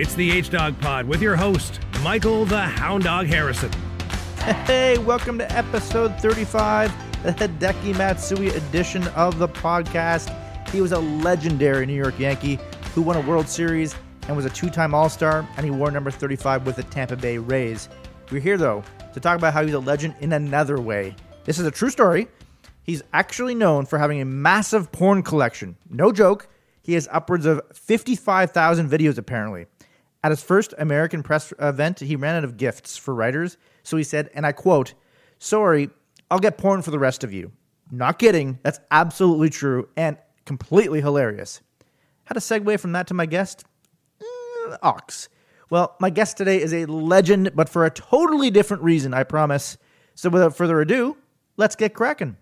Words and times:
It's 0.00 0.14
the 0.14 0.30
H 0.30 0.50
Dog 0.50 0.80
Pod 0.80 1.08
with 1.08 1.20
your 1.20 1.34
host, 1.34 1.80
Michael 2.04 2.44
the 2.44 2.60
Hound 2.60 3.02
Dog 3.02 3.26
Harrison. 3.26 3.72
Hey, 4.64 4.96
welcome 4.96 5.38
to 5.38 5.52
episode 5.52 6.14
35, 6.20 6.92
the 7.24 7.32
Hideki 7.32 7.98
Matsui 7.98 8.50
edition 8.50 9.08
of 9.08 9.40
the 9.40 9.48
podcast. 9.48 10.32
He 10.68 10.80
was 10.80 10.92
a 10.92 11.00
legendary 11.00 11.84
New 11.84 11.96
York 11.96 12.16
Yankee 12.16 12.60
who 12.94 13.02
won 13.02 13.16
a 13.16 13.20
World 13.22 13.48
Series 13.48 13.96
and 14.28 14.36
was 14.36 14.46
a 14.46 14.50
two 14.50 14.70
time 14.70 14.94
All 14.94 15.08
Star, 15.08 15.44
and 15.56 15.64
he 15.64 15.72
wore 15.72 15.90
number 15.90 16.12
35 16.12 16.64
with 16.64 16.76
the 16.76 16.84
Tampa 16.84 17.16
Bay 17.16 17.38
Rays. 17.38 17.88
We're 18.30 18.40
here, 18.40 18.56
though, 18.56 18.84
to 19.14 19.18
talk 19.18 19.36
about 19.36 19.52
how 19.52 19.64
he's 19.64 19.74
a 19.74 19.80
legend 19.80 20.14
in 20.20 20.32
another 20.32 20.80
way. 20.80 21.16
This 21.42 21.58
is 21.58 21.66
a 21.66 21.72
true 21.72 21.90
story. 21.90 22.28
He's 22.84 23.02
actually 23.12 23.56
known 23.56 23.84
for 23.84 23.98
having 23.98 24.20
a 24.20 24.24
massive 24.24 24.92
porn 24.92 25.24
collection. 25.24 25.76
No 25.90 26.12
joke. 26.12 26.46
He 26.82 26.94
has 26.94 27.08
upwards 27.10 27.46
of 27.46 27.62
55,000 27.74 28.88
videos, 28.88 29.18
apparently. 29.18 29.66
At 30.24 30.32
his 30.32 30.42
first 30.42 30.74
American 30.78 31.22
press 31.22 31.52
event, 31.60 32.00
he 32.00 32.16
ran 32.16 32.36
out 32.36 32.44
of 32.44 32.56
gifts 32.56 32.96
for 32.96 33.14
writers, 33.14 33.56
so 33.82 33.96
he 33.96 34.02
said, 34.02 34.30
and 34.34 34.44
I 34.44 34.52
quote, 34.52 34.94
Sorry, 35.38 35.90
I'll 36.30 36.40
get 36.40 36.58
porn 36.58 36.82
for 36.82 36.90
the 36.90 36.98
rest 36.98 37.22
of 37.22 37.32
you. 37.32 37.52
Not 37.90 38.18
kidding. 38.18 38.58
That's 38.62 38.80
absolutely 38.90 39.50
true 39.50 39.88
and 39.96 40.18
completely 40.44 41.00
hilarious. 41.00 41.62
How 42.24 42.34
to 42.34 42.40
segue 42.40 42.80
from 42.80 42.92
that 42.92 43.06
to 43.06 43.14
my 43.14 43.26
guest? 43.26 43.64
Eh, 44.20 44.76
ox. 44.82 45.28
Well, 45.70 45.96
my 46.00 46.10
guest 46.10 46.36
today 46.36 46.60
is 46.60 46.74
a 46.74 46.86
legend, 46.86 47.52
but 47.54 47.68
for 47.68 47.84
a 47.84 47.90
totally 47.90 48.50
different 48.50 48.82
reason, 48.82 49.14
I 49.14 49.22
promise. 49.22 49.78
So 50.14 50.28
without 50.30 50.56
further 50.56 50.80
ado, 50.80 51.16
let's 51.56 51.76
get 51.76 51.94
cracking. 51.94 52.36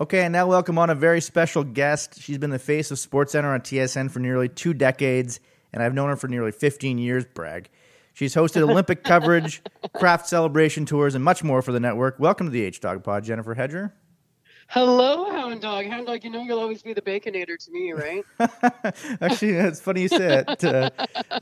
Okay, 0.00 0.22
and 0.22 0.32
now 0.32 0.46
welcome 0.46 0.78
on 0.78 0.90
a 0.90 0.94
very 0.94 1.20
special 1.20 1.62
guest. 1.62 2.20
She's 2.20 2.38
been 2.38 2.50
the 2.50 2.58
face 2.58 2.90
of 2.90 2.98
SportsCenter 2.98 3.54
on 3.54 3.60
TSN 3.60 4.10
for 4.10 4.18
nearly 4.18 4.48
two 4.48 4.74
decades, 4.74 5.38
and 5.74 5.82
I've 5.82 5.92
known 5.92 6.08
her 6.08 6.16
for 6.16 6.28
nearly 6.28 6.52
15 6.52 6.96
years. 6.98 7.24
Brag. 7.34 7.68
She's 8.14 8.32
hosted 8.34 8.62
Olympic 8.62 9.02
coverage, 9.04 9.60
Kraft 9.92 10.28
celebration 10.28 10.86
tours, 10.86 11.16
and 11.16 11.24
much 11.24 11.42
more 11.42 11.60
for 11.62 11.72
the 11.72 11.80
network. 11.80 12.18
Welcome 12.20 12.46
to 12.46 12.50
the 12.52 12.62
H 12.62 12.80
Dog 12.80 13.02
Pod, 13.02 13.24
Jennifer 13.24 13.54
Hedger. 13.54 13.92
Hello, 14.68 15.30
Hound 15.32 15.60
Dog. 15.60 15.86
Hound 15.86 16.06
Dog, 16.06 16.22
you 16.22 16.30
know 16.30 16.40
you'll 16.42 16.60
always 16.60 16.80
be 16.80 16.94
the 16.94 17.02
Baconator 17.02 17.58
to 17.58 17.70
me, 17.72 17.92
right? 17.92 18.24
actually, 19.20 19.52
it's 19.54 19.80
funny 19.80 20.02
you 20.02 20.08
say 20.08 20.44
it. 20.46 20.64
Uh, 20.64 20.90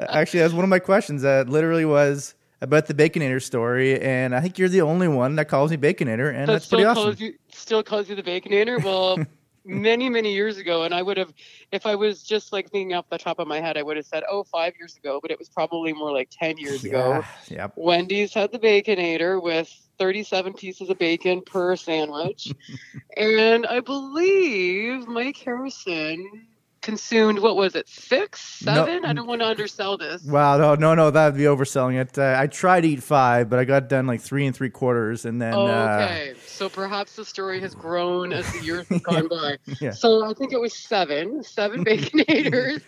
actually, 0.09 0.41
that's 0.41 0.55
one 0.55 0.65
of 0.65 0.71
my 0.71 0.79
questions. 0.79 1.23
That 1.23 1.49
literally 1.49 1.85
was 1.85 2.35
about 2.63 2.87
the 2.87 2.95
Baconator 2.95 3.41
story, 3.43 4.01
and 4.01 4.35
I 4.35 4.41
think 4.41 4.59
you're 4.59 4.69
the 4.71 4.81
only 4.81 5.09
one 5.09 5.37
that 5.37 5.49
calls 5.49 5.71
me 5.71 5.77
Baconator, 5.77 6.31
and 6.31 6.49
That 6.49 6.55
that's 6.55 6.67
pretty 6.69 6.85
awesome. 6.85 7.15
you 7.19 7.35
still 7.51 7.83
calls 7.83 8.09
you 8.09 8.17
the 8.17 8.23
Baconator. 8.23 8.83
Well, 8.83 9.19
many 9.65 10.09
many 10.09 10.33
years 10.33 10.59
ago, 10.59 10.83
and 10.83 10.95
I 10.95 11.03
would 11.03 11.17
have, 11.17 11.33
if 11.71 11.87
I 11.87 11.95
was 11.95 12.23
just 12.23 12.53
like 12.53 12.71
thinking 12.71 12.95
off 12.95 13.09
the 13.11 13.19
top 13.19 13.39
of 13.39 13.47
my 13.47 13.61
head, 13.61 13.77
I 13.77 13.83
would 13.83 13.97
have 13.97 14.07
said, 14.07 14.25
oh, 14.31 14.45
five 14.45 14.75
years 14.79 14.97
ago, 14.97 15.19
but 15.21 15.31
it 15.31 15.39
was 15.39 15.49
probably 15.49 15.93
more 15.93 16.13
like 16.13 16.31
ten 16.31 16.59
years 16.59 16.85
ago. 16.85 17.23
Yep. 17.49 17.73
Wendy's 17.77 18.35
had 18.35 18.53
the 18.53 18.59
Baconator 18.59 19.43
with 19.43 19.73
37 19.99 20.55
pieces 20.55 20.91
of 20.91 20.99
bacon 20.99 21.43
per 21.43 21.77
sandwich, 21.77 22.53
and 23.17 23.67
I 23.67 23.81
believe 23.81 25.07
Mike 25.07 25.37
Harrison 25.37 26.47
consumed 26.83 27.39
what 27.39 27.57
was 27.57 27.75
it, 27.75 27.89
six, 27.89 28.63
No. 28.65 28.75
seven? 28.75 29.05
I 29.05 29.13
don't 29.13 29.27
want 29.27 29.41
to 29.41 29.47
undersell 29.47 29.97
this. 29.97 30.23
Wow, 30.25 30.59
no, 30.59 30.75
no, 30.75 30.95
no, 30.95 31.11
that 31.11 31.27
would 31.27 31.37
be 31.39 31.45
overselling 31.45 32.01
it. 32.01 32.19
Uh, 32.19 32.35
I 32.39 32.47
tried 32.49 32.83
to 32.83 32.89
eat 32.89 33.03
five, 33.03 33.49
but 33.49 33.59
I 33.59 33.65
got 33.65 33.89
done 33.89 34.07
like 34.07 34.21
three 34.21 34.45
and 34.47 34.55
three 34.55 34.71
quarters, 34.71 35.25
and 35.25 35.41
then 35.41 35.55
Oh, 35.55 35.67
uh, 35.67 35.99
okay. 36.03 36.35
so 36.47 36.69
perhaps 36.69 37.17
the 37.17 37.25
story 37.25 37.61
has 37.61 37.75
grown 37.75 38.33
as 38.33 38.51
the 38.53 38.63
years 38.65 38.87
have 38.89 39.03
gone 39.03 39.29
by. 39.31 39.57
Yeah. 39.81 39.93
So 39.93 40.25
I 40.29 40.35
think 40.35 40.53
it 40.53 40.61
was 40.61 40.75
seven, 40.75 41.43
seven 41.43 41.85
baconators 41.87 42.83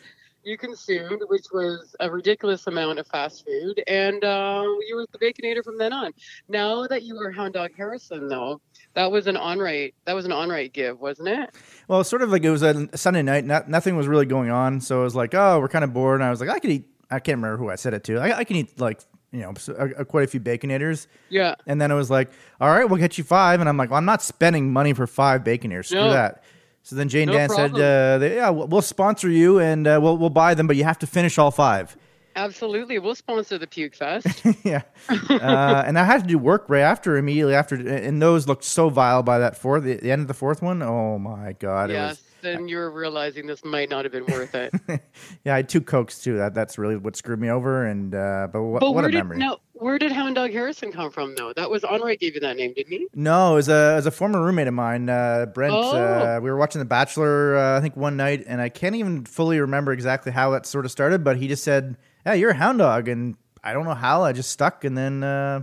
you 0.45 0.57
consumed, 0.59 1.23
which 1.29 1.47
was 1.53 1.95
a 2.01 2.11
ridiculous 2.11 2.67
amount 2.67 2.99
of 2.99 3.07
fast 3.07 3.45
food, 3.47 3.83
and 3.87 4.23
uh, 4.25 4.63
you 4.89 4.97
were 4.97 5.07
the 5.13 5.19
baconator 5.19 5.65
from 5.65 5.79
then 5.79 5.93
on. 5.93 6.13
Now 6.49 6.87
that 6.87 7.03
you 7.03 7.17
are 7.19 7.31
Hound 7.31 7.55
Dog 7.55 7.71
Harrison, 7.77 8.29
though, 8.29 8.61
that 8.95 9.11
was 9.11 9.27
an 9.27 9.37
Onrait. 9.37 9.95
That 10.05 10.15
was 10.15 10.25
an 10.25 10.31
Onrait 10.31 10.73
give, 10.73 11.01
wasn't 11.01 11.29
it? 11.29 11.51
well, 11.89 12.03
sort 12.05 12.23
of 12.23 12.31
like 12.31 12.45
it 12.45 12.51
was 12.51 12.63
a 12.63 12.89
Sunday 12.97 13.23
night. 13.23 13.45
Not, 13.45 13.69
nothing 13.69 13.97
was 13.97 14.07
really 14.07 14.27
going 14.27 14.51
on, 14.51 14.81
so 14.81 15.01
I 15.01 15.05
was 15.05 15.15
like, 15.17 15.35
oh, 15.35 15.61
we're 15.61 15.69
kind 15.69 15.85
of 15.85 15.93
bored. 15.93 16.21
And 16.21 16.25
I 16.27 16.31
was 16.31 16.41
like, 16.41 16.51
I 16.51 16.59
could 16.59 16.71
eat. 16.71 16.85
I 17.11 17.21
can't 17.21 17.37
remember 17.39 17.57
who 17.59 17.71
I 17.71 17.77
said 17.77 17.95
it 17.95 18.03
to. 18.05 18.19
I, 18.19 18.39
I 18.39 18.45
can 18.45 18.57
eat 18.57 18.81
like 18.81 19.01
you 19.31 19.41
know 19.41 19.53
a, 19.79 20.01
a- 20.01 20.05
quite 20.05 20.25
a 20.25 20.27
few 20.27 20.41
baconators. 20.41 21.07
Yeah. 21.29 21.55
And 21.67 21.81
then 21.81 21.91
it 21.91 21.95
was 21.95 22.11
like, 22.11 22.31
all 22.61 22.69
right, 22.71 22.85
we'll 22.85 22.99
get 22.99 23.19
you 23.19 23.25
five. 23.25 23.61
And 23.61 23.69
I'm 23.69 23.77
like, 23.77 23.91
well, 23.91 23.99
I'm 23.99 24.05
not 24.05 24.23
spending 24.23 24.73
money 24.73 24.93
for 24.95 25.07
five 25.07 25.43
baconators. 25.45 25.87
Screw 25.87 26.01
No. 26.01 26.11
that. 26.13 26.43
So 26.85 26.97
then 26.97 27.09
Jane 27.09 27.27
No 27.27 27.33
Dan 27.33 27.49
problem. 27.49 27.75
said, 27.75 27.81
uh, 27.81 28.19
they, 28.19 28.37
yeah, 28.37 28.51
we'll, 28.51 28.83
sponsor 28.83 29.31
you 29.31 29.59
and 29.59 29.87
uh, 29.87 29.99
we'll 30.03 30.19
we'll 30.19 30.31
buy 30.31 30.53
them, 30.55 30.67
but 30.67 30.77
you 30.77 30.85
have 30.85 30.99
to 30.99 31.07
finish 31.07 31.39
all 31.39 31.51
five. 31.51 31.97
Absolutely. 32.37 32.99
We'll 32.99 33.15
sponsor 33.15 33.57
the 33.59 33.67
Puke 33.67 33.95
Fest. 33.95 34.27
yeah. 34.65 34.83
Uh, 35.09 35.85
and 35.87 35.99
I 35.99 36.05
had 36.05 36.23
to 36.23 36.27
do 36.27 36.37
work 36.37 36.67
right 36.69 36.83
after, 36.83 37.17
immediately 37.17 37.55
after, 37.55 37.77
and 37.77 38.21
those 38.21 38.47
looked 38.47 38.65
so 38.65 38.91
vile 38.91 39.23
by 39.23 39.39
that 39.39 39.57
fourth, 39.57 39.85
the, 39.85 39.95
the 39.95 40.11
end 40.11 40.23
of 40.23 40.29
the 40.29 40.35
fourth 40.35 40.61
one. 40.61 40.83
Oh 40.83 41.19
my 41.19 41.53
god! 41.53 41.91
It 41.91 41.95
yes. 41.95 42.23
Then 42.45 42.69
you 42.69 42.77
were 42.77 42.91
realizing 42.91 43.47
this 43.47 43.65
might 43.65 43.89
not 43.91 44.05
have 44.05 44.13
been 44.13 44.27
worth 44.27 44.55
it. 44.55 44.73
yeah, 45.45 45.55
I 45.55 45.57
had 45.57 45.69
two 45.69 45.81
cokes 45.81 46.21
too. 46.23 46.37
That 46.37 46.55
that's 46.55 46.77
really 46.79 46.97
what 46.97 47.17
screwed 47.17 47.41
me 47.41 47.51
over. 47.51 47.87
And 47.87 48.15
uh, 48.15 48.49
but 48.53 48.63
what, 48.63 48.81
But 48.81 48.93
what 48.93 49.05
a 49.05 49.09
did 49.11 49.17
memory. 49.17 49.39
no? 49.39 49.59
Where 49.73 49.99
did 49.99 50.13
Hound 50.13 50.37
Dog 50.37 50.53
Harrison 50.53 50.93
come 50.93 51.11
from, 51.11 51.35
though? 51.35 51.53
That 51.53 51.69
was 51.69 51.83
Onrait 51.83 52.21
gave 52.21 52.35
you 52.35 52.41
that 52.41 52.57
name, 52.57 52.75
didn't 52.75 52.93
he? 52.93 53.09
No, 53.15 53.53
it 53.53 53.55
was 53.57 53.69
a, 53.69 53.93
it 53.93 53.97
was 53.97 54.07
a 54.07 54.11
former 54.13 54.41
roommate 54.41 54.69
of 54.69 54.75
mine, 54.75 55.09
uh, 55.11 55.47
Brent. 55.47 55.75
Oh. 55.75 55.97
Uh, 55.97 56.39
we 56.41 56.49
were 56.49 56.57
watching 56.57 56.79
The 56.79 56.85
Bachelor, 56.85 57.57
uh, 57.57 57.79
I 57.79 57.81
think, 57.81 57.97
one 57.97 58.17
night, 58.17 58.45
and 58.47 58.61
I 58.61 58.69
can't 58.69 58.95
even 58.95 59.25
fully 59.25 59.59
remember 59.59 59.93
exactly 59.93 60.31
how 60.31 60.51
that 60.53 60.65
sort 60.67 60.85
of 60.85 60.93
started, 60.93 61.25
but 61.25 61.39
he 61.39 61.49
just 61.49 61.65
said, 61.65 61.97
Yeah, 62.25 62.35
you're 62.35 62.51
a 62.51 62.55
hound 62.55 62.79
dog. 62.79 63.09
And 63.09 63.37
I 63.65 63.73
don't 63.73 63.85
know 63.85 63.95
how, 63.95 64.23
I 64.23 64.33
just 64.33 64.51
stuck, 64.53 64.85
and 64.85 64.97
then 64.97 65.25
uh, 65.25 65.63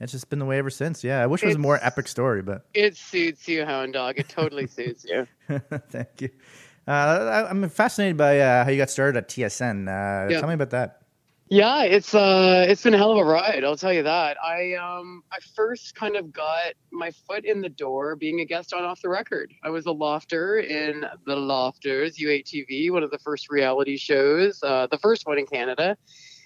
it's 0.00 0.12
just 0.12 0.30
been 0.30 0.38
the 0.38 0.46
way 0.46 0.56
ever 0.58 0.70
since. 0.70 1.04
Yeah, 1.04 1.20
I 1.22 1.26
wish 1.26 1.42
it 1.42 1.46
was 1.46 1.56
a 1.56 1.58
more 1.58 1.78
epic 1.82 2.08
story, 2.08 2.40
but 2.40 2.64
It 2.72 2.96
suits 2.96 3.46
you, 3.46 3.66
Hound 3.66 3.92
Dog. 3.92 4.18
It 4.18 4.28
totally 4.30 4.68
suits 4.68 5.04
you. 5.04 5.26
thank 5.90 6.20
you. 6.20 6.30
Uh, 6.86 6.90
I, 6.90 7.50
I'm 7.50 7.68
fascinated 7.68 8.16
by 8.16 8.40
uh, 8.40 8.64
how 8.64 8.70
you 8.70 8.78
got 8.78 8.90
started 8.90 9.18
at 9.18 9.28
TSN. 9.28 9.88
Uh, 9.88 10.30
Yeah. 10.30 10.40
Tell 10.40 10.48
me 10.48 10.54
about 10.54 10.70
that. 10.70 11.00
Yeah, 11.52 11.82
it's 11.82 12.14
uh, 12.14 12.64
it's 12.68 12.84
been 12.84 12.94
a 12.94 12.96
hell 12.96 13.10
of 13.10 13.18
a 13.18 13.24
ride. 13.24 13.64
I'll 13.64 13.76
tell 13.76 13.92
you 13.92 14.04
that. 14.04 14.36
I 14.40 14.74
um, 14.74 15.24
I 15.32 15.38
first 15.56 15.96
kind 15.96 16.14
of 16.14 16.32
got 16.32 16.74
my 16.92 17.10
foot 17.10 17.44
in 17.44 17.60
the 17.60 17.68
door 17.68 18.14
being 18.14 18.38
a 18.38 18.44
guest 18.44 18.72
on 18.72 18.84
Off 18.84 19.02
the 19.02 19.08
Record. 19.08 19.52
I 19.64 19.70
was 19.70 19.86
a 19.86 19.90
lofter 19.90 20.60
in 20.60 21.04
the 21.26 21.34
Lofters 21.34 22.18
U8TV, 22.18 22.92
one 22.92 23.02
of 23.02 23.10
the 23.10 23.18
first 23.18 23.50
reality 23.50 23.96
shows, 23.96 24.62
uh, 24.62 24.86
the 24.92 24.98
first 24.98 25.26
one 25.26 25.38
in 25.40 25.46
Canada, 25.46 25.96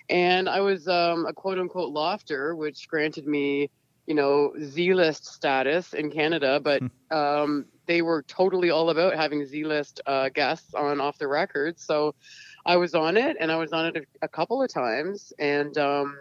and 0.09 0.49
I 0.49 0.61
was 0.61 0.89
um, 0.89 1.27
a 1.27 1.35
quote 1.35 1.59
unquote 1.59 1.93
lofter, 1.93 2.57
which 2.57 2.89
granted 2.89 3.27
me, 3.27 3.69
you 4.07 4.15
know, 4.15 4.53
Z-list 4.61 5.27
status 5.27 5.95
in 5.95 6.11
Canada, 6.11 6.61
but 6.61 6.83
um, 7.11 7.67
they 7.87 8.03
were 8.03 8.23
totally 8.23 8.71
all 8.71 8.91
about 8.91 9.15
having 9.15 9.45
Z-list 9.47 10.01
uh, 10.07 10.29
guests 10.29 10.75
on 10.75 11.01
Off 11.01 11.19
the 11.19 11.29
Record, 11.29 11.79
so. 11.79 12.15
I 12.67 12.79
was 12.79 12.95
on 12.95 13.19
it, 13.19 13.37
and 13.39 13.53
I 13.53 13.57
was 13.57 13.75
on 13.75 13.85
it 13.85 13.97
a, 13.97 14.25
a 14.25 14.29
couple 14.29 14.63
of 14.63 14.73
times, 14.73 15.35
and 15.39 15.77
um, 15.77 16.17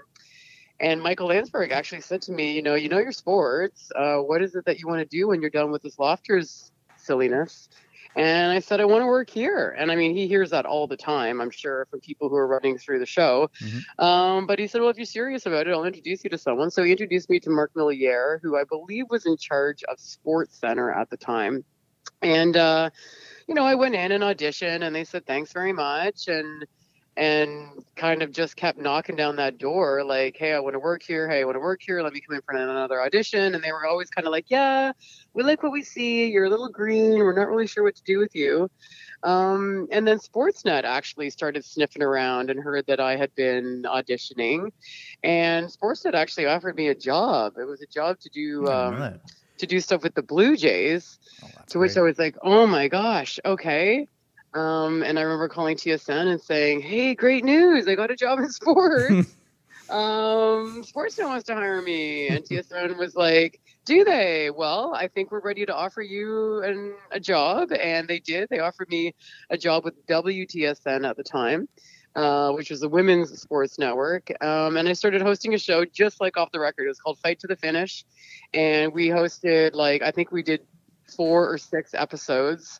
and 0.79 1.01
Michael 1.01 1.27
Landsberg 1.27 1.71
actually 1.71 2.01
said 2.01 2.21
to 2.23 2.31
me, 2.31 2.51
you 2.51 2.61
know, 2.61 2.75
you 2.75 2.89
know 2.89 2.99
your 2.99 3.13
sports. 3.13 3.91
Uh, 3.95 4.17
what 4.17 4.41
is 4.41 4.55
it 4.55 4.65
that 4.65 4.79
you 4.79 4.87
want 4.87 4.99
to 4.99 5.05
do 5.05 5.29
when 5.29 5.39
you're 5.39 5.49
done 5.49 5.71
with 5.71 5.81
this 5.81 5.97
lofters 5.97 6.71
silliness? 6.97 7.69
And 8.15 8.51
I 8.51 8.59
said, 8.59 8.79
I 8.79 8.85
want 8.85 9.01
to 9.01 9.07
work 9.07 9.29
here. 9.29 9.75
And 9.77 9.91
I 9.91 9.95
mean, 9.95 10.15
he 10.15 10.27
hears 10.27 10.51
that 10.51 10.65
all 10.65 10.87
the 10.87 10.97
time, 10.97 11.41
I'm 11.41 11.49
sure, 11.49 11.87
from 11.89 11.99
people 11.99 12.29
who 12.29 12.35
are 12.35 12.47
running 12.47 12.77
through 12.77 12.99
the 12.99 13.05
show. 13.05 13.49
Mhm. 13.59 14.03
Um, 14.03 14.47
but 14.47 14.59
he 14.59 14.67
said, 14.67 14.81
well, 14.81 14.89
if 14.89 14.97
you're 14.97 15.05
serious 15.05 15.45
about 15.45 15.67
it, 15.67 15.71
I'll 15.71 15.85
introduce 15.85 16.23
you 16.23 16.29
to 16.29 16.37
someone. 16.37 16.69
So 16.69 16.83
he 16.83 16.91
introduced 16.91 17.29
me 17.29 17.39
to 17.39 17.49
Mark 17.49 17.73
Milliere, 17.73 18.39
who 18.41 18.55
I 18.57 18.65
believe 18.65 19.05
was 19.09 19.25
in 19.25 19.35
charge 19.37 19.83
of 19.85 19.99
Sports 19.99 20.59
Center 20.59 20.91
at 20.91 21.09
the 21.09 21.17
time. 21.17 21.63
And, 22.21 22.55
uh, 22.55 22.89
you 23.47 23.55
know, 23.55 23.63
I 23.65 23.75
went 23.75 23.95
in 23.95 24.11
and 24.11 24.23
auditioned, 24.23 24.83
and 24.85 24.95
they 24.95 25.03
said, 25.03 25.25
thanks 25.25 25.51
very 25.51 25.73
much. 25.73 26.27
And, 26.27 26.65
and 27.15 27.83
kind 27.95 28.23
of 28.23 28.31
just 28.31 28.55
kept 28.55 28.79
knocking 28.79 29.15
down 29.15 29.35
that 29.35 29.57
door 29.59 30.03
like 30.03 30.35
hey 30.37 30.53
i 30.53 30.59
want 30.59 30.73
to 30.73 30.79
work 30.79 31.03
here. 31.03 31.29
Hey 31.29 31.41
i 31.41 31.43
want 31.43 31.55
to 31.55 31.59
work 31.59 31.81
here. 31.83 32.01
Let 32.01 32.13
me 32.13 32.21
come 32.21 32.35
in 32.35 32.41
for 32.41 32.55
another 32.55 33.01
audition. 33.01 33.53
And 33.53 33.63
they 33.63 33.71
were 33.71 33.85
always 33.85 34.09
kind 34.09 34.27
of 34.27 34.31
like 34.31 34.45
yeah 34.49 34.91
we 35.33 35.43
like 35.43 35.61
what 35.63 35.71
we 35.71 35.83
see. 35.83 36.27
You're 36.31 36.45
a 36.45 36.49
little 36.49 36.69
green. 36.69 37.17
We're 37.19 37.35
not 37.35 37.47
really 37.47 37.67
sure 37.67 37.83
what 37.83 37.95
to 37.95 38.03
do 38.05 38.19
with 38.19 38.35
you. 38.35 38.69
Um, 39.23 39.87
and 39.91 40.05
then 40.05 40.19
sportsnet 40.19 40.83
actually 40.83 41.29
started 41.29 41.63
sniffing 41.63 42.01
around 42.01 42.49
and 42.49 42.59
heard 42.59 42.85
that 42.87 42.99
i 42.99 43.15
had 43.15 43.33
been 43.35 43.83
auditioning. 43.83 44.71
And 45.23 45.67
sportsnet 45.67 46.13
actually 46.13 46.47
offered 46.47 46.75
me 46.75 46.87
a 46.87 46.95
job. 46.95 47.53
It 47.57 47.65
was 47.65 47.81
a 47.81 47.87
job 47.87 48.19
to 48.19 48.29
do 48.29 48.67
I 48.67 48.71
didn't 48.71 48.99
know 48.99 49.05
um, 49.05 49.19
to 49.59 49.67
do 49.67 49.79
stuff 49.79 50.03
with 50.03 50.15
the 50.15 50.23
blue 50.23 50.57
jays 50.57 51.19
Oh, 51.43 51.47
to 51.69 51.79
which 51.79 51.93
great. 51.93 52.01
I 52.01 52.03
was 52.03 52.19
like, 52.19 52.35
oh 52.43 52.67
my 52.67 52.87
gosh, 52.87 53.39
okay. 53.45 54.07
Um, 54.53 55.03
and 55.03 55.17
I 55.17 55.23
remember 55.23 55.47
calling 55.47 55.75
TSN 55.77 56.27
and 56.27 56.41
saying, 56.41 56.81
hey, 56.81 57.15
great 57.15 57.43
news. 57.43 57.87
I 57.87 57.95
got 57.95 58.11
a 58.11 58.15
job 58.15 58.39
in 58.39 58.51
sports. 58.51 59.09
um, 59.89 60.83
Sportsnet 60.83 61.25
wants 61.25 61.45
to 61.45 61.55
hire 61.55 61.81
me. 61.81 62.27
And 62.27 62.43
TSN 62.43 62.97
was 62.97 63.15
like, 63.15 63.59
do 63.85 64.03
they? 64.03 64.49
Well, 64.49 64.93
I 64.93 65.07
think 65.07 65.31
we're 65.31 65.41
ready 65.41 65.65
to 65.65 65.75
offer 65.75 66.01
you 66.01 66.63
an, 66.63 66.93
a 67.11 67.19
job. 67.19 67.71
And 67.71 68.07
they 68.07 68.19
did. 68.19 68.47
They 68.49 68.59
offered 68.59 68.89
me 68.89 69.15
a 69.49 69.57
job 69.57 69.83
with 69.85 70.05
WTSN 70.07 71.07
at 71.09 71.17
the 71.17 71.23
time. 71.23 71.67
uh, 72.15 72.51
which 72.51 72.69
was 72.69 72.79
the 72.79 72.89
women's 72.89 73.41
sports 73.41 73.79
network. 73.79 74.31
Um, 74.43 74.77
and 74.77 74.87
I 74.87 74.93
started 74.93 75.21
hosting 75.21 75.53
a 75.53 75.57
show 75.57 75.83
just 75.85 76.21
like 76.21 76.37
off 76.37 76.51
the 76.51 76.59
record. 76.59 76.85
It 76.85 76.89
was 76.89 76.99
called 76.99 77.17
Fight 77.19 77.39
to 77.39 77.47
the 77.47 77.55
Finish. 77.55 78.05
And 78.53 78.93
we 78.93 79.07
hosted, 79.09 79.73
like, 79.73 80.01
I 80.03 80.11
think 80.11 80.31
we 80.31 80.43
did 80.43 80.61
four 81.13 81.51
or 81.51 81.57
six 81.57 81.93
episodes. 81.93 82.79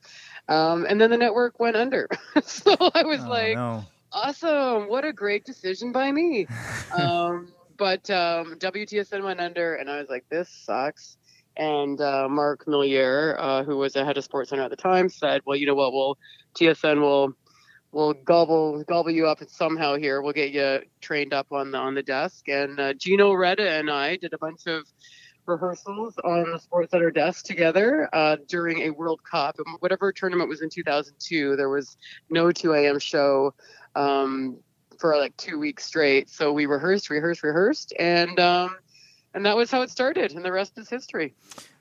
Um, 0.49 0.85
and 0.87 0.99
then 0.99 1.11
the 1.11 1.17
network 1.17 1.59
went 1.59 1.75
under. 1.77 2.07
so 2.43 2.75
I 2.93 3.03
was 3.03 3.25
Oh, 3.25 3.29
like, 3.29 3.55
no. 3.55 3.85
awesome. 4.11 4.89
What 4.89 5.05
a 5.05 5.13
great 5.13 5.45
decision 5.45 5.91
by 5.91 6.11
me. 6.11 6.47
um, 6.97 7.53
but 7.77 8.09
um, 8.09 8.55
WTSN 8.59 9.23
went 9.23 9.39
under, 9.39 9.75
and 9.75 9.89
I 9.89 9.99
was 9.99 10.09
like, 10.09 10.25
this 10.29 10.49
sucks. 10.49 11.17
And 11.57 11.99
uh, 12.01 12.27
Mark 12.29 12.65
Milliere, 12.65 13.35
uh, 13.39 13.63
who 13.63 13.77
was 13.77 13.93
the 13.93 14.03
head 14.05 14.17
of 14.17 14.23
Sports 14.23 14.49
Center 14.49 14.63
at 14.63 14.69
the 14.71 14.75
time, 14.77 15.09
said, 15.09 15.41
well, 15.45 15.55
you 15.57 15.65
know 15.65 15.75
what? 15.75 15.93
We'll 15.93 16.17
TSN 16.55 16.99
will 17.01 17.33
will 17.91 18.13
gobble 18.13 18.83
gobble 18.83 19.11
you 19.11 19.27
up 19.27 19.39
somehow 19.47 19.95
here. 19.95 20.21
We'll 20.21 20.33
get 20.33 20.51
you 20.51 20.79
trained 21.01 21.33
up 21.33 21.47
on 21.51 21.71
the 21.71 21.77
on 21.77 21.93
the 21.95 22.03
desk. 22.03 22.47
And 22.49 22.79
uh, 22.79 22.93
Gino 22.93 23.33
Reda 23.33 23.69
and 23.69 23.89
I 23.89 24.17
did 24.17 24.33
a 24.33 24.37
bunch 24.37 24.65
of 24.67 24.87
rehearsals 25.45 26.17
on 26.23 26.51
the 26.51 26.59
Sports 26.59 26.91
Center 26.91 27.11
desk 27.11 27.45
together 27.45 28.09
uh, 28.13 28.37
during 28.47 28.81
a 28.83 28.89
World 28.91 29.21
Cup. 29.23 29.55
And 29.57 29.77
whatever 29.79 30.11
tournament 30.11 30.49
was 30.49 30.61
in 30.61 30.69
2002, 30.69 31.55
there 31.55 31.69
was 31.69 31.97
no 32.29 32.51
2 32.51 32.73
a.m. 32.73 32.99
show 32.99 33.53
um, 33.95 34.57
for 34.99 35.17
like 35.17 35.35
two 35.37 35.59
weeks 35.59 35.85
straight. 35.85 36.29
So 36.29 36.53
we 36.53 36.65
rehearsed, 36.65 37.09
rehearsed, 37.09 37.43
rehearsed, 37.43 37.93
and 37.99 38.39
um, 38.39 38.77
and 39.33 39.45
that 39.45 39.57
was 39.57 39.71
how 39.71 39.81
it 39.81 39.89
started. 39.89 40.31
And 40.33 40.45
the 40.45 40.51
rest 40.51 40.77
is 40.77 40.89
history. 40.89 41.33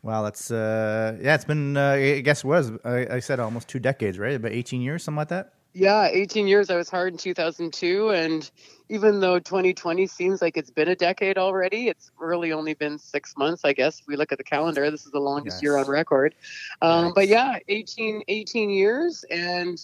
Wow, 0.02 0.22
that's 0.22 0.50
uh, 0.50 1.18
yeah. 1.20 1.34
It's 1.34 1.44
been 1.44 1.76
uh, 1.76 1.90
I 1.90 2.20
guess 2.20 2.44
it 2.44 2.46
was 2.46 2.72
I, 2.84 3.06
I 3.16 3.18
said 3.20 3.40
almost 3.40 3.68
two 3.68 3.78
decades, 3.78 4.18
right? 4.18 4.34
About 4.34 4.52
eighteen 4.52 4.80
years, 4.80 5.04
something 5.04 5.18
like 5.18 5.28
that. 5.28 5.54
Yeah, 5.74 6.08
18 6.10 6.46
years. 6.46 6.68
I 6.68 6.76
was 6.76 6.90
hired 6.90 7.14
in 7.14 7.18
2002, 7.18 8.10
and 8.10 8.50
even 8.90 9.20
though 9.20 9.38
2020 9.38 10.06
seems 10.06 10.42
like 10.42 10.58
it's 10.58 10.70
been 10.70 10.88
a 10.88 10.96
decade 10.96 11.38
already, 11.38 11.88
it's 11.88 12.10
really 12.18 12.52
only 12.52 12.74
been 12.74 12.98
six 12.98 13.34
months, 13.38 13.64
I 13.64 13.72
guess. 13.72 14.00
If 14.00 14.06
we 14.06 14.16
look 14.16 14.32
at 14.32 14.38
the 14.38 14.44
calendar, 14.44 14.90
this 14.90 15.06
is 15.06 15.12
the 15.12 15.20
longest 15.20 15.62
year 15.62 15.78
on 15.78 15.88
record. 15.88 16.34
Um, 16.82 17.12
but 17.14 17.26
yeah, 17.26 17.58
18, 17.68 18.22
18 18.28 18.68
years, 18.68 19.24
and 19.30 19.78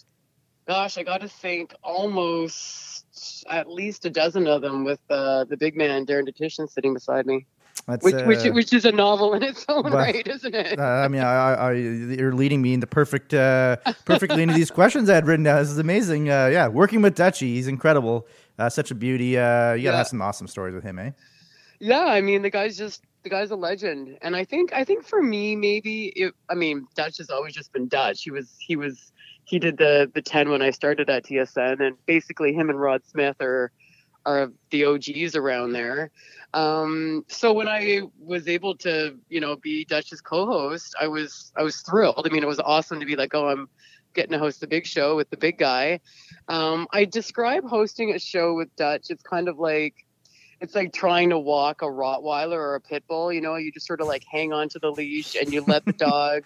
gosh, 0.66 0.98
I 0.98 1.04
got 1.04 1.22
to 1.22 1.28
think 1.28 1.74
almost 1.82 3.44
at 3.48 3.70
least 3.70 4.04
a 4.04 4.10
dozen 4.10 4.46
of 4.46 4.60
them 4.60 4.84
with 4.84 5.00
uh, 5.08 5.44
the 5.44 5.56
big 5.56 5.74
man 5.74 6.04
Darren 6.04 6.28
Dutchyshen 6.28 6.68
sitting 6.68 6.92
beside 6.92 7.26
me, 7.26 7.46
That's 7.88 8.04
which 8.04 8.14
which 8.26 8.46
uh, 8.46 8.50
which 8.52 8.72
is 8.74 8.84
a 8.84 8.92
novel 8.92 9.32
in 9.32 9.42
its 9.42 9.64
own 9.68 9.84
but- 9.84 9.92
right, 9.94 10.26
isn't 10.28 10.54
it? 10.54 10.78
uh, 10.78 10.82
I 10.82 11.08
mean, 11.08 11.22
I, 11.22 11.32
I, 11.32 11.52
I, 11.54 11.72
you're 11.72 12.34
leading 12.34 12.60
me 12.60 12.74
into 12.74 12.86
perfect, 12.86 13.32
uh, 13.32 13.76
perfectly 14.04 14.42
into 14.42 14.54
these 14.54 14.70
questions 14.70 15.08
I 15.08 15.14
had 15.14 15.26
written 15.26 15.44
down. 15.44 15.58
This 15.62 15.70
is 15.70 15.78
amazing. 15.78 16.28
Uh, 16.28 16.46
yeah, 16.52 16.68
working 16.68 17.00
with 17.00 17.14
Dutchy, 17.14 17.54
he's 17.54 17.66
incredible. 17.66 18.26
Uh, 18.58 18.68
such 18.68 18.90
a 18.90 18.94
beauty. 18.94 19.38
Uh, 19.38 19.72
you 19.72 19.82
gotta 19.84 19.94
Yeah. 19.94 19.96
have 19.96 20.08
some 20.08 20.20
awesome 20.20 20.46
stories 20.48 20.74
with 20.74 20.84
him, 20.84 20.98
eh? 20.98 21.12
Yeah, 21.80 22.04
I 22.04 22.20
mean 22.20 22.42
the 22.42 22.50
guy's 22.50 22.76
just 22.76 23.02
the 23.22 23.30
guy's 23.30 23.50
a 23.50 23.56
legend, 23.56 24.18
and 24.20 24.36
I 24.36 24.44
think 24.44 24.72
I 24.74 24.84
think 24.84 25.06
for 25.06 25.22
me 25.22 25.56
maybe 25.56 26.12
it, 26.14 26.34
I 26.50 26.54
mean 26.56 26.86
Dutch 26.94 27.16
has 27.18 27.30
always 27.30 27.54
just 27.54 27.72
been 27.72 27.88
Dutch. 27.88 28.22
He 28.22 28.30
was 28.30 28.54
he 28.58 28.76
was 28.76 29.12
he 29.44 29.58
did 29.58 29.78
the 29.78 30.10
the 30.12 30.20
ten 30.20 30.50
when 30.50 30.60
I 30.60 30.70
started 30.70 31.08
at 31.08 31.24
TSN, 31.24 31.80
and 31.80 31.96
basically 32.04 32.52
him 32.52 32.68
and 32.68 32.78
Rod 32.78 33.00
Smith 33.06 33.36
are 33.40 33.70
are 34.28 34.52
the 34.70 34.84
OGs 34.84 35.34
around 35.34 35.72
there. 35.72 36.10
Um, 36.52 37.24
so 37.28 37.52
when 37.52 37.68
I 37.68 38.02
was 38.18 38.46
able 38.46 38.76
to 38.78 39.16
you 39.28 39.40
know 39.40 39.56
be 39.56 39.84
Dutch's 39.84 40.20
co-host, 40.20 40.94
I 41.00 41.08
was 41.08 41.52
I 41.56 41.62
was 41.62 41.80
thrilled. 41.80 42.26
I 42.26 42.32
mean 42.32 42.42
it 42.42 42.46
was 42.46 42.60
awesome 42.60 43.00
to 43.00 43.06
be 43.06 43.16
like 43.16 43.34
oh 43.34 43.48
I'm 43.48 43.68
getting 44.14 44.32
to 44.32 44.38
host 44.38 44.60
the 44.60 44.66
big 44.66 44.86
show 44.86 45.16
with 45.16 45.30
the 45.30 45.36
big 45.36 45.58
guy. 45.58 46.00
Um, 46.48 46.86
I 46.92 47.04
describe 47.04 47.64
hosting 47.64 48.12
a 48.12 48.18
show 48.18 48.54
with 48.54 48.74
Dutch. 48.76 49.06
It's 49.10 49.22
kind 49.22 49.48
of 49.48 49.58
like 49.58 49.94
it's 50.60 50.74
like 50.74 50.92
trying 50.92 51.30
to 51.30 51.38
walk 51.38 51.82
a 51.82 51.86
Rottweiler 51.86 52.56
or 52.56 52.74
a 52.74 52.80
pit 52.80 53.04
bull. 53.08 53.32
You 53.32 53.40
know, 53.40 53.56
you 53.56 53.72
just 53.72 53.86
sort 53.86 54.00
of 54.00 54.08
like 54.08 54.24
hang 54.30 54.52
on 54.52 54.68
to 54.70 54.78
the 54.78 54.90
leash 54.90 55.36
and 55.36 55.52
you 55.52 55.62
let 55.66 55.84
the 55.84 55.92
dog 56.08 56.44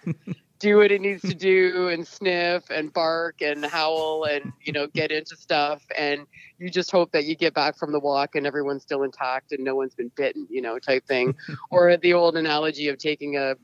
do 0.63 0.77
what 0.77 0.91
it 0.93 1.01
needs 1.01 1.21
to 1.23 1.35
do 1.35 1.89
and 1.89 2.07
sniff 2.07 2.63
and 2.69 2.93
bark 2.93 3.41
and 3.41 3.65
howl 3.65 4.23
and 4.23 4.53
you 4.63 4.71
know 4.71 4.87
get 4.87 5.11
into 5.11 5.35
stuff. 5.35 5.83
And 5.97 6.25
you 6.57 6.69
just 6.69 6.89
hope 6.89 7.11
that 7.11 7.25
you 7.25 7.35
get 7.35 7.53
back 7.53 7.77
from 7.77 7.91
the 7.91 7.99
walk 7.99 8.35
and 8.35 8.47
everyone's 8.47 8.83
still 8.83 9.03
intact 9.03 9.51
and 9.51 9.63
no 9.63 9.75
one's 9.75 9.93
been 9.93 10.11
bitten 10.15 10.47
you 10.49 10.61
know 10.61 10.79
type 10.79 11.05
thing. 11.05 11.35
Or 11.69 11.97
the 11.97 12.13
old 12.13 12.37
analogy 12.37 12.87
of 12.87 12.97
taking 12.97 13.35
a 13.37 13.55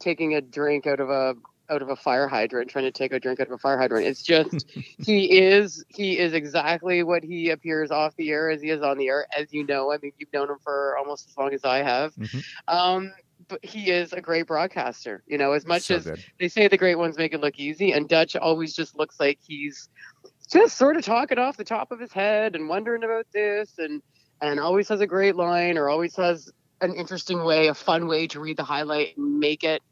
taking 0.00 0.34
a 0.34 0.40
drink 0.42 0.86
out 0.86 1.00
of 1.00 1.08
a 1.08 1.34
out 1.70 1.80
of 1.80 1.88
a 1.88 1.96
fire 1.96 2.28
hydrant 2.28 2.68
trying 2.68 2.84
to 2.84 2.90
take 2.92 3.12
a 3.12 3.18
drink 3.18 3.40
out 3.40 3.46
of 3.46 3.52
a 3.54 3.58
fire 3.58 3.78
hydrant. 3.78 4.06
It's 4.06 4.22
just 4.22 4.66
he 4.98 5.38
is 5.38 5.82
he 5.88 6.18
is 6.18 6.34
exactly 6.34 7.02
what 7.02 7.24
he 7.24 7.50
appears 7.50 7.90
off 7.90 8.14
the 8.16 8.30
air 8.30 8.50
as 8.50 8.60
he 8.60 8.68
is 8.68 8.82
on 8.82 8.98
the 8.98 9.08
air 9.08 9.26
as 9.36 9.52
you 9.52 9.64
know. 9.64 9.90
I 9.92 9.98
mean 10.02 10.12
you've 10.18 10.32
known 10.32 10.50
him 10.50 10.58
for 10.62 10.96
almost 10.98 11.28
as 11.30 11.36
long 11.38 11.54
as 11.54 11.64
i 11.64 11.78
have. 11.78 12.14
Mhm. 12.16 12.44
um 12.68 13.12
but 13.48 13.64
he 13.64 13.90
is 13.90 14.12
a 14.12 14.20
great 14.20 14.46
broadcaster 14.46 15.22
you 15.26 15.38
know 15.38 15.52
as 15.52 15.66
much 15.66 15.82
So 15.82 15.96
as 15.96 16.04
good. 16.04 16.24
they 16.38 16.48
say 16.48 16.68
the 16.68 16.76
great 16.76 16.96
ones 16.96 17.16
make 17.18 17.34
it 17.34 17.40
look 17.40 17.58
easy 17.58 17.92
and 17.92 18.08
dutch 18.08 18.36
always 18.36 18.74
just 18.74 18.96
looks 18.98 19.18
like 19.20 19.38
he's 19.46 19.88
just 20.50 20.76
sort 20.76 20.96
of 20.96 21.04
talking 21.04 21.38
off 21.38 21.56
the 21.56 21.64
top 21.64 21.90
of 21.92 21.98
his 22.00 22.12
head 22.12 22.54
and 22.54 22.68
wondering 22.68 23.04
about 23.04 23.26
this 23.32 23.78
and 23.78 24.02
and 24.40 24.60
always 24.60 24.88
has 24.88 25.00
a 25.00 25.06
great 25.06 25.36
line 25.36 25.78
or 25.78 25.88
always 25.88 26.14
has 26.16 26.50
an 26.80 26.94
interesting 26.94 27.44
way 27.44 27.68
a 27.68 27.74
fun 27.74 28.06
way 28.06 28.26
to 28.26 28.40
read 28.40 28.56
the 28.56 28.64
highlight 28.64 29.16
and 29.16 29.38
make 29.38 29.64
it 29.64 29.82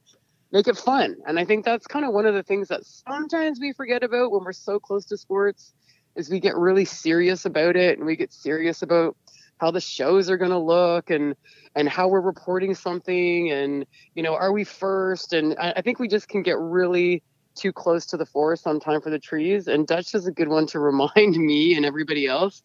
make 0.52 0.68
it 0.68 0.76
fun 0.76 1.16
and 1.26 1.38
i 1.38 1.44
think 1.44 1.64
that's 1.64 1.86
kind 1.86 2.04
of 2.04 2.12
one 2.12 2.26
of 2.26 2.34
the 2.34 2.42
things 2.42 2.68
that 2.68 2.84
sometimes 2.84 3.58
we 3.60 3.72
forget 3.72 4.02
about 4.02 4.30
when 4.30 4.44
we're 4.44 4.52
so 4.52 4.78
close 4.78 5.04
to 5.06 5.16
sports 5.16 5.72
is 6.16 6.28
we 6.28 6.38
get 6.40 6.54
really 6.56 6.84
serious 6.84 7.46
about 7.46 7.74
it 7.76 7.96
and 7.96 8.06
we 8.06 8.14
get 8.16 8.32
serious 8.32 8.82
about 8.82 9.16
how 9.62 9.70
the 9.70 9.80
shows 9.80 10.28
are 10.28 10.36
going 10.36 10.50
to 10.50 10.58
look 10.58 11.08
and 11.08 11.36
and 11.76 11.88
how 11.88 12.08
we're 12.08 12.20
reporting 12.20 12.74
something 12.74 13.52
and 13.52 13.86
you 14.14 14.22
know 14.22 14.34
are 14.34 14.52
we 14.52 14.64
first? 14.64 15.32
And 15.32 15.54
I, 15.58 15.74
I 15.76 15.82
think 15.82 16.00
we 16.00 16.08
just 16.08 16.28
can 16.28 16.42
get 16.42 16.58
really 16.58 17.22
too 17.54 17.72
close 17.72 18.04
to 18.06 18.16
the 18.16 18.26
forest 18.26 18.66
on 18.66 18.80
time 18.80 19.00
for 19.00 19.10
the 19.10 19.20
trees 19.20 19.68
and 19.68 19.86
dutch 19.86 20.14
is 20.14 20.26
a 20.26 20.32
good 20.32 20.48
one 20.48 20.66
to 20.66 20.80
remind 20.90 21.36
me 21.36 21.76
and 21.76 21.86
everybody 21.86 22.26
else. 22.26 22.62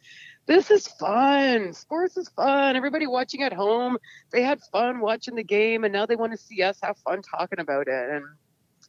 This 0.47 0.71
is 0.71 0.87
fun. 0.87 1.73
Sports 1.73 2.15
is 2.15 2.29
fun. 2.29 2.75
Everybody 2.75 3.05
watching 3.05 3.43
at 3.43 3.53
home 3.53 3.97
they 4.31 4.41
had 4.41 4.59
fun 4.71 4.99
watching 4.99 5.35
the 5.35 5.43
game 5.43 5.83
and 5.83 5.93
now 5.93 6.07
they 6.07 6.15
want 6.15 6.31
to 6.31 6.37
see 6.37 6.63
us 6.63 6.79
have 6.81 6.97
fun 6.97 7.21
talking 7.21 7.59
about 7.59 7.87
it. 7.87 8.09
And 8.09 8.25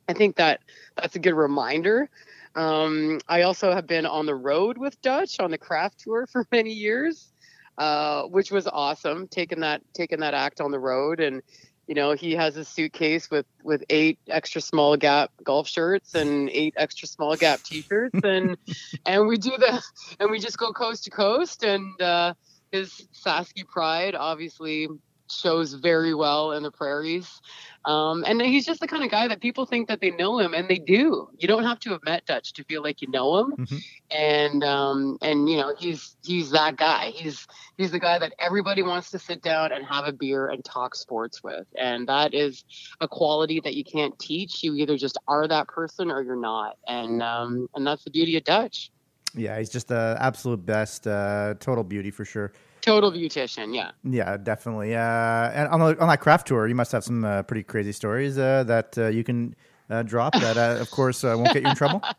i 0.08 0.14
think 0.14 0.36
that 0.36 0.60
that's 0.96 1.14
a 1.14 1.18
good 1.18 1.34
reminder. 1.34 2.08
Um, 2.54 3.20
i 3.28 3.42
also 3.42 3.70
have 3.72 3.86
been 3.86 4.06
on 4.06 4.24
the 4.24 4.34
road 4.34 4.78
with 4.78 4.98
dutch 5.02 5.38
on 5.40 5.50
the 5.50 5.58
Kraft 5.58 6.00
tour 6.00 6.26
for 6.32 6.46
many 6.50 6.72
years 6.72 7.34
uh, 7.78 8.24
which 8.24 8.50
was 8.50 8.66
awesome 8.66 9.28
taking 9.28 9.60
that 9.60 9.80
taking 9.94 10.20
that 10.20 10.34
act 10.34 10.60
on 10.60 10.70
the 10.70 10.78
road. 10.78 11.20
And 11.20 11.42
you 11.86 11.94
know 11.94 12.12
he 12.12 12.32
has 12.32 12.56
a 12.56 12.64
suitcase 12.64 13.30
with 13.30 13.46
with 13.62 13.82
eight 13.88 14.18
extra 14.28 14.60
small 14.60 14.96
gap 14.96 15.30
golf 15.42 15.68
shirts 15.68 16.14
and 16.14 16.50
eight 16.50 16.74
extra 16.76 17.08
small 17.08 17.36
gap 17.36 17.60
t-shirts. 17.62 18.20
And 18.22 18.56
and 19.06 19.26
we 19.26 19.38
do 19.38 19.56
the 19.56 19.82
and 20.20 20.30
we 20.30 20.38
just 20.38 20.58
go 20.58 20.72
coast 20.72 21.04
to 21.04 21.10
coast. 21.10 21.64
And 21.64 22.00
uh 22.02 22.34
his 22.72 23.08
Sasky 23.14 23.66
pride 23.66 24.14
obviously 24.14 24.88
shows 25.30 25.74
very 25.74 26.14
well 26.14 26.52
in 26.52 26.62
the 26.62 26.70
prairies. 26.70 27.40
Um, 27.84 28.24
and 28.26 28.42
he's 28.42 28.66
just 28.66 28.80
the 28.80 28.86
kind 28.88 29.02
of 29.02 29.10
guy 29.10 29.28
that 29.28 29.40
people 29.40 29.64
think 29.64 29.88
that 29.88 30.00
they 30.00 30.10
know 30.10 30.38
him, 30.38 30.52
and 30.52 30.68
they 30.68 30.78
do. 30.78 31.28
You 31.38 31.48
don't 31.48 31.64
have 31.64 31.78
to 31.80 31.90
have 31.90 32.00
met 32.04 32.26
Dutch 32.26 32.52
to 32.54 32.64
feel 32.64 32.82
like 32.82 33.00
you 33.00 33.08
know 33.10 33.38
him. 33.38 33.52
Mhm. 33.56 33.84
And 34.10 34.64
um, 34.64 35.18
and 35.22 35.48
you 35.48 35.56
know 35.56 35.74
he's 35.78 36.16
he's 36.24 36.50
that 36.50 36.76
guy. 36.76 37.10
He's 37.14 37.46
he's 37.76 37.90
the 37.90 37.98
guy 37.98 38.18
that 38.18 38.34
everybody 38.38 38.82
wants 38.82 39.10
to 39.10 39.18
sit 39.18 39.42
down 39.42 39.72
and 39.72 39.86
have 39.86 40.06
a 40.06 40.12
beer 40.12 40.48
and 40.48 40.64
talk 40.64 40.94
sports 40.94 41.42
with. 41.42 41.66
And 41.76 42.08
that 42.08 42.34
is 42.34 42.64
a 43.00 43.08
quality 43.08 43.60
that 43.60 43.74
you 43.74 43.84
can't 43.84 44.18
teach. 44.18 44.62
You 44.62 44.74
either 44.74 44.98
just 44.98 45.16
are 45.26 45.48
that 45.48 45.68
person 45.68 46.10
or 46.10 46.22
you're 46.22 46.36
not. 46.36 46.76
And 46.86 47.22
um, 47.22 47.68
and 47.74 47.86
that's 47.86 48.04
the 48.04 48.10
beauty 48.10 48.36
of 48.36 48.44
Dutch. 48.44 48.90
Yeah, 49.34 49.58
he's 49.58 49.70
just 49.70 49.88
the 49.88 50.16
absolute 50.20 50.64
best. 50.64 51.06
Uh, 51.06 51.54
total 51.60 51.84
beauty 51.84 52.10
for 52.10 52.24
sure. 52.24 52.52
Total 52.80 53.10
beautician, 53.12 53.74
yeah. 53.74 53.90
Yeah, 54.04 54.36
definitely. 54.36 54.94
Uh, 54.94 55.00
and 55.00 55.68
on, 55.68 55.80
the, 55.80 56.00
on 56.00 56.08
that 56.08 56.20
Kraft 56.20 56.46
tour, 56.48 56.66
you 56.66 56.74
must 56.74 56.92
have 56.92 57.04
some 57.04 57.24
uh, 57.24 57.42
pretty 57.42 57.62
crazy 57.62 57.92
stories 57.92 58.38
uh, 58.38 58.64
that 58.64 58.96
uh, 58.96 59.06
you 59.08 59.24
can 59.24 59.54
uh, 59.90 60.02
drop. 60.02 60.34
That, 60.34 60.56
uh, 60.56 60.80
of 60.80 60.90
course, 60.90 61.24
uh, 61.24 61.34
won't 61.36 61.52
get 61.52 61.62
you 61.62 61.70
in 61.70 61.76
trouble. 61.76 62.02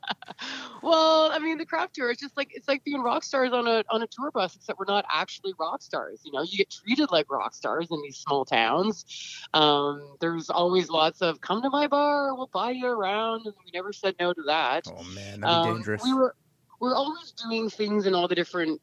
Well, 0.81 1.29
I 1.33 1.39
mean, 1.39 1.57
the 1.57 1.65
Kraft 1.65 1.95
tour 1.95 2.09
is 2.09 2.17
just 2.17 2.37
like 2.37 2.51
it's 2.55 2.69
like 2.69 2.83
being 2.85 3.01
rock 3.01 3.25
stars 3.25 3.51
on 3.51 3.67
a 3.67 3.83
on 3.89 4.01
a 4.01 4.07
tour 4.07 4.31
bus, 4.31 4.55
except 4.55 4.79
we're 4.79 4.85
not 4.87 5.03
actually 5.13 5.53
rock 5.59 5.81
stars. 5.81 6.21
You 6.23 6.31
know, 6.31 6.41
you 6.41 6.57
get 6.57 6.69
treated 6.69 7.11
like 7.11 7.29
rock 7.29 7.53
stars 7.53 7.87
in 7.91 8.01
these 8.01 8.15
small 8.17 8.45
towns. 8.45 9.03
Um, 9.53 10.15
there's 10.21 10.49
always 10.49 10.89
lots 10.89 11.21
of 11.21 11.41
come 11.41 11.61
to 11.63 11.69
my 11.69 11.87
bar, 11.87 12.33
we'll 12.33 12.49
buy 12.53 12.71
you 12.71 12.87
around, 12.87 13.45
and 13.45 13.53
we 13.65 13.71
never 13.73 13.91
said 13.91 14.15
no 14.21 14.31
to 14.31 14.41
that. 14.43 14.85
Oh 14.87 15.03
man, 15.13 15.41
that'd 15.41 15.41
be 15.41 15.45
Um, 15.69 15.75
dangerous. 15.75 16.01
We 16.01 16.13
were 16.13 16.33
we're 16.79 16.95
always 16.95 17.33
doing 17.33 17.69
things 17.69 18.05
in 18.05 18.15
all 18.15 18.29
the 18.29 18.35
different 18.35 18.79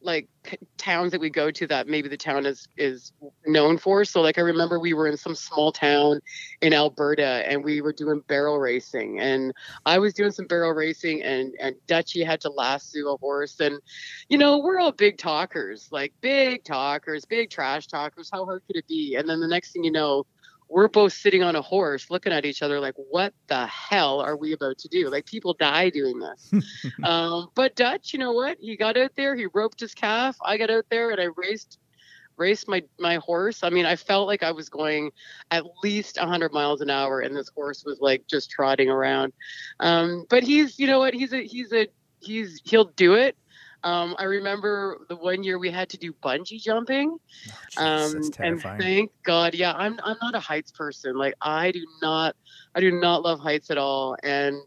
like 0.00 0.28
towns 0.76 1.12
that 1.12 1.20
we 1.20 1.30
go 1.30 1.50
to 1.50 1.66
that 1.66 1.88
maybe 1.88 2.08
the 2.08 2.16
town 2.16 2.46
is 2.46 2.68
is 2.76 3.12
known 3.46 3.78
for. 3.78 4.04
So 4.04 4.20
like 4.20 4.38
I 4.38 4.42
remember 4.42 4.78
we 4.78 4.94
were 4.94 5.08
in 5.08 5.16
some 5.16 5.34
small 5.34 5.72
town 5.72 6.20
in 6.60 6.72
Alberta 6.72 7.42
and 7.46 7.64
we 7.64 7.80
were 7.80 7.92
doing 7.92 8.22
barrel 8.28 8.58
racing. 8.58 9.20
And 9.20 9.52
I 9.84 9.98
was 9.98 10.14
doing 10.14 10.30
some 10.30 10.46
barrel 10.46 10.72
racing 10.72 11.22
and 11.22 11.54
and 11.60 11.76
Dutchy 11.86 12.22
had 12.22 12.40
to 12.42 12.50
lasso 12.50 13.14
a 13.14 13.16
horse. 13.16 13.58
And 13.60 13.80
you 14.28 14.38
know 14.38 14.58
we're 14.58 14.78
all 14.78 14.92
big 14.92 15.18
talkers 15.18 15.88
like 15.90 16.12
big 16.20 16.64
talkers 16.64 17.24
big 17.24 17.50
trash 17.50 17.86
talkers. 17.86 18.30
How 18.32 18.44
hard 18.44 18.62
could 18.66 18.76
it 18.76 18.86
be? 18.86 19.16
And 19.16 19.28
then 19.28 19.40
the 19.40 19.48
next 19.48 19.72
thing 19.72 19.84
you 19.84 19.92
know 19.92 20.24
we're 20.68 20.88
both 20.88 21.12
sitting 21.12 21.42
on 21.42 21.56
a 21.56 21.62
horse 21.62 22.10
looking 22.10 22.32
at 22.32 22.44
each 22.44 22.62
other 22.62 22.80
like 22.80 22.94
what 22.96 23.32
the 23.46 23.66
hell 23.66 24.20
are 24.20 24.36
we 24.36 24.52
about 24.52 24.78
to 24.78 24.88
do? 24.88 25.08
Like 25.08 25.26
people 25.26 25.54
die 25.54 25.90
doing 25.90 26.18
this. 26.18 26.52
Um, 27.02 27.48
but 27.54 27.76
dutch 27.76 28.12
you 28.12 28.18
know 28.18 28.32
what? 28.32 28.58
He 28.58 28.76
got 28.76 28.96
out 28.96 29.12
there 29.16 29.36
he 29.36 29.46
roped 29.52 29.80
his 29.80 29.94
calf. 29.94 30.36
I 30.42 30.56
got 30.56 30.70
out 30.70 30.86
there 30.90 31.10
and 31.10 31.20
i 31.20 31.28
raced 31.36 31.78
raced 32.36 32.68
my 32.68 32.82
my 32.98 33.16
horse. 33.16 33.62
I 33.62 33.70
mean 33.70 33.86
i 33.86 33.96
felt 33.96 34.26
like 34.26 34.42
i 34.42 34.50
was 34.50 34.68
going 34.68 35.10
at 35.50 35.64
least 35.82 36.18
100 36.18 36.52
miles 36.52 36.80
an 36.80 36.90
hour 36.90 37.20
and 37.20 37.36
this 37.36 37.48
horse 37.48 37.84
was 37.84 38.00
like 38.00 38.26
just 38.26 38.50
trotting 38.50 38.90
around. 38.90 39.32
Um, 39.80 40.26
but 40.28 40.42
he's 40.42 40.78
you 40.78 40.86
know 40.86 40.98
what? 40.98 41.14
He's 41.14 41.32
a 41.32 41.46
he's 41.46 41.72
a 41.72 41.86
he's 42.20 42.60
he'll 42.64 42.86
do 42.86 43.14
it 43.14 43.36
um, 43.82 44.14
I 44.18 44.24
remember 44.24 44.98
the 45.08 45.16
one 45.16 45.42
year 45.42 45.58
we 45.58 45.70
had 45.70 45.88
to 45.90 45.98
do 45.98 46.12
bungee 46.12 46.60
jumping, 46.60 47.16
Oh, 47.48 47.52
jeez, 47.70 47.74
that's 47.74 48.14
um, 48.14 48.30
and 48.40 48.62
thank 48.62 49.10
God, 49.22 49.54
yeah, 49.54 49.72
I'm 49.74 49.98
I'm 50.02 50.16
not 50.20 50.34
a 50.34 50.40
heights 50.40 50.72
person. 50.72 51.16
Like 51.16 51.34
I 51.40 51.70
do 51.70 51.84
not, 52.02 52.34
I 52.74 52.80
do 52.80 52.90
not 52.90 53.22
love 53.22 53.40
heights 53.40 53.70
at 53.70 53.78
all. 53.78 54.16
And 54.22 54.60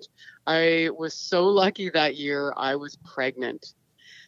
I 0.47 0.89
was 0.97 1.13
so 1.13 1.47
lucky 1.47 1.89
that 1.89 2.15
year. 2.15 2.53
I 2.55 2.75
was 2.75 2.97
pregnant, 3.03 3.73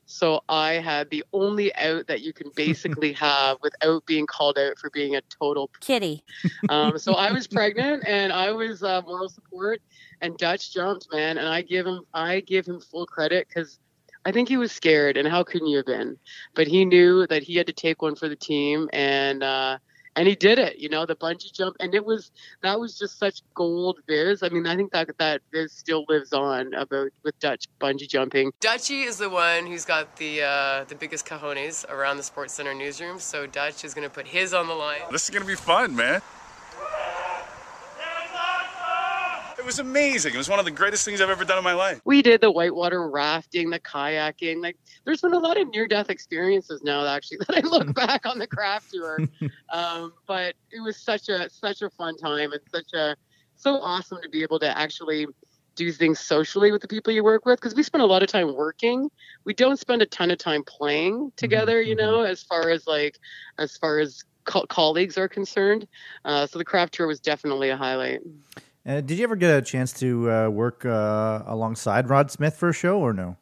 so 0.05 0.41
I 0.49 0.73
had 0.73 1.09
the 1.09 1.23
only 1.31 1.73
out 1.75 2.07
that 2.07 2.21
you 2.21 2.33
can 2.33 2.51
basically 2.55 3.13
have 3.27 3.57
without 3.61 4.05
being 4.05 4.25
called 4.27 4.57
out 4.57 4.77
for 4.77 4.89
being 4.89 5.15
a 5.15 5.21
total 5.39 5.69
Kitty. 5.79 6.23
um, 6.69 6.97
so 6.97 7.13
I 7.13 7.31
was 7.31 7.47
pregnant 7.59 8.03
and 8.05 8.33
I 8.33 8.51
was 8.51 8.83
uh, 8.83 9.01
moral 9.05 9.29
support 9.29 9.81
and 10.21 10.37
Dutch 10.37 10.73
jumped, 10.73 11.07
man. 11.11 11.37
And 11.37 11.47
I 11.47 11.61
give 11.61 11.85
him, 11.85 12.01
I 12.13 12.41
give 12.41 12.67
him 12.67 12.81
full 12.81 13.05
credit 13.05 13.47
because 13.47 13.79
I 14.25 14.31
think 14.31 14.49
he 14.49 14.57
was 14.57 14.71
scared 14.71 15.17
and 15.17 15.27
how 15.27 15.43
couldn't 15.43 15.67
you 15.67 15.77
have 15.77 15.85
been? 15.85 16.17
But 16.53 16.67
he 16.67 16.85
knew 16.85 17.25
that 17.27 17.43
he 17.43 17.55
had 17.55 17.67
to 17.67 17.73
take 17.73 18.01
one 18.01 18.15
for 18.15 18.29
the 18.29 18.35
team 18.35 18.89
and, 18.93 19.41
uh, 19.43 19.77
and 20.15 20.27
he 20.27 20.35
did 20.35 20.59
it, 20.59 20.77
you 20.77 20.89
know, 20.89 21.05
the 21.05 21.15
bungee 21.15 21.53
jump. 21.53 21.77
And 21.79 21.95
it 21.95 22.05
was, 22.05 22.31
that 22.61 22.79
was 22.79 22.99
just 22.99 23.17
such 23.17 23.41
gold 23.55 23.99
viz. 24.07 24.43
I 24.43 24.49
mean, 24.49 24.67
I 24.67 24.75
think 24.75 24.91
that 24.91 25.09
that 25.19 25.41
viz 25.53 25.71
still 25.71 26.03
lives 26.09 26.33
on 26.33 26.73
about 26.73 27.11
with 27.23 27.39
Dutch 27.39 27.67
bungee 27.79 28.09
jumping. 28.09 28.51
Dutchy 28.59 29.03
is 29.03 29.17
the 29.17 29.29
one 29.29 29.65
who's 29.65 29.85
got 29.85 30.17
the, 30.17 30.43
uh, 30.43 30.83
the 30.83 30.95
biggest 30.95 31.25
cojones 31.25 31.89
around 31.89 32.17
the 32.17 32.23
Sports 32.23 32.53
Center 32.53 32.73
newsroom. 32.73 33.19
So 33.19 33.47
Dutch 33.47 33.85
is 33.85 33.93
going 33.93 34.07
to 34.07 34.13
put 34.13 34.27
his 34.27 34.53
on 34.53 34.67
the 34.67 34.73
line. 34.73 34.99
This 35.11 35.23
is 35.23 35.29
gonna 35.29 35.45
be 35.45 35.55
fun, 35.55 35.95
man. 35.95 36.21
It 39.61 39.65
was 39.65 39.77
amazing. 39.77 40.33
It 40.33 40.37
was 40.37 40.49
one 40.49 40.57
of 40.57 40.65
the 40.65 40.71
greatest 40.71 41.05
things 41.05 41.21
I've 41.21 41.29
ever 41.29 41.45
done 41.45 41.59
in 41.59 41.63
my 41.63 41.73
life. 41.73 42.01
we 42.03 42.23
did 42.23 42.41
the 42.41 42.49
whitewater 42.49 43.07
rafting, 43.07 43.69
the 43.69 43.79
kayaking. 43.79 44.59
Like, 44.59 44.75
there's 45.05 45.21
been 45.21 45.35
a 45.35 45.39
lot 45.39 45.55
of 45.55 45.69
near-death 45.69 46.09
experiences 46.09 46.81
now, 46.81 47.05
actually, 47.05 47.37
that 47.47 47.63
I 47.63 47.67
look 47.67 47.93
back 47.95 48.25
on 48.25 48.39
the 48.39 48.47
Kraft 48.47 48.87
tour. 48.91 49.19
um, 49.71 50.13
but 50.25 50.55
it 50.71 50.79
was 50.79 50.97
such 50.97 51.29
a 51.29 51.47
such 51.51 51.83
a 51.83 51.91
fun 51.91 52.17
time 52.17 52.53
and 52.53 52.61
such 52.71 52.91
a 52.95 53.15
so 53.55 53.75
awesome 53.75 54.17
to 54.23 54.29
be 54.29 54.41
able 54.41 54.57
to 54.57 54.77
actually 54.77 55.27
do 55.75 55.91
things 55.91 56.19
socially 56.19 56.71
with 56.71 56.81
the 56.81 56.87
people 56.87 57.13
you 57.13 57.23
work 57.23 57.45
with 57.45 57.61
because 57.61 57.75
we 57.75 57.83
spend 57.83 58.01
a 58.01 58.07
lot 58.07 58.23
of 58.23 58.29
time 58.29 58.55
working. 58.55 59.11
We 59.45 59.53
don't 59.53 59.77
spend 59.77 60.01
a 60.01 60.07
ton 60.07 60.31
of 60.31 60.39
time 60.39 60.63
playing 60.63 61.33
together, 61.35 61.79
you 61.83 61.95
know, 61.95 62.21
as 62.23 62.41
far 62.41 62.71
as 62.71 62.87
like 62.87 63.19
as 63.59 63.77
far 63.77 63.99
as 63.99 64.23
co- 64.45 64.65
colleagues 64.65 65.19
are 65.19 65.29
concerned. 65.29 65.87
Uh, 66.25 66.47
so 66.47 66.57
the 66.57 66.65
Kraft 66.65 66.95
tour 66.95 67.05
was 67.05 67.19
definitely 67.19 67.69
a 67.69 67.77
highlight. 67.77 68.21
Uh, 68.85 68.99
did 69.01 69.17
you 69.17 69.23
ever 69.23 69.35
get 69.35 69.55
a 69.57 69.61
chance 69.61 69.93
to 69.93 70.31
uh, 70.31 70.49
work 70.49 70.85
uh, 70.85 71.43
alongside 71.45 72.09
Rod 72.09 72.31
Smith 72.31 72.55
for 72.55 72.69
a 72.69 72.73
show 72.73 72.99
or 72.99 73.13
no? 73.13 73.37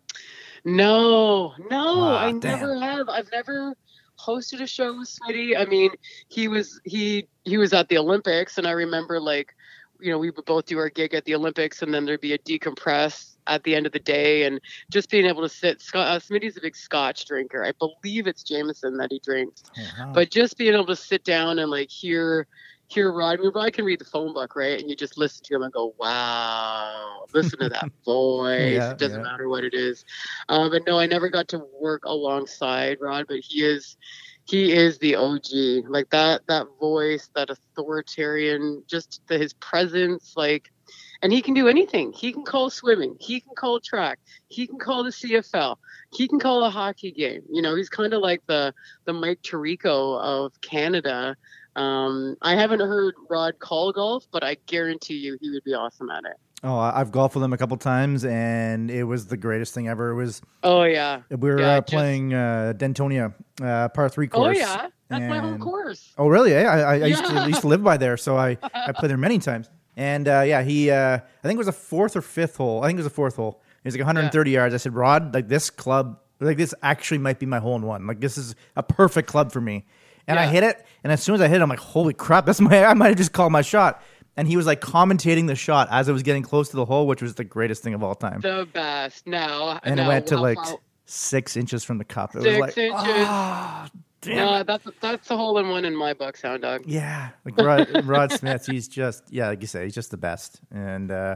No, 0.66 1.54
no, 1.70 2.02
Ah, 2.02 2.26
I 2.26 2.32
damn. 2.32 2.40
never 2.42 2.78
have. 2.80 3.08
I've 3.08 3.32
never 3.32 3.74
hosted 4.20 4.62
a 4.62 4.68
show 4.68 4.98
with 5.00 5.08
Smitty. 5.10 5.58
I 5.58 5.64
mean, 5.66 5.92
he 6.28 6.50
was 6.50 6.82
he 6.84 7.28
he 7.46 7.58
was 7.58 7.72
at 7.72 7.88
the 7.88 7.98
Olympics, 7.98 8.58
and 8.58 8.68
I 8.68 8.72
remember 8.72 9.22
like, 9.22 9.56
you 10.02 10.12
know, 10.12 10.18
we 10.18 10.30
would 10.32 10.44
both 10.44 10.66
do 10.66 10.78
our 10.78 10.90
gig 10.90 11.14
at 11.14 11.24
the 11.24 11.36
Olympics, 11.36 11.82
and 11.82 11.94
then 11.94 12.06
there'd 12.06 12.20
be 12.20 12.34
a 12.34 12.38
decompress 12.40 13.38
at 13.48 13.64
the 13.64 13.74
end 13.74 13.86
of 13.86 13.94
the 13.94 14.00
day, 14.00 14.44
and 14.44 14.60
just 14.92 15.10
being 15.10 15.26
able 15.26 15.42
to 15.42 15.50
sit. 15.50 15.82
Scott, 15.82 16.08
uh, 16.08 16.20
Smitty's 16.20 16.58
a 16.58 16.62
big 16.62 16.76
Scotch 16.76 17.26
drinker. 17.26 17.64
I 17.64 17.72
believe 17.80 18.28
it's 18.28 18.44
Jameson 18.44 18.98
that 18.98 19.08
he 19.12 19.20
drinks, 19.24 19.64
Oh, 19.78 19.82
wow. 20.00 20.12
but 20.14 20.30
just 20.30 20.58
being 20.58 20.74
able 20.74 20.88
to 20.88 20.96
sit 20.98 21.24
down 21.24 21.58
and 21.60 21.72
like 21.72 21.90
hear 21.90 22.48
hear 22.90 23.12
Rod. 23.12 23.40
I 23.40 23.42
mean, 23.42 23.52
I 23.56 23.70
can 23.70 23.86
read 23.86 24.00
the 24.00 24.06
phone 24.06 24.34
book, 24.34 24.56
right? 24.56 24.80
And 24.80 24.90
you 24.90 24.96
just 24.96 25.18
listen 25.18 25.44
to 25.46 25.56
him 25.56 25.62
and 25.62 25.72
go, 25.72 25.96
"Wow, 25.98 27.26
listen 27.34 27.60
to 27.60 27.70
that 27.70 27.90
voice." 28.06 28.74
Yeah, 28.74 28.92
it 28.92 28.98
doesn't 28.98 29.24
yeah. 29.24 29.32
matter 29.32 29.48
what 29.48 29.64
it 29.64 29.74
is. 29.74 30.04
Um, 30.50 30.70
but 30.72 30.86
no, 30.86 31.00
I 31.00 31.06
never 31.06 31.30
got 31.30 31.48
to 31.50 31.66
work 31.80 32.04
alongside 32.06 32.98
Rod, 33.00 33.26
but 33.28 33.40
he 33.40 33.64
is 33.64 33.98
he 34.46 34.74
is 34.74 34.98
the 34.98 35.16
OG. 35.16 35.88
Like 35.88 36.10
that 36.10 36.42
that 36.48 36.68
voice, 36.80 37.30
that 37.36 37.50
authoritarian, 37.50 38.84
just 38.88 39.22
the, 39.28 39.38
his 39.38 39.54
presence, 39.54 40.34
like. 40.36 40.72
And 41.22 41.34
he 41.34 41.42
can 41.42 41.54
do 41.54 41.68
anything. 41.68 42.14
He 42.14 42.32
can 42.32 42.46
call 42.46 42.70
swimming. 42.70 43.18
He 43.20 43.42
can 43.42 43.54
call 43.54 43.82
track. 43.82 44.20
He 44.48 44.66
can 44.66 44.80
call 44.80 45.04
the 45.04 45.10
CFL. 45.10 45.76
He 46.14 46.30
can 46.30 46.40
call 46.40 46.64
a 46.64 46.70
hockey 46.70 47.12
game. 47.12 47.42
You 47.52 47.62
know, 47.62 47.76
he's 47.76 47.90
kind 47.90 48.14
of 48.14 48.22
like 48.22 48.42
the 48.48 48.74
the 49.04 49.12
Mike 49.12 49.42
Tirico 49.42 50.18
of 50.18 50.60
Canada. 50.62 51.36
Um, 51.80 52.36
I 52.42 52.56
haven't 52.56 52.82
heard 52.82 53.16
Rod 53.30 53.58
call 53.60 53.92
golf, 53.94 54.26
but 54.32 54.44
I 54.44 54.58
guarantee 54.66 55.16
you 55.16 55.38
he 55.40 55.50
would 55.52 55.64
be 55.64 55.74
awesome 55.74 56.10
at 56.10 56.26
it. 56.26 56.34
oh, 56.64 56.78
I've 56.78 57.12
golfed 57.12 57.36
with 57.36 57.44
him 57.44 57.54
a 57.54 57.58
couple 57.58 57.78
times, 57.78 58.26
and 58.26 58.92
it 58.92 59.06
was 59.06 59.28
the 59.28 59.38
greatest 59.38 59.74
thing 59.74 59.88
ever. 59.88 60.12
It 60.12 60.16
was 60.16 60.42
Oh 60.64 60.84
yeah. 60.84 61.22
we 61.30 61.38
were 61.50 61.60
Yeah, 61.60 61.76
uh, 61.78 61.80
just- 61.82 61.88
playing 61.94 62.34
uh, 62.34 62.74
Dentonia 62.76 63.34
uh, 63.62 63.88
par 63.90 64.10
three 64.10 64.28
Oh 64.28 64.36
course. 64.36 64.58
Oh 64.58 64.60
yeah. 64.60 64.88
That's 65.08 65.22
my 65.30 65.40
home 65.40 65.58
course. 65.60 66.14
Oh, 66.18 66.28
really? 66.28 66.54
Eh? 66.54 66.64
I, 66.64 66.80
I, 66.82 66.94
I 66.94 67.06
used 67.06 67.26
to 67.26 67.34
Yeah. 67.34 67.44
I 67.44 67.48
used 67.48 67.62
to 67.62 67.68
live 67.68 67.84
by 67.84 67.98
there, 67.98 68.18
so 68.18 68.38
I 68.38 68.58
I 68.74 68.92
played 68.92 69.10
there 69.10 69.18
many 69.18 69.40
times. 69.50 69.70
And 69.98 70.28
uh, 70.28 70.42
yeah, 70.46 70.62
he 70.62 70.92
uh, 70.92 71.16
I 71.18 71.48
think 71.48 71.56
it 71.56 71.58
was 71.58 71.68
a 71.68 71.72
fourth 71.72 72.16
or 72.16 72.22
fifth 72.22 72.58
hole. 72.58 72.84
I 72.84 72.88
think 72.88 72.98
it 72.98 73.04
was 73.04 73.08
a 73.08 73.16
fourth 73.22 73.38
hole. 73.38 73.62
It 73.84 73.88
was 73.88 73.96
like 73.96 74.02
130 74.06 74.52
yards. 74.52 74.74
I 74.74 74.78
said, 74.78 74.94
Rod, 74.94 75.34
like 75.34 75.48
this 75.48 75.70
club, 75.70 76.20
like 76.42 76.58
this 76.58 76.74
actually 76.84 77.18
might 77.20 77.40
be 77.40 77.46
my 77.46 77.60
hole 77.60 77.76
in 77.78 77.84
one. 77.84 78.06
Like 78.06 78.20
this 78.20 78.38
is 78.38 78.54
a 78.76 78.84
perfect 78.84 79.28
club 79.30 79.52
for 79.54 79.62
me. 79.62 79.86
And 80.30 80.40
I 80.40 80.48
hit 80.48 80.64
it, 80.64 80.86
and 81.04 81.12
as 81.12 81.22
soon 81.22 81.36
as 81.36 81.42
I 81.42 81.48
hit 81.48 81.58
it, 81.60 81.62
I'm 81.64 81.70
like, 81.70 81.80
holy 81.80 82.14
crap, 82.14 82.46
that's 82.46 82.62
my. 82.62 82.86
I 82.86 82.94
might 82.94 83.10
have 83.10 83.18
just 83.18 83.34
called 83.34 83.52
my 83.52 83.62
shot. 83.62 84.02
And 84.38 84.48
he 84.48 84.56
was 84.56 84.66
like 84.66 84.80
commentating 84.80 85.48
the 85.48 85.56
shot 85.56 85.90
as 85.92 86.08
it 86.08 86.14
was 86.14 86.24
getting 86.24 86.44
close 86.44 86.70
to 86.70 86.78
the 86.78 86.86
hole, 86.86 87.08
which 87.08 87.22
was 87.22 87.36
the 87.36 87.44
greatest 87.44 87.84
thing 87.84 87.94
of 87.94 88.04
all 88.04 88.16
time. 88.16 88.40
The 88.40 88.66
best. 88.72 89.28
No. 89.28 89.78
and 89.84 89.98
now, 89.98 90.06
it 90.06 90.08
went 90.08 90.28
to 90.28 90.38
like 90.40 90.58
six 91.06 91.58
inches 91.58 91.84
from 91.84 91.98
the 91.98 92.06
cup. 92.06 92.36
It 92.36 92.44
Six 92.44 92.52
was 92.54 92.60
like, 92.62 92.78
inches. 92.78 93.02
ah, 93.04 93.90
damn. 94.22 94.36
No, 94.38 94.64
that's 94.64 94.88
that's 95.02 95.28
the 95.28 95.36
hole 95.36 95.58
in 95.58 95.68
one 95.70 95.84
in 95.84 95.94
my 95.96 96.14
book, 96.14 96.40
Hound 96.42 96.62
Dog. 96.62 96.84
Yeah, 96.86 97.30
like 97.44 97.58
Rod, 97.58 98.06
Rod 98.06 98.32
Smith, 98.32 98.66
he's 98.66 98.88
just 98.88 99.24
yeah, 99.30 99.48
like 99.50 99.60
you 99.62 99.68
say, 99.68 99.84
he's 99.84 99.96
just 99.96 100.12
the 100.12 100.18
best. 100.18 100.62
And 100.72 101.12
uh, 101.12 101.36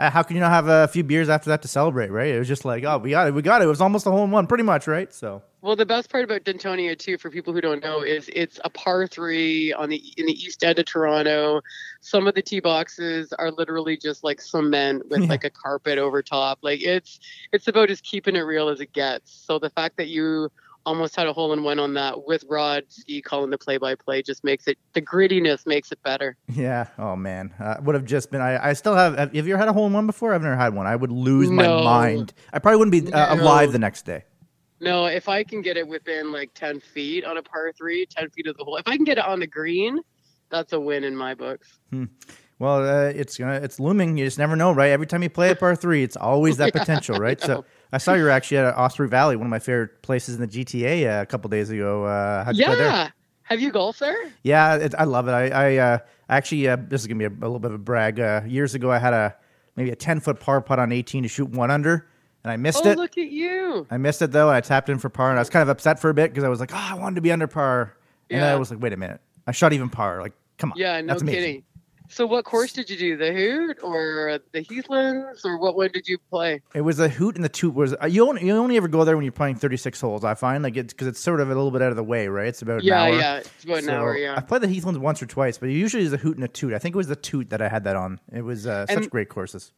uh, 0.00 0.10
how 0.10 0.22
can 0.22 0.34
you 0.36 0.40
not 0.40 0.50
have 0.50 0.66
a 0.68 0.88
few 0.88 1.04
beers 1.04 1.28
after 1.28 1.50
that 1.50 1.62
to 1.62 1.68
celebrate, 1.68 2.10
right? 2.10 2.28
It 2.34 2.38
was 2.38 2.48
just 2.48 2.64
like, 2.64 2.84
oh, 2.84 2.98
we 2.98 3.10
got 3.10 3.28
it, 3.28 3.34
we 3.34 3.42
got 3.42 3.60
it. 3.60 3.66
It 3.66 3.68
was 3.68 3.80
almost 3.80 4.06
a 4.06 4.10
hole 4.10 4.24
in 4.24 4.30
one, 4.30 4.46
pretty 4.46 4.64
much, 4.64 4.86
right? 4.88 5.12
So 5.12 5.42
Well, 5.60 5.76
the 5.76 5.84
best 5.86 6.10
part 6.10 6.24
about 6.24 6.44
Dentonia 6.44 6.98
too, 6.98 7.18
for 7.18 7.30
people 7.30 7.52
who 7.52 7.60
don't 7.60 7.82
know, 7.82 8.00
is 8.02 8.30
it's 8.32 8.58
a 8.64 8.70
par 8.70 9.06
three 9.06 9.72
on 9.74 9.90
the 9.90 10.02
in 10.16 10.26
the 10.26 10.32
east 10.32 10.64
end 10.64 10.78
of 10.78 10.86
Toronto. 10.86 11.60
Some 12.00 12.26
of 12.26 12.34
the 12.34 12.42
tee 12.42 12.60
boxes 12.60 13.32
are 13.34 13.50
literally 13.50 13.96
just 13.98 14.24
like 14.24 14.40
cement 14.40 15.08
with 15.10 15.20
Yeah. 15.22 15.28
like 15.28 15.44
a 15.44 15.50
carpet 15.50 15.98
over 15.98 16.22
top. 16.22 16.60
Like 16.62 16.80
it's 16.82 17.20
it's 17.52 17.68
about 17.68 17.90
as 17.90 18.00
keeping 18.00 18.36
it 18.36 18.40
real 18.40 18.70
as 18.70 18.80
it 18.80 18.92
gets. 18.94 19.32
So 19.32 19.58
the 19.58 19.70
fact 19.70 19.98
that 19.98 20.08
you 20.08 20.50
almost 20.86 21.14
had 21.14 21.26
a 21.26 21.32
hole 21.32 21.52
in 21.52 21.62
one 21.62 21.78
on 21.78 21.94
that 21.94 22.26
with 22.26 22.44
Rod 22.48 22.84
Ski 22.88 23.20
calling 23.22 23.50
the 23.50 23.58
play 23.58 23.76
by 23.78 23.94
play 23.94 24.22
just 24.22 24.42
makes 24.44 24.66
it 24.66 24.78
the 24.94 25.02
grittiness 25.02 25.66
makes 25.66 25.92
it 25.92 26.02
better. 26.02 26.36
yeah, 26.48 26.86
oh 26.98 27.16
man, 27.16 27.52
uh, 27.60 27.76
would 27.82 27.94
have 27.94 28.04
just 28.04 28.30
been. 28.30 28.40
I, 28.40 28.70
I 28.70 28.72
still 28.72 28.94
have. 28.94 29.16
Have 29.16 29.34
you 29.34 29.40
ever 29.54 29.58
had 29.58 29.68
a 29.68 29.72
hole 29.72 29.86
in 29.86 29.92
one 29.92 30.06
before? 30.06 30.32
I've 30.34 30.42
never 30.42 30.56
had 30.56 30.74
one. 30.74 30.86
I 30.86 30.96
would 30.96 31.10
lose 31.12 31.50
my 31.50 31.66
mind. 31.68 32.32
I 32.52 32.58
probably 32.58 32.78
wouldn't 32.78 33.06
be 33.06 33.12
uh, 33.12 33.34
No. 33.34 33.42
alive 33.42 33.72
the 33.72 33.78
next 33.78 34.04
day. 34.06 34.24
No, 34.80 35.04
if 35.06 35.28
I 35.28 35.44
can 35.44 35.60
get 35.60 35.76
it 35.76 35.86
within 35.86 36.32
like 36.32 36.54
ten 36.54 36.80
feet 36.80 37.24
on 37.24 37.36
a 37.36 37.42
par 37.42 37.72
three, 37.76 38.06
ten 38.06 38.30
feet 38.30 38.46
of 38.46 38.56
the 38.56 38.64
hole, 38.64 38.76
if 38.78 38.88
I 38.88 38.96
can 38.96 39.04
get 39.04 39.18
it 39.18 39.24
on 39.24 39.40
the 39.40 39.46
green, 39.46 40.00
that's 40.50 40.72
a 40.72 40.80
win 40.80 41.04
in 41.04 41.14
my 41.14 41.34
books. 41.34 41.78
Well, 42.60 42.86
uh, 42.86 43.08
it's 43.08 43.38
gonna 43.38 43.54
it's 43.54 43.80
looming. 43.80 44.18
You 44.18 44.26
just 44.26 44.38
never 44.38 44.54
know, 44.54 44.70
right? 44.70 44.90
Every 44.90 45.06
time 45.06 45.22
you 45.22 45.30
play 45.30 45.50
a 45.50 45.56
par 45.56 45.74
three, 45.74 46.02
it's 46.02 46.16
always 46.16 46.58
that 46.58 46.72
potential, 46.74 47.16
right? 47.16 47.40
So 47.40 47.64
I 47.90 47.96
saw 47.96 48.12
you 48.12 48.22
were 48.22 48.30
actually 48.30 48.58
at 48.58 48.76
Osprey 48.76 49.08
Valley, 49.08 49.34
one 49.34 49.46
of 49.46 49.50
my 49.50 49.58
favorite 49.58 50.02
places 50.02 50.34
in 50.34 50.42
the 50.42 50.46
GTA, 50.46 51.20
uh, 51.20 51.22
a 51.22 51.26
couple 51.26 51.48
days 51.48 51.70
ago. 51.70 52.04
Uh, 52.04 52.44
how'd 52.44 52.56
you 52.56 52.66
play 52.66 52.76
there? 52.76 52.86
Yeah. 52.86 53.10
Have 53.44 53.62
you 53.62 53.72
golfed 53.72 54.00
there? 54.00 54.30
Yeah, 54.42 54.76
it, 54.76 54.94
I 54.96 55.04
love 55.04 55.26
it. 55.26 55.32
I, 55.32 55.48
I 55.48 55.76
uh, 55.76 55.98
actually, 56.28 56.68
uh, 56.68 56.76
this 56.86 57.00
is 57.00 57.06
gonna 57.06 57.18
be 57.18 57.24
a, 57.24 57.30
a 57.30 57.48
little 57.48 57.58
bit 57.58 57.70
of 57.70 57.76
a 57.76 57.82
brag. 57.82 58.20
Uh, 58.20 58.42
years 58.46 58.74
ago, 58.74 58.90
I 58.90 58.98
had 58.98 59.14
a 59.14 59.34
maybe 59.76 59.90
a 59.90 59.96
ten 59.96 60.20
foot 60.20 60.38
par 60.38 60.60
putt 60.60 60.78
on 60.78 60.92
eighteen 60.92 61.22
to 61.22 61.30
shoot 61.30 61.48
one 61.48 61.70
under, 61.70 62.10
and 62.44 62.52
I 62.52 62.58
missed 62.58 62.84
oh, 62.84 62.90
it. 62.90 62.98
look 62.98 63.16
at 63.16 63.30
you. 63.30 63.86
I 63.90 63.96
missed 63.96 64.20
it 64.20 64.32
though. 64.32 64.48
and 64.48 64.56
I 64.56 64.60
tapped 64.60 64.90
in 64.90 64.98
for 64.98 65.08
par, 65.08 65.30
and 65.30 65.38
I 65.38 65.40
was 65.40 65.48
kind 65.48 65.62
of 65.62 65.70
upset 65.70 65.98
for 65.98 66.10
a 66.10 66.14
bit 66.14 66.30
because 66.30 66.44
I 66.44 66.50
was 66.50 66.60
like, 66.60 66.74
"Oh, 66.74 66.88
I 66.90 66.92
wanted 66.92 67.14
to 67.14 67.22
be 67.22 67.32
under 67.32 67.46
par," 67.46 67.96
and 68.28 68.42
then 68.42 68.52
I 68.52 68.56
was 68.56 68.70
like, 68.70 68.82
"Wait 68.82 68.92
a 68.92 68.98
minute, 68.98 69.22
I 69.46 69.52
shot 69.52 69.72
even 69.72 69.88
par." 69.88 70.20
Like, 70.20 70.34
come 70.58 70.72
on, 70.72 70.78
Yeah, 70.78 71.00
no 71.00 71.16
kidding. 71.18 71.64
So, 72.12 72.26
what 72.26 72.44
course 72.44 72.72
did 72.72 72.90
you 72.90 72.96
do? 72.96 73.16
The 73.16 73.32
Hoot 73.32 73.78
or 73.82 74.40
the 74.52 74.62
Heathlands, 74.62 75.44
or 75.44 75.58
what 75.58 75.76
one 75.76 75.90
did 75.92 76.08
you 76.08 76.18
play? 76.30 76.60
It 76.74 76.80
was 76.80 76.96
the 76.96 77.08
hoot 77.08 77.36
and 77.36 77.44
the 77.44 77.48
toot 77.48 77.72
was 77.72 77.94
uh, 78.02 78.06
you 78.06 78.28
only 78.28 78.44
you 78.44 78.52
only 78.56 78.76
ever 78.76 78.88
go 78.88 79.04
there 79.04 79.16
when 79.16 79.24
you're 79.24 79.32
playing 79.32 79.54
36 79.56 80.00
holes. 80.00 80.24
I 80.24 80.34
find 80.34 80.64
like 80.64 80.76
it's 80.76 80.92
because 80.92 81.06
it's 81.06 81.20
sort 81.20 81.40
of 81.40 81.48
a 81.50 81.54
little 81.54 81.70
bit 81.70 81.82
out 81.82 81.90
of 81.90 81.96
the 81.96 82.02
way, 82.04 82.26
right? 82.28 82.48
It's 82.48 82.62
about 82.62 82.82
Yeah, 82.82 83.04
an 83.04 83.12
hour. 83.14 83.18
yeah, 83.20 83.36
it's 83.38 83.64
about 83.64 83.78
an 83.78 83.84
So, 83.84 83.92
hour. 83.94 84.16
Yeah, 84.16 84.34
I've 84.36 84.48
played 84.48 84.62
the 84.62 84.68
Heathlands 84.68 84.98
once 84.98 85.22
or 85.22 85.26
twice, 85.26 85.56
but 85.58 85.68
usually 85.68 86.02
it's 86.04 86.12
a 86.12 86.16
hoot 86.16 86.36
and 86.36 86.44
a 86.44 86.48
toot. 86.48 86.74
I 86.74 86.78
think 86.78 86.94
it 86.94 86.98
was 86.98 87.06
the 87.08 87.16
toot 87.16 87.50
that 87.50 87.62
I 87.62 87.68
had 87.68 87.84
that 87.84 87.94
on. 87.96 88.18
It 88.32 88.42
was 88.42 88.66
uh, 88.66 88.86
such 88.86 88.96
And- 88.96 89.10
great 89.10 89.28
courses. 89.28 89.72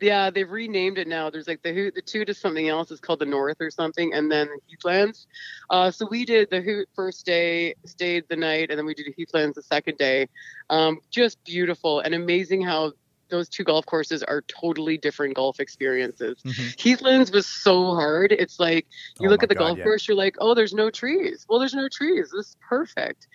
Yeah. 0.00 0.30
They've 0.30 0.50
renamed 0.50 0.98
it 0.98 1.08
now. 1.08 1.30
There's 1.30 1.48
like 1.48 1.62
the 1.62 1.72
Hoot, 1.72 1.94
the 1.94 2.02
Toot 2.02 2.28
is 2.28 2.38
something 2.38 2.68
else. 2.68 2.90
It's 2.90 3.00
called 3.00 3.18
the 3.20 3.26
North 3.26 3.56
or 3.60 3.70
something, 3.70 4.12
and 4.14 4.30
then 4.30 4.46
the 4.48 4.60
Heathlands. 4.70 5.26
Uh, 5.70 5.90
so 5.90 6.06
we 6.10 6.24
did 6.24 6.50
the 6.50 6.60
Hoot 6.60 6.88
first 6.94 7.24
day, 7.26 7.74
stayed 7.86 8.24
the 8.28 8.36
night, 8.36 8.70
and 8.70 8.78
then 8.78 8.86
we 8.86 8.94
did 8.94 9.06
Heathlands 9.18 9.56
the 9.56 9.62
second 9.62 9.98
day. 9.98 10.28
Um, 10.70 10.98
just 11.10 11.42
beautiful 11.44 12.00
and 12.00 12.14
amazing 12.14 12.62
how 12.62 12.92
those 13.30 13.48
two 13.48 13.64
golf 13.64 13.84
courses 13.84 14.22
are 14.22 14.42
totally 14.42 14.96
different 14.96 15.34
golf 15.34 15.60
experiences. 15.60 16.38
Mhm. 16.44 16.82
Heathlands 16.82 17.30
was 17.30 17.46
so 17.46 17.94
hard. 17.94 18.32
It's 18.32 18.58
like 18.58 18.86
you 19.20 19.28
Oh 19.28 19.30
look 19.30 19.42
at 19.42 19.50
the 19.50 19.54
God, 19.54 19.66
golf 19.66 19.78
yeah. 19.78 19.84
course, 19.84 20.08
you're 20.08 20.16
like, 20.16 20.36
oh, 20.40 20.54
there's 20.54 20.72
no 20.72 20.90
trees. 20.90 21.44
Well, 21.48 21.58
there's 21.58 21.74
no 21.74 21.88
trees. 21.88 22.30
This 22.34 22.46
is 22.46 22.56
perfect. 22.66 23.26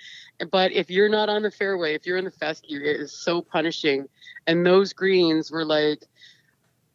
But 0.51 0.71
if 0.71 0.89
you're 0.89 1.09
not 1.09 1.29
on 1.29 1.43
the 1.43 1.51
fairway, 1.51 1.93
if 1.93 2.05
you're 2.07 2.17
in 2.17 2.25
the 2.25 2.31
fescue, 2.31 2.79
it 2.79 2.99
is 2.99 3.13
so 3.13 3.41
punishing. 3.41 4.07
And 4.47 4.65
those 4.65 4.93
greens 4.93 5.51
were 5.51 5.65
like, 5.65 6.03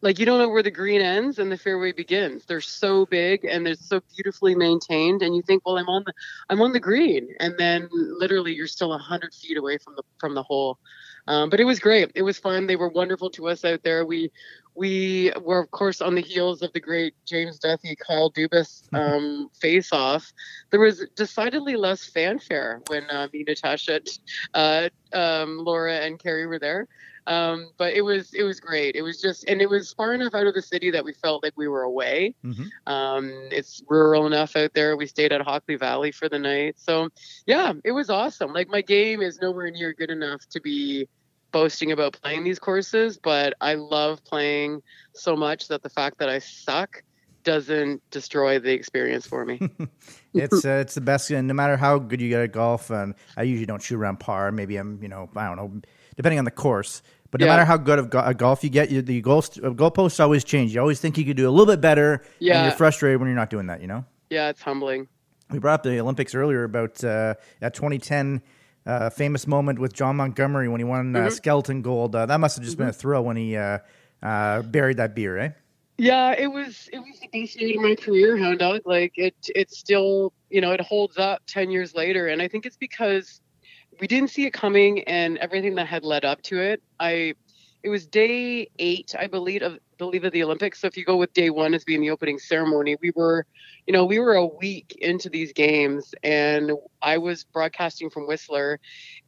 like 0.01 0.19
you 0.19 0.25
don't 0.25 0.39
know 0.39 0.49
where 0.49 0.63
the 0.63 0.71
green 0.71 1.01
ends 1.01 1.39
and 1.39 1.51
the 1.51 1.57
fairway 1.57 1.91
begins. 1.91 2.45
They're 2.45 2.61
so 2.61 3.05
big 3.05 3.43
and 3.43 3.65
they're 3.65 3.75
so 3.75 4.01
beautifully 4.15 4.55
maintained. 4.55 5.21
And 5.21 5.35
you 5.35 5.41
think, 5.41 5.65
well, 5.65 5.77
I'm 5.77 5.89
on 5.89 6.03
the, 6.05 6.13
I'm 6.49 6.61
on 6.61 6.71
the 6.71 6.79
green, 6.79 7.29
and 7.39 7.55
then 7.57 7.89
literally 7.91 8.53
you're 8.53 8.67
still 8.67 8.93
a 8.93 8.97
hundred 8.97 9.33
feet 9.33 9.57
away 9.57 9.77
from 9.77 9.95
the 9.95 10.03
from 10.17 10.35
the 10.35 10.43
hole. 10.43 10.79
Um, 11.27 11.49
but 11.49 11.59
it 11.59 11.65
was 11.65 11.79
great. 11.79 12.11
It 12.15 12.23
was 12.23 12.39
fun. 12.39 12.65
They 12.65 12.75
were 12.75 12.89
wonderful 12.89 13.29
to 13.31 13.49
us 13.49 13.65
out 13.65 13.83
there. 13.83 14.05
We 14.05 14.31
we 14.73 15.33
were 15.41 15.59
of 15.59 15.69
course 15.71 16.01
on 16.01 16.15
the 16.15 16.21
heels 16.21 16.61
of 16.61 16.71
the 16.71 16.79
great 16.79 17.13
James 17.25 17.59
Duthie 17.59 17.97
Kyle 17.97 18.31
Dubas 18.31 18.83
um, 18.93 19.49
face 19.59 19.91
off. 19.91 20.31
There 20.71 20.79
was 20.79 21.05
decidedly 21.15 21.75
less 21.75 22.05
fanfare 22.05 22.81
when 22.87 23.09
uh, 23.09 23.27
me, 23.33 23.43
Natasha, 23.45 23.99
uh, 24.53 24.89
um, 25.11 25.57
Laura, 25.57 25.97
and 25.97 26.17
Carrie 26.17 26.47
were 26.47 26.59
there. 26.59 26.87
Um, 27.27 27.71
but 27.77 27.93
it 27.93 28.01
was 28.01 28.33
it 28.33 28.43
was 28.43 28.59
great. 28.59 28.95
It 28.95 29.01
was 29.01 29.21
just 29.21 29.47
and 29.47 29.61
it 29.61 29.69
was 29.69 29.93
far 29.93 30.13
enough 30.13 30.33
out 30.33 30.47
of 30.47 30.53
the 30.53 30.61
city 30.61 30.91
that 30.91 31.03
we 31.03 31.13
felt 31.13 31.43
like 31.43 31.53
we 31.55 31.67
were 31.67 31.83
away. 31.83 32.35
Mhm. 32.43 32.69
Um, 32.87 33.31
it's 33.51 33.83
rural 33.89 34.25
enough 34.27 34.55
out 34.55 34.73
there. 34.73 34.97
We 34.97 35.05
stayed 35.05 35.31
at 35.31 35.41
Hockley 35.41 35.75
Valley 35.75 36.11
for 36.11 36.29
the 36.29 36.39
night. 36.39 36.75
So 36.77 37.09
yeah, 37.45 37.73
it 37.83 37.91
was 37.91 38.09
awesome. 38.09 38.53
Like 38.53 38.69
my 38.69 38.81
game 38.81 39.21
is 39.21 39.39
nowhere 39.41 39.71
near 39.71 39.93
good 39.93 40.09
enough 40.09 40.41
to 40.51 40.61
be 40.61 41.07
boasting 41.51 41.91
about 41.91 42.13
playing 42.21 42.43
these 42.43 42.59
courses, 42.59 43.17
but 43.17 43.53
I 43.59 43.73
love 43.75 44.23
playing 44.23 44.81
so 45.13 45.35
much 45.35 45.67
that 45.67 45.81
the 45.81 45.89
fact 45.89 46.19
that 46.19 46.29
I 46.29 46.39
suck 46.39 47.01
doesn't 47.43 48.01
destroy 48.11 48.59
the 48.59 48.71
experience 48.71 49.25
for 49.25 49.45
me. 49.45 49.59
it's 50.33 50.65
uh, 50.65 50.79
it's 50.81 50.95
the 50.95 51.01
best. 51.01 51.31
And 51.31 51.47
no 51.47 51.53
matter 51.53 51.77
how 51.77 51.97
good 51.97 52.21
you 52.21 52.29
get 52.29 52.41
at 52.41 52.51
golf, 52.51 52.89
and 52.89 53.15
I 53.37 53.43
usually 53.43 53.65
don't 53.65 53.81
shoot 53.81 53.97
around 53.97 54.19
par. 54.19 54.51
Maybe 54.51 54.77
I'm 54.77 55.01
you 55.01 55.09
know 55.09 55.29
I 55.35 55.47
don't 55.47 55.57
know, 55.57 55.81
depending 56.19 56.37
on 56.37 56.43
the 56.43 56.51
course. 56.51 57.01
But 57.31 57.39
no 57.39 57.45
Yeah. 57.47 57.53
matter 57.53 57.65
how 57.65 57.77
good 57.77 57.97
of 57.97 58.09
go- 58.09 58.23
a 58.25 58.33
golf 58.33 58.61
you 58.61 58.69
get, 58.69 58.91
you, 58.91 59.01
the 59.01 59.21
goal 59.21 59.37
uh, 59.39 59.69
goalposts 59.81 60.19
always 60.19 60.43
change. 60.43 60.73
You 60.75 60.81
always 60.81 60.99
think 60.99 61.17
you 61.17 61.23
could 61.23 61.37
do 61.37 61.47
a 61.47 61.51
little 61.55 61.65
bit 61.73 61.79
better, 61.79 62.21
and 62.41 62.63
you're 62.63 62.71
frustrated 62.71 63.19
when 63.21 63.29
you're 63.29 63.37
not 63.37 63.49
doing 63.49 63.67
that. 63.67 63.79
You 63.81 63.87
know. 63.87 64.03
yeah, 64.29 64.49
it's 64.49 64.61
humbling. 64.61 65.07
We 65.49 65.59
brought 65.59 65.75
up 65.75 65.83
the 65.83 65.97
Olympics 65.99 66.35
earlier 66.35 66.63
about 66.65 67.01
uh, 67.03 67.35
that 67.61 67.73
2010 67.73 68.41
uh, 68.85 69.09
famous 69.09 69.47
moment 69.47 69.79
with 69.79 69.93
Jon 69.93 70.17
Montgomery 70.17 70.67
when 70.67 70.79
he 70.81 70.83
won 70.83 71.13
Mm-hmm. 71.13 71.27
uh, 71.27 71.29
skeleton 71.29 71.81
gold. 71.81 72.15
Uh, 72.15 72.25
that 72.25 72.39
must 72.39 72.57
have 72.57 72.65
just 72.65 72.77
been 72.77 72.87
a 72.89 72.93
thrill 72.93 73.23
when 73.23 73.37
he 73.37 73.55
uh, 73.55 73.77
uh, 74.21 74.61
buried 74.63 74.97
that 74.97 75.15
beer, 75.15 75.37
eh? 75.37 75.49
Yeah, 75.97 76.33
it 76.37 76.47
was 76.47 76.89
it 76.91 76.99
was 76.99 77.19
the 77.21 77.27
best 77.39 77.59
year 77.61 77.77
of 77.77 77.83
my 77.83 77.95
career, 77.95 78.35
Hound 78.37 78.59
Dog. 78.59 78.81
Like 78.85 79.13
it 79.17 79.35
it 79.55 79.71
still 79.71 80.33
you 80.49 80.61
know, 80.61 80.71
it 80.71 80.81
holds 80.81 81.17
up 81.17 81.41
ten 81.45 81.69
years 81.71 81.93
later. 81.93 82.27
And 82.27 82.41
I 82.41 82.47
think 82.47 82.65
it's 82.65 82.77
because 82.77 83.41
we 83.99 84.07
didn't 84.07 84.29
see 84.29 84.45
it 84.45 84.53
coming 84.53 85.03
and 85.03 85.37
everything 85.39 85.75
that 85.75 85.87
had 85.87 86.03
led 86.03 86.25
up 86.25 86.41
to 86.43 86.59
it. 86.59 86.81
I 86.99 87.33
it 87.81 87.89
was 87.89 88.07
day 88.07 88.69
eight, 88.77 89.15
I 89.17 89.27
believe 89.27 89.61
of 89.61 89.79
believe 89.97 90.23
of 90.23 90.33
the 90.33 90.43
Olympics. 90.43 90.81
So 90.81 90.87
if 90.87 90.97
you 90.97 91.05
go 91.05 91.17
with 91.17 91.33
day 91.33 91.49
one 91.49 91.73
as 91.73 91.83
being 91.83 92.01
the 92.01 92.09
opening 92.09 92.39
ceremony, 92.39 92.97
we 93.01 93.11
were 93.15 93.45
you 93.87 93.93
know, 93.93 94.05
we 94.05 94.19
were 94.19 94.35
a 94.35 94.45
week 94.45 94.97
into 95.01 95.29
these 95.29 95.51
games 95.53 96.13
and 96.23 96.71
I 97.01 97.17
was 97.17 97.43
broadcasting 97.45 98.09
from 98.09 98.27
Whistler 98.27 98.79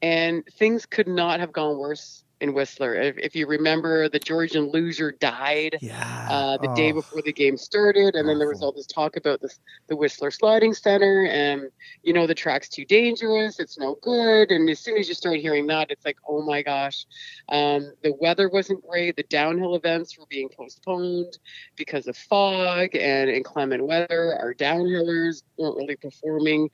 and 0.02 0.44
things 0.58 0.86
could 0.86 1.08
not 1.08 1.40
have 1.40 1.52
gone 1.52 1.78
worse 1.78 2.24
in 2.42 2.54
Whistler. 2.54 2.96
If, 2.96 3.18
if 3.20 3.36
you 3.36 3.48
remember 3.48 4.10
the 4.10 4.20
Georgian 4.20 4.72
luger 4.72 5.12
died 5.12 5.78
Yeah. 5.82 6.28
uh, 6.30 6.58
the 6.58 6.74
day 6.76 6.92
Oh. 6.92 6.96
before 6.96 7.22
the 7.22 7.32
game 7.32 7.56
started, 7.56 8.16
and 8.16 8.28
then 8.28 8.40
there 8.40 8.50
was 8.50 8.62
all 8.62 8.72
this 8.72 8.88
talk 8.88 9.16
about 9.16 9.42
this, 9.42 9.60
the 9.88 9.96
Whistler 9.96 10.32
Sliding 10.32 10.74
Center, 10.74 11.26
and 11.28 11.70
you 12.04 12.14
know 12.14 12.26
the 12.28 12.36
track's 12.36 12.68
too 12.68 12.84
dangerous, 12.86 13.60
it's 13.60 13.78
no 13.78 13.96
good. 14.02 14.52
And 14.52 14.70
as 14.70 14.80
soon 14.80 14.98
as 14.98 15.08
you 15.08 15.14
start 15.14 15.38
hearing 15.38 15.68
that, 15.68 15.92
it's 15.92 16.04
like, 16.06 16.18
oh 16.28 16.42
my 16.42 16.62
gosh, 16.64 17.06
um, 17.50 17.94
the 18.04 18.14
weather 18.20 18.50
wasn't 18.50 18.86
great. 18.88 19.16
The 19.16 19.24
downhill 19.24 19.76
events 19.76 20.18
were 20.18 20.26
being 20.28 20.50
postponed 20.50 21.38
because 21.76 22.08
of 22.08 22.18
fog 22.18 22.96
and 22.96 23.30
inclement 23.30 23.86
weather. 23.86 24.36
Our 24.40 24.54
downhillers 24.56 25.44
weren't 25.58 25.78
really 25.78 25.96
performing 25.96 26.70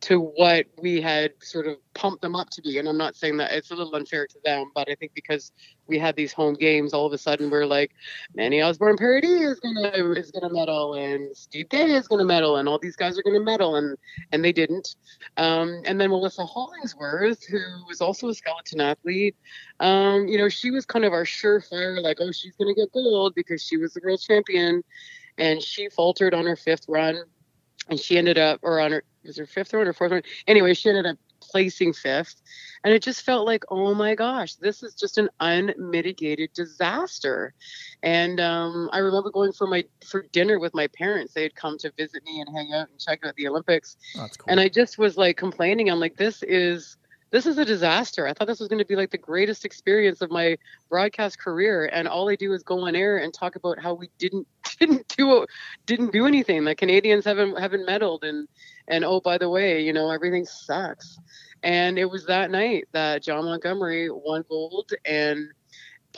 to 0.00 0.20
what 0.20 0.66
we 0.80 1.00
had 1.00 1.32
sort 1.40 1.66
of 1.66 1.76
pumped 1.94 2.22
them 2.22 2.36
up 2.36 2.48
to 2.50 2.62
be. 2.62 2.78
And 2.78 2.88
I'm 2.88 2.96
not 2.96 3.16
saying 3.16 3.36
that 3.38 3.52
it's 3.52 3.72
a 3.72 3.74
little 3.74 3.94
unfair 3.96 4.26
to 4.28 4.38
them, 4.44 4.70
but 4.74 4.88
I 4.88 4.94
think 4.94 5.12
because 5.12 5.50
we 5.88 5.98
had 5.98 6.14
these 6.14 6.32
home 6.32 6.54
games, 6.54 6.94
all 6.94 7.06
of 7.06 7.12
a 7.12 7.18
sudden 7.18 7.50
we're 7.50 7.66
like, 7.66 7.90
Manny 8.34 8.62
Osborne 8.62 8.96
Paradis 8.96 9.30
is 9.30 9.60
gonna 9.60 9.90
is 10.14 10.30
gonna 10.30 10.52
medal, 10.52 10.94
and 10.94 11.36
Steve 11.36 11.68
Day 11.68 11.92
is 11.92 12.06
gonna 12.06 12.24
medal, 12.24 12.56
and 12.56 12.68
all 12.68 12.78
these 12.78 12.94
guys 12.94 13.18
are 13.18 13.22
gonna 13.22 13.40
medal, 13.40 13.74
and 13.74 13.96
and 14.30 14.44
they 14.44 14.52
didn't. 14.52 14.94
Um, 15.36 15.82
and 15.84 16.00
then 16.00 16.10
Melissa 16.10 16.44
Hollingsworth, 16.44 17.44
who 17.46 17.60
was 17.88 18.00
also 18.00 18.28
a 18.28 18.34
skeleton 18.34 18.80
athlete, 18.80 19.34
um, 19.80 20.28
you 20.28 20.38
know, 20.38 20.48
she 20.48 20.70
was 20.70 20.86
kind 20.86 21.04
of 21.04 21.12
our 21.12 21.24
surefire, 21.24 22.00
like, 22.00 22.18
oh, 22.20 22.30
she's 22.30 22.54
gonna 22.56 22.74
get 22.74 22.92
gold 22.92 23.34
because 23.34 23.62
she 23.64 23.76
was 23.76 23.94
the 23.94 24.00
world 24.04 24.20
champion, 24.20 24.84
and 25.38 25.60
she 25.60 25.88
faltered 25.88 26.34
on 26.34 26.46
her 26.46 26.56
fifth 26.56 26.84
run, 26.88 27.20
and 27.88 27.98
she 27.98 28.18
ended 28.18 28.38
up, 28.38 28.60
or 28.62 28.80
on 28.80 28.92
her 28.92 29.04
was 29.24 29.36
her 29.36 29.46
fifth 29.46 29.72
run 29.72 29.86
or 29.86 29.92
fourth 29.92 30.12
run. 30.12 30.22
Anyway, 30.46 30.74
she 30.74 30.88
ended 30.88 31.06
up 31.06 31.16
placing 31.40 31.92
fifth. 31.92 32.40
And 32.84 32.94
it 32.94 33.02
just 33.02 33.22
felt 33.22 33.46
like, 33.46 33.64
oh 33.70 33.94
my 33.94 34.14
gosh, 34.14 34.54
this 34.54 34.82
is 34.82 34.94
just 34.94 35.18
an 35.18 35.28
unmitigated 35.40 36.52
disaster. 36.54 37.54
And 38.02 38.40
um, 38.40 38.88
I 38.92 38.98
remember 38.98 39.30
going 39.30 39.52
for 39.52 39.66
my 39.66 39.84
for 40.06 40.24
dinner 40.32 40.58
with 40.58 40.74
my 40.74 40.86
parents. 40.88 41.34
They 41.34 41.42
had 41.42 41.54
come 41.54 41.76
to 41.78 41.92
visit 41.96 42.24
me 42.24 42.40
and 42.40 42.56
hang 42.56 42.72
out 42.72 42.88
and 42.88 42.98
check 42.98 43.24
out 43.24 43.34
the 43.36 43.48
Olympics. 43.48 43.96
Oh, 44.16 44.20
that's 44.20 44.36
cool. 44.36 44.50
And 44.50 44.60
I 44.60 44.68
just 44.68 44.98
was 44.98 45.16
like 45.16 45.36
complaining. 45.36 45.90
I'm 45.90 46.00
like, 46.00 46.16
this 46.16 46.42
is 46.44 46.96
this 47.30 47.46
is 47.46 47.58
a 47.58 47.64
disaster. 47.64 48.26
I 48.26 48.32
thought 48.32 48.46
this 48.46 48.60
was 48.60 48.68
going 48.68 48.78
to 48.78 48.84
be 48.84 48.96
like 48.96 49.10
the 49.10 49.18
greatest 49.18 49.64
experience 49.64 50.22
of 50.22 50.30
my 50.30 50.56
broadcast 50.88 51.38
career, 51.38 51.86
and 51.92 52.08
all 52.08 52.28
I 52.30 52.36
do 52.36 52.52
is 52.52 52.62
go 52.62 52.86
on 52.86 52.96
air 52.96 53.18
and 53.18 53.32
talk 53.32 53.56
about 53.56 53.78
how 53.78 53.94
we 53.94 54.10
didn't 54.18 54.46
didn't 54.80 55.08
do 55.16 55.46
didn't 55.86 56.12
do 56.12 56.26
anything. 56.26 56.64
The 56.64 56.74
Canadians 56.74 57.24
haven't 57.24 57.58
haven't 57.58 57.86
medaled, 57.86 58.22
and 58.22 58.48
and 58.88 59.04
oh 59.04 59.20
by 59.20 59.38
the 59.38 59.50
way, 59.50 59.82
you 59.82 59.92
know 59.92 60.10
everything 60.10 60.46
sucks. 60.46 61.18
And 61.62 61.98
it 61.98 62.04
was 62.04 62.26
that 62.26 62.50
night 62.50 62.86
that 62.92 63.22
Jon 63.22 63.44
Montgomery 63.44 64.10
won 64.10 64.44
gold, 64.48 64.92
and 65.04 65.48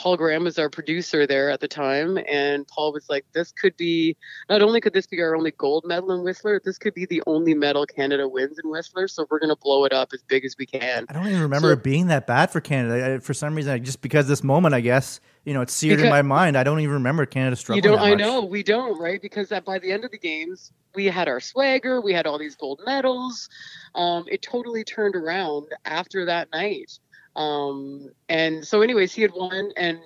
Paul 0.00 0.16
Graham 0.16 0.44
was 0.44 0.58
our 0.58 0.70
producer 0.70 1.26
there 1.26 1.50
at 1.50 1.60
the 1.60 1.68
time, 1.68 2.18
and 2.26 2.66
Paul 2.66 2.90
was 2.90 3.10
like, 3.10 3.26
"This 3.34 3.52
could 3.52 3.76
be 3.76 4.16
not 4.48 4.62
only 4.62 4.80
could 4.80 4.94
this 4.94 5.06
be 5.06 5.20
our 5.20 5.36
only 5.36 5.50
gold 5.50 5.84
medal 5.86 6.10
in 6.12 6.24
Whistler, 6.24 6.58
this 6.64 6.78
could 6.78 6.94
be 6.94 7.04
the 7.04 7.22
only 7.26 7.52
medal 7.52 7.84
Canada 7.84 8.26
wins 8.26 8.58
in 8.58 8.70
Whistler. 8.70 9.08
So 9.08 9.26
we're 9.30 9.40
gonna 9.40 9.56
blow 9.56 9.84
it 9.84 9.92
up 9.92 10.14
as 10.14 10.22
big 10.22 10.46
as 10.46 10.56
we 10.58 10.64
can." 10.64 11.04
I 11.10 11.12
don't 11.12 11.26
even 11.26 11.42
remember 11.42 11.68
So- 11.68 11.72
it 11.74 11.82
being 11.82 12.06
that 12.06 12.26
bad 12.26 12.50
for 12.50 12.62
Canada. 12.62 13.16
I, 13.16 13.18
for 13.18 13.34
some 13.34 13.54
reason, 13.54 13.74
I, 13.74 13.78
just 13.78 14.00
because 14.00 14.26
this 14.26 14.42
moment, 14.42 14.74
I 14.74 14.80
guess, 14.80 15.20
you 15.44 15.52
know, 15.52 15.60
it's 15.60 15.74
seared 15.74 16.00
in 16.00 16.08
my 16.08 16.22
mind. 16.22 16.56
I 16.56 16.62
don't 16.62 16.80
even 16.80 16.94
remember 16.94 17.26
Canada 17.26 17.50
You 17.52 17.56
struggling. 17.56 17.82
don't. 17.82 17.98
that 17.98 18.04
I 18.06 18.14
know 18.14 18.42
we 18.46 18.62
don't, 18.62 18.98
right? 18.98 19.20
Because 19.20 19.50
that 19.50 19.66
by 19.66 19.78
the 19.78 19.92
end 19.92 20.06
of 20.06 20.12
the 20.12 20.18
games, 20.18 20.72
we 20.94 21.04
had 21.06 21.28
our 21.28 21.40
swagger, 21.40 22.00
we 22.00 22.14
had 22.14 22.26
all 22.26 22.38
these 22.38 22.56
gold 22.56 22.80
medals. 22.86 23.50
Um, 23.94 24.24
it 24.28 24.40
totally 24.40 24.82
turned 24.82 25.14
around 25.14 25.66
after 25.84 26.24
that 26.24 26.48
night. 26.54 26.98
Um, 27.40 28.10
and 28.28 28.66
so, 28.66 28.82
anyways, 28.82 29.14
he 29.14 29.22
had 29.22 29.32
won, 29.34 29.72
and 29.76 29.98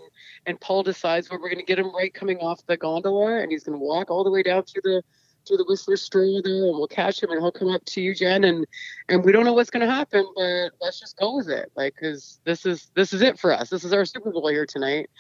and 0.47 0.61
Paul 0.61 0.83
decides, 0.83 1.29
well, 1.29 1.41
we're 1.41 1.49
going 1.49 1.59
to 1.59 1.65
get 1.65 1.79
him 1.79 1.95
right 1.95 2.13
coming 2.13 2.39
off 2.39 2.65
the 2.67 2.77
gondola, 2.77 3.41
and 3.41 3.51
he's 3.51 3.65
going 3.65 3.79
to 3.79 3.85
walk 3.85 4.11
all 4.11 4.25
the 4.25 4.31
way 4.31 4.43
down 4.43 4.63
through 4.63 4.83
the 4.85 5.03
through 5.47 5.57
the 5.57 5.65
Whistler 5.69 5.97
Stroll 5.97 6.41
there, 6.43 6.69
and 6.69 6.77
we'll 6.79 6.87
catch 6.87 7.23
him, 7.23 7.31
and 7.31 7.41
he'll 7.41 7.53
come 7.53 7.69
up 7.69 7.85
to 7.87 8.01
you, 8.01 8.15
Jen, 8.15 8.45
and 8.45 8.67
and 9.09 9.25
we 9.25 9.33
don't 9.33 9.45
know 9.45 9.53
what's 9.53 9.71
going 9.71 9.87
to 9.87 9.93
happen, 9.93 10.25
but 10.37 10.71
let's 10.81 11.01
just 11.01 11.19
go 11.19 11.37
with 11.37 11.49
it, 11.49 11.73
like, 11.77 11.95
because 11.95 12.41
this 12.45 12.65
is 12.65 12.91
this 12.95 13.13
is 13.13 13.21
it 13.21 13.39
for 13.39 13.53
us. 13.53 13.69
This 13.69 13.85
is 13.85 13.93
our 13.93 14.05
Super 14.05 14.31
Bowl 14.31 14.49
here 14.49 14.67
tonight. 14.67 15.11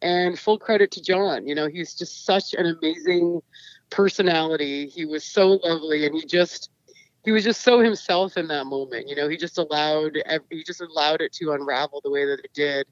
And 0.00 0.38
full 0.38 0.60
credit 0.60 0.92
to 0.92 1.02
Jon. 1.02 1.46
You 1.48 1.56
know, 1.56 1.66
he's 1.66 1.92
just 1.92 2.24
such 2.24 2.54
an 2.54 2.66
amazing 2.66 3.40
personality. 3.90 4.86
He 4.86 5.04
was 5.04 5.24
so 5.24 5.58
lovely, 5.64 6.06
and 6.06 6.14
he 6.14 6.24
just 6.24 6.70
he 7.24 7.32
was 7.32 7.44
just 7.44 7.62
so 7.62 7.80
himself 7.80 8.36
in 8.36 8.48
that 8.48 8.66
moment. 8.66 9.08
You 9.08 9.16
know, 9.16 9.28
he 9.28 9.36
just 9.36 9.58
allowed 9.58 10.16
he 10.50 10.62
just 10.64 10.80
allowed 10.80 11.20
it 11.20 11.32
to 11.34 11.52
unravel 11.52 12.00
the 12.02 12.10
way 12.10 12.24
that 12.26 12.40
it 12.44 12.50
did. 12.54 12.86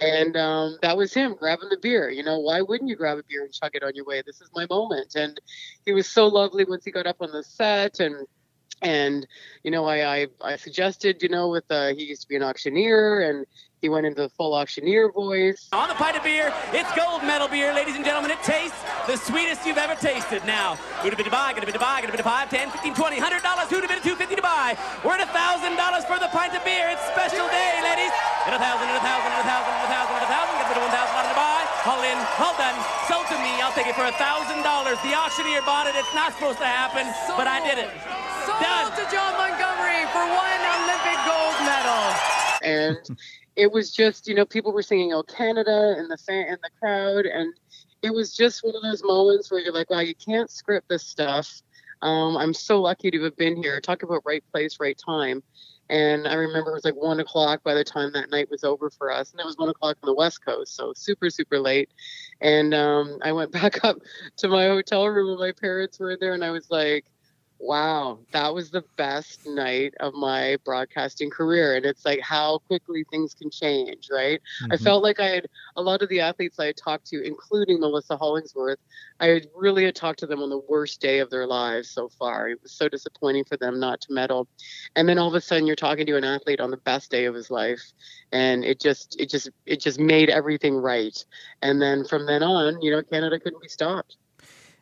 And 0.00 0.36
um, 0.36 0.78
that 0.82 0.96
was 0.96 1.14
him 1.14 1.36
grabbing 1.38 1.68
the 1.70 1.78
beer. 1.80 2.10
You 2.10 2.24
know, 2.24 2.40
why 2.40 2.60
wouldn't 2.60 2.90
you 2.90 2.96
grab 2.96 3.18
a 3.18 3.22
beer 3.22 3.44
and 3.44 3.52
chug 3.52 3.70
it 3.74 3.84
on 3.84 3.94
your 3.94 4.04
way? 4.04 4.22
This 4.26 4.40
is 4.40 4.50
my 4.54 4.66
moment. 4.68 5.14
And 5.14 5.40
he 5.86 5.92
was 5.92 6.08
so 6.08 6.26
lovely 6.26 6.64
once 6.64 6.84
he 6.84 6.90
got 6.90 7.06
up 7.06 7.16
on 7.20 7.30
the 7.30 7.42
set 7.44 8.00
and 8.00 8.26
and 8.84 9.26
you 9.62 9.70
know 9.70 9.86
I, 9.86 10.22
I 10.22 10.26
i, 10.42 10.56
suggested 10.56 11.22
you 11.22 11.28
know 11.28 11.48
with 11.48 11.64
uh, 11.70 11.88
he 11.94 12.04
used 12.04 12.22
to 12.22 12.28
be 12.28 12.36
an 12.36 12.42
auctioneer 12.42 13.22
and 13.22 13.46
he 13.84 13.92
went 13.92 14.08
into 14.08 14.24
the 14.24 14.32
full 14.32 14.56
auctioneer 14.56 15.12
voice. 15.12 15.68
On 15.76 15.92
the 15.92 15.98
pint 16.00 16.16
of 16.16 16.24
beer, 16.24 16.48
it's 16.72 16.88
gold 16.96 17.20
medal 17.20 17.52
beer, 17.52 17.68
ladies 17.76 18.00
and 18.00 18.00
gentlemen. 18.00 18.32
It 18.32 18.40
tastes 18.40 18.80
the 19.04 19.20
sweetest 19.20 19.68
you've 19.68 19.76
ever 19.76 19.92
tasted. 19.92 20.40
Now, 20.48 20.80
who'd 21.04 21.12
have 21.12 21.20
been 21.20 21.28
to 21.28 21.36
buy? 21.36 21.52
Gonna 21.52 21.68
be 21.68 21.76
to 21.76 21.84
buy? 21.84 22.00
Gonna 22.00 22.16
be 22.16 22.24
to 22.24 22.24
buy? 22.24 22.48
10, 22.48 22.72
15, 22.72 22.96
20, 22.96 23.20
100 23.20 23.44
dollars. 23.44 23.68
Who'd 23.68 23.84
have 23.84 23.92
been 23.92 24.00
to 24.00 24.16
250 24.16 24.40
to 24.40 24.46
buy? 24.46 24.72
We're 25.04 25.20
at 25.20 25.28
a 25.28 25.28
thousand 25.36 25.76
dollars 25.76 26.08
for 26.08 26.16
the 26.16 26.32
pint 26.32 26.56
of 26.56 26.64
beer. 26.64 26.96
It's 26.96 27.04
special 27.12 27.44
day, 27.52 27.84
ladies. 27.84 28.08
And 28.48 28.56
a 28.56 28.60
thousand, 28.60 28.88
and 28.88 28.96
a 28.96 29.04
thousand, 29.04 29.36
and 29.36 29.44
a 29.44 29.48
thousand, 29.52 29.76
and 29.76 29.84
a 29.84 29.92
thousand, 29.92 30.16
and 30.16 30.24
a 30.24 30.32
thousand. 30.32 30.52
Get 30.56 30.68
rid 30.72 30.80
of 30.80 30.84
one 30.88 30.94
thousand 30.96 31.12
dollars 31.12 31.28
to 31.28 31.36
buy. 31.36 31.60
All 31.84 32.00
in, 32.08 32.18
all 32.40 32.56
done. 32.56 32.76
Sold 33.04 33.28
to 33.28 33.36
me. 33.44 33.52
I'll 33.60 33.76
take 33.76 33.84
it 33.84 33.96
for 34.00 34.08
a 34.08 34.16
thousand 34.16 34.64
dollars. 34.64 34.96
The 35.04 35.12
auctioneer 35.12 35.60
bought 35.68 35.92
it. 35.92 35.92
It's 35.92 36.16
not 36.16 36.32
supposed 36.32 36.56
to 36.64 36.68
happen, 36.68 37.04
but 37.36 37.44
I 37.44 37.60
did 37.60 37.76
it. 37.84 37.92
Sold 38.60 38.94
to 38.94 39.04
Jon 39.10 39.34
Montgomery 39.34 40.06
for 40.12 40.22
one 40.22 40.62
Olympic 40.78 41.18
gold 41.26 41.58
medal. 41.66 42.04
And 42.62 43.18
it 43.56 43.70
was 43.70 43.90
just 43.90 44.28
you 44.28 44.34
know 44.34 44.44
people 44.44 44.72
were 44.72 44.82
singing 44.82 45.12
"Oh 45.12 45.22
Canada" 45.22 45.96
in 45.98 46.08
the 46.08 46.16
fan 46.16 46.46
in 46.48 46.58
the 46.62 46.70
crowd, 46.78 47.26
and 47.26 47.52
it 48.02 48.12
was 48.12 48.34
just 48.36 48.62
one 48.62 48.76
of 48.76 48.82
those 48.82 49.02
moments 49.02 49.50
where 49.50 49.60
you're 49.60 49.72
like, 49.72 49.90
wow, 49.90 50.00
you 50.00 50.14
can't 50.14 50.50
script 50.50 50.88
this 50.88 51.06
stuff. 51.06 51.62
Um, 52.02 52.36
I'm 52.36 52.52
so 52.52 52.80
lucky 52.80 53.10
to 53.10 53.22
have 53.24 53.36
been 53.36 53.56
here. 53.56 53.80
Talk 53.80 54.02
about 54.02 54.22
right 54.26 54.44
place, 54.52 54.78
right 54.78 54.98
time. 55.04 55.42
And 55.88 56.28
I 56.28 56.34
remember 56.34 56.70
it 56.70 56.74
was 56.74 56.84
like 56.84 56.96
one 56.96 57.20
o'clock 57.20 57.62
by 57.62 57.74
the 57.74 57.84
time 57.84 58.12
that 58.12 58.30
night 58.30 58.50
was 58.50 58.64
over 58.64 58.90
for 58.90 59.10
us, 59.10 59.32
and 59.32 59.40
it 59.40 59.46
was 59.46 59.56
one 59.56 59.68
o'clock 59.68 59.96
on 60.02 60.06
the 60.06 60.14
West 60.14 60.44
Coast, 60.44 60.76
so 60.76 60.92
super 60.94 61.28
super 61.28 61.58
late. 61.58 61.90
And 62.40 62.72
um, 62.74 63.18
I 63.22 63.32
went 63.32 63.52
back 63.60 63.84
up 63.84 63.98
to 64.38 64.48
my 64.48 64.66
hotel 64.66 65.06
room, 65.08 65.30
and 65.30 65.40
my 65.40 65.52
parents 65.52 65.98
were 65.98 66.16
there, 66.18 66.34
and 66.34 66.44
I 66.44 66.50
was 66.50 66.70
like, 66.70 67.04
wow, 67.58 68.18
that 68.32 68.52
was 68.54 68.70
the 68.70 68.84
best 68.96 69.46
night 69.46 69.94
of 70.00 70.14
my 70.14 70.56
broadcasting 70.64 71.30
career. 71.30 71.76
And 71.76 71.86
it's 71.86 72.04
like 72.04 72.20
how 72.20 72.58
quickly 72.66 73.04
things 73.10 73.34
can 73.34 73.50
change, 73.50 74.08
right? 74.10 74.40
Mm-hmm. 74.62 74.72
I 74.72 74.76
felt 74.76 75.02
like 75.02 75.20
I 75.20 75.28
had 75.28 75.46
a 75.76 75.82
lot 75.82 76.02
of 76.02 76.08
the 76.08 76.20
athletes 76.20 76.58
I 76.58 76.66
had 76.66 76.76
talked 76.76 77.06
to, 77.08 77.22
including 77.24 77.80
Melissa 77.80 78.16
Hollingsworth, 78.16 78.78
I 79.20 79.26
had 79.28 79.46
really 79.54 79.84
had 79.84 79.94
talked 79.94 80.18
to 80.20 80.26
them 80.26 80.42
on 80.42 80.50
the 80.50 80.60
worst 80.68 81.00
day 81.00 81.20
of 81.20 81.30
their 81.30 81.46
lives 81.46 81.90
so 81.90 82.08
far. 82.08 82.48
It 82.48 82.62
was 82.62 82.72
so 82.72 82.88
disappointing 82.88 83.44
for 83.44 83.56
them 83.56 83.78
not 83.78 84.00
to 84.02 84.12
medal. 84.12 84.48
And 84.96 85.08
then 85.08 85.18
all 85.18 85.28
of 85.28 85.34
a 85.34 85.40
sudden 85.40 85.66
you're 85.66 85.76
talking 85.76 86.06
to 86.06 86.16
an 86.16 86.24
athlete 86.24 86.60
on 86.60 86.70
the 86.70 86.76
best 86.78 87.10
day 87.10 87.24
of 87.26 87.34
his 87.34 87.50
life. 87.50 87.92
And 88.32 88.64
it 88.64 88.80
just 88.80 89.18
it 89.20 89.30
just 89.30 89.50
it 89.66 89.80
just 89.80 90.00
made 90.00 90.30
everything 90.30 90.76
right. 90.76 91.24
And 91.62 91.80
then 91.80 92.04
from 92.04 92.26
then 92.26 92.42
on, 92.42 92.82
you 92.82 92.90
know, 92.90 93.02
Canada 93.02 93.38
couldn't 93.38 93.62
be 93.62 93.68
stopped. 93.68 94.16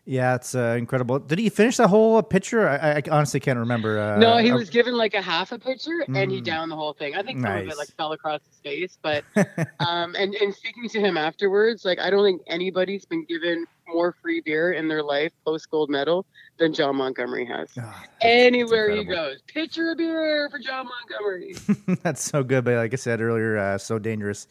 Yeah, 0.05 0.35
it's 0.35 0.57
uh, 0.57 0.75
incredible. 0.77 1.21
Did 1.21 1.39
he 1.39 1.49
finish 1.49 1.77
the 1.77 1.87
whole 1.87 2.17
uh, 2.17 2.23
picture? 2.23 2.69
I, 2.69 2.97
I 2.97 3.03
honestly 3.09 3.39
can't 3.39 3.59
remember. 3.59 4.01
Uh, 4.01 4.19
no, 4.19 4.39
he 4.39 4.51
was 4.51 4.69
given 4.69 4.95
like 4.95 5.15
a 5.15 5.23
half 5.23 5.53
a 5.53 5.59
picture, 5.61 6.05
and 6.13 6.31
he 6.31 6.41
mm. 6.41 6.45
downed 6.45 6.73
the 6.73 6.77
whole 6.77 6.93
thing. 6.93 7.15
I 7.15 7.23
think 7.23 7.39
some 7.39 7.43
nice. 7.43 7.67
of 7.67 7.71
it 7.71 7.79
like 7.79 7.89
fell 7.97 8.13
across 8.13 8.41
his 8.45 8.59
face, 8.59 8.99
but 9.01 9.23
um, 9.81 10.17
and 10.17 10.35
and 10.35 10.53
speaking 10.53 10.89
to 10.89 11.01
him 11.01 11.17
afterwards, 11.17 11.85
like 11.85 12.01
I 12.01 12.11
don't 12.11 12.25
think 12.25 12.43
anybody's 12.49 13.05
been 13.05 13.25
given 13.27 13.65
more 13.87 14.17
free 14.21 14.41
beer 14.41 14.73
in 14.73 14.89
their 14.89 15.05
life 15.05 15.33
post 15.45 15.71
gold 15.71 15.89
medal 15.89 16.27
than 16.59 16.73
Jon 16.75 16.97
Montgomery 16.97 17.45
has. 17.47 17.71
Oh, 17.81 18.03
Anywhere 18.23 18.91
he 18.91 19.05
goes, 19.05 19.41
pitcher 19.47 19.93
of 19.93 19.99
beer 19.99 20.49
for 20.51 20.59
Jon 20.59 20.89
Montgomery. 20.89 21.55
that's 22.03 22.23
so 22.23 22.43
good, 22.43 22.65
but 22.65 22.75
like 22.75 22.93
I 22.93 22.97
said 22.97 23.21
earlier, 23.21 23.57
uh, 23.57 23.79
so 23.79 24.01
dangerous. 24.01 24.49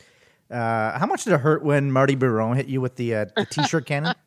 Uh, 0.50 0.98
how 0.98 1.06
much 1.06 1.24
did 1.24 1.34
it 1.34 1.40
hurt 1.40 1.64
when 1.64 1.92
Marty 1.92 2.16
Biron 2.16 2.58
hit 2.58 2.68
you 2.68 2.82
with 2.82 2.96
the, 2.96 3.16
uh, 3.16 3.26
the 3.36 3.46
t-shirt 3.46 3.86
cannon? 3.86 4.16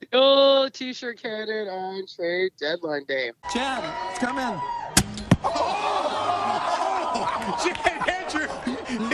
The 0.00 0.16
old 0.16 0.72
t-shirt 0.72 1.22
cannon 1.22 1.68
on 1.68 2.06
trade 2.06 2.52
deadline 2.58 3.04
day. 3.04 3.32
Chad, 3.52 3.84
come 4.18 4.38
in. 4.38 4.58
Oh, 5.44 6.40
Chad 7.62 8.08
Andrew 8.08 8.48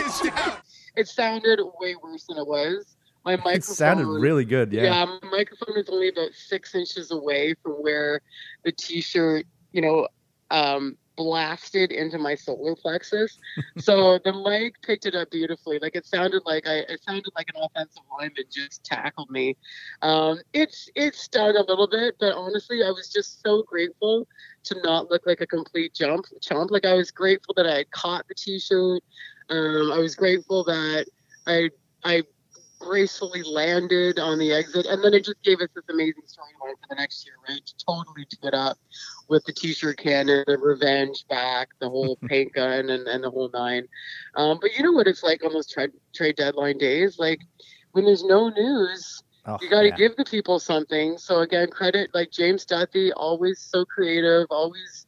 is 0.03 0.19
down. 0.21 0.53
It 0.95 1.07
sounded 1.09 1.59
way 1.79 1.95
worse 2.01 2.23
than 2.23 2.37
it 2.37 2.47
was. 2.47 2.95
My 3.25 3.35
microphone 3.35 3.57
it 3.57 3.63
sounded 3.63 4.07
really 4.07 4.45
good. 4.45 4.71
Yeah. 4.71 4.83
Yeah, 4.83 5.05
my 5.21 5.29
microphone 5.29 5.77
is 5.77 5.89
only 5.89 6.07
about 6.07 6.31
six 6.33 6.73
inches 6.73 7.11
away 7.11 7.53
from 7.61 7.73
where 7.73 8.21
the 8.63 8.71
t-shirt, 8.71 9.45
you 9.73 9.81
know, 9.81 10.07
um, 10.49 10.97
blasted 11.17 11.91
into 11.91 12.17
my 12.17 12.35
solar 12.35 12.75
plexus. 12.75 13.37
so 13.79 14.19
the 14.23 14.31
mic 14.31 14.81
picked 14.83 15.05
it 15.05 15.15
up 15.15 15.29
beautifully. 15.31 15.79
Like 15.79 15.95
it 15.95 16.05
sounded 16.05 16.43
like 16.45 16.65
I 16.67 16.85
it 16.87 17.01
sounded 17.03 17.31
like 17.35 17.47
an 17.53 17.61
offensive 17.61 18.03
lineman 18.11 18.35
that 18.37 18.51
just 18.51 18.85
tackled 18.85 19.29
me. 19.29 19.57
Um, 20.01 20.39
it's 20.53 20.89
it 20.95 21.15
stung 21.15 21.57
a 21.57 21.63
little 21.63 21.89
bit, 21.89 22.15
but 22.19 22.33
honestly, 22.35 22.83
I 22.83 22.91
was 22.91 23.09
just 23.09 23.41
so 23.41 23.63
grateful 23.63 24.27
to 24.65 24.81
not 24.83 25.11
look 25.11 25.23
like 25.25 25.41
a 25.41 25.47
complete 25.47 25.93
jump 25.93 26.25
chump. 26.41 26.71
Like 26.71 26.85
I 26.85 26.93
was 26.93 27.11
grateful 27.11 27.53
that 27.57 27.67
I 27.67 27.77
had 27.77 27.91
caught 27.91 28.27
the 28.27 28.35
t-shirt. 28.35 29.01
Um, 29.49 29.91
I 29.91 29.99
was 29.99 30.15
grateful 30.15 30.63
that 30.65 31.07
I 31.47 31.69
I 32.03 32.23
gracefully 32.79 33.43
landed 33.43 34.19
on 34.19 34.37
the 34.39 34.53
exit, 34.53 34.85
and 34.85 35.03
then 35.03 35.13
it 35.13 35.25
just 35.25 35.41
gave 35.43 35.59
us 35.59 35.69
this 35.75 35.83
amazing 35.89 36.23
storyline 36.27 36.75
for 36.79 36.87
the 36.89 36.95
next 36.95 37.25
year, 37.25 37.35
right? 37.47 37.65
To 37.65 37.85
totally 37.85 38.25
do 38.29 38.47
it 38.47 38.53
up 38.53 38.77
with 39.29 39.43
the 39.45 39.53
t-shirt 39.53 39.97
cannon, 39.97 40.43
the 40.47 40.57
revenge 40.57 41.25
back, 41.29 41.69
the 41.79 41.89
whole 41.89 42.17
paint 42.27 42.53
gun, 42.53 42.89
and, 42.89 43.07
and 43.07 43.23
the 43.23 43.31
whole 43.31 43.49
nine. 43.53 43.87
Um, 44.35 44.59
but 44.61 44.75
you 44.75 44.83
know 44.83 44.91
what 44.91 45.07
it's 45.07 45.23
like 45.23 45.43
on 45.43 45.53
those 45.53 45.67
trade 45.67 45.91
trade 46.13 46.35
deadline 46.35 46.77
days, 46.77 47.17
like 47.19 47.39
when 47.91 48.05
there's 48.05 48.23
no 48.23 48.49
news. 48.49 49.23
Oh, 49.49 49.57
you 49.61 49.69
got 49.69 49.83
to 49.83 49.87
yeah. 49.87 49.95
give 49.95 50.17
the 50.17 50.25
people 50.25 50.59
something. 50.59 51.17
So 51.17 51.39
again, 51.39 51.69
credit 51.69 52.09
like 52.13 52.31
James 52.31 52.65
Duthie, 52.65 53.13
always 53.13 53.61
so 53.61 53.85
creative, 53.85 54.47
always 54.49 55.06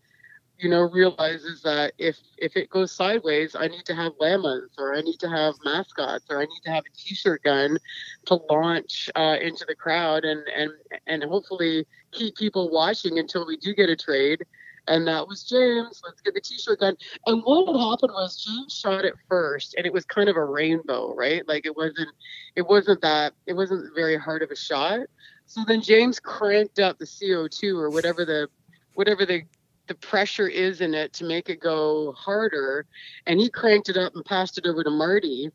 you 0.59 0.69
know, 0.69 0.81
realizes 0.81 1.61
that 1.61 1.93
if 1.97 2.17
if 2.37 2.57
it 2.57 2.69
goes 2.69 2.91
sideways, 2.91 3.55
I 3.55 3.67
need 3.67 3.85
to 3.85 3.95
have 3.95 4.11
llamas, 4.19 4.71
or 4.77 4.93
I 4.93 5.01
need 5.01 5.17
to 5.19 5.29
have 5.29 5.55
mascots, 5.63 6.25
or 6.29 6.41
I 6.41 6.45
need 6.45 6.61
to 6.65 6.71
have 6.71 6.83
a 6.85 6.97
T-shirt 6.97 7.43
gun 7.43 7.77
to 8.25 8.41
launch 8.49 9.09
uh, 9.15 9.37
into 9.41 9.65
the 9.65 9.75
crowd 9.75 10.25
and 10.25 10.45
and 10.49 10.71
and 11.07 11.23
hopefully 11.23 11.87
keep 12.11 12.35
people 12.35 12.69
watching 12.69 13.19
until 13.19 13.47
we 13.47 13.55
do 13.55 13.73
get 13.73 13.89
a 13.89 13.95
trade. 13.95 14.43
And 14.87 15.07
that 15.07 15.27
was 15.27 15.43
James. 15.43 16.01
Let's 16.03 16.19
get 16.21 16.33
the 16.33 16.41
T-shirt 16.41 16.79
gun. 16.79 16.97
And 17.27 17.41
what 17.43 17.67
had 17.67 17.79
happened 17.79 18.11
was 18.11 18.43
James 18.43 18.73
shot 18.73 19.05
it 19.05 19.13
first, 19.29 19.75
and 19.75 19.85
it 19.85 19.93
was 19.93 20.03
kind 20.03 20.27
of 20.27 20.35
a 20.35 20.43
rainbow, 20.43 21.13
right? 21.15 21.47
Like 21.47 21.65
it 21.65 21.75
wasn't, 21.75 22.09
it 22.55 22.67
wasn't 22.67 23.01
that, 23.01 23.33
it 23.45 23.53
wasn't 23.53 23.93
very 23.93 24.17
hard 24.17 24.41
of 24.41 24.49
a 24.49 24.55
shot. 24.55 25.01
So 25.45 25.63
then 25.67 25.81
James 25.81 26.19
cranked 26.19 26.79
up 26.79 26.97
the 26.97 27.05
CO2 27.05 27.77
or 27.77 27.91
whatever 27.91 28.25
the 28.25 28.49
whatever 28.95 29.25
the 29.25 29.43
the 29.89 29.95
pressure 29.95 30.47
is 30.47 30.79
in 30.79 30.93
it 30.93 31.11
to 31.13 31.25
make 31.25 31.49
it 31.49 31.59
go 31.59 32.13
harder. 32.13 32.85
And 33.25 33.39
he 33.39 33.49
cranked 33.49 33.89
it 33.89 33.97
up 33.97 34.15
and 34.15 34.23
passed 34.23 34.57
it 34.57 34.65
over 34.65 34.83
to 34.83 34.89
Marty. 34.89 35.51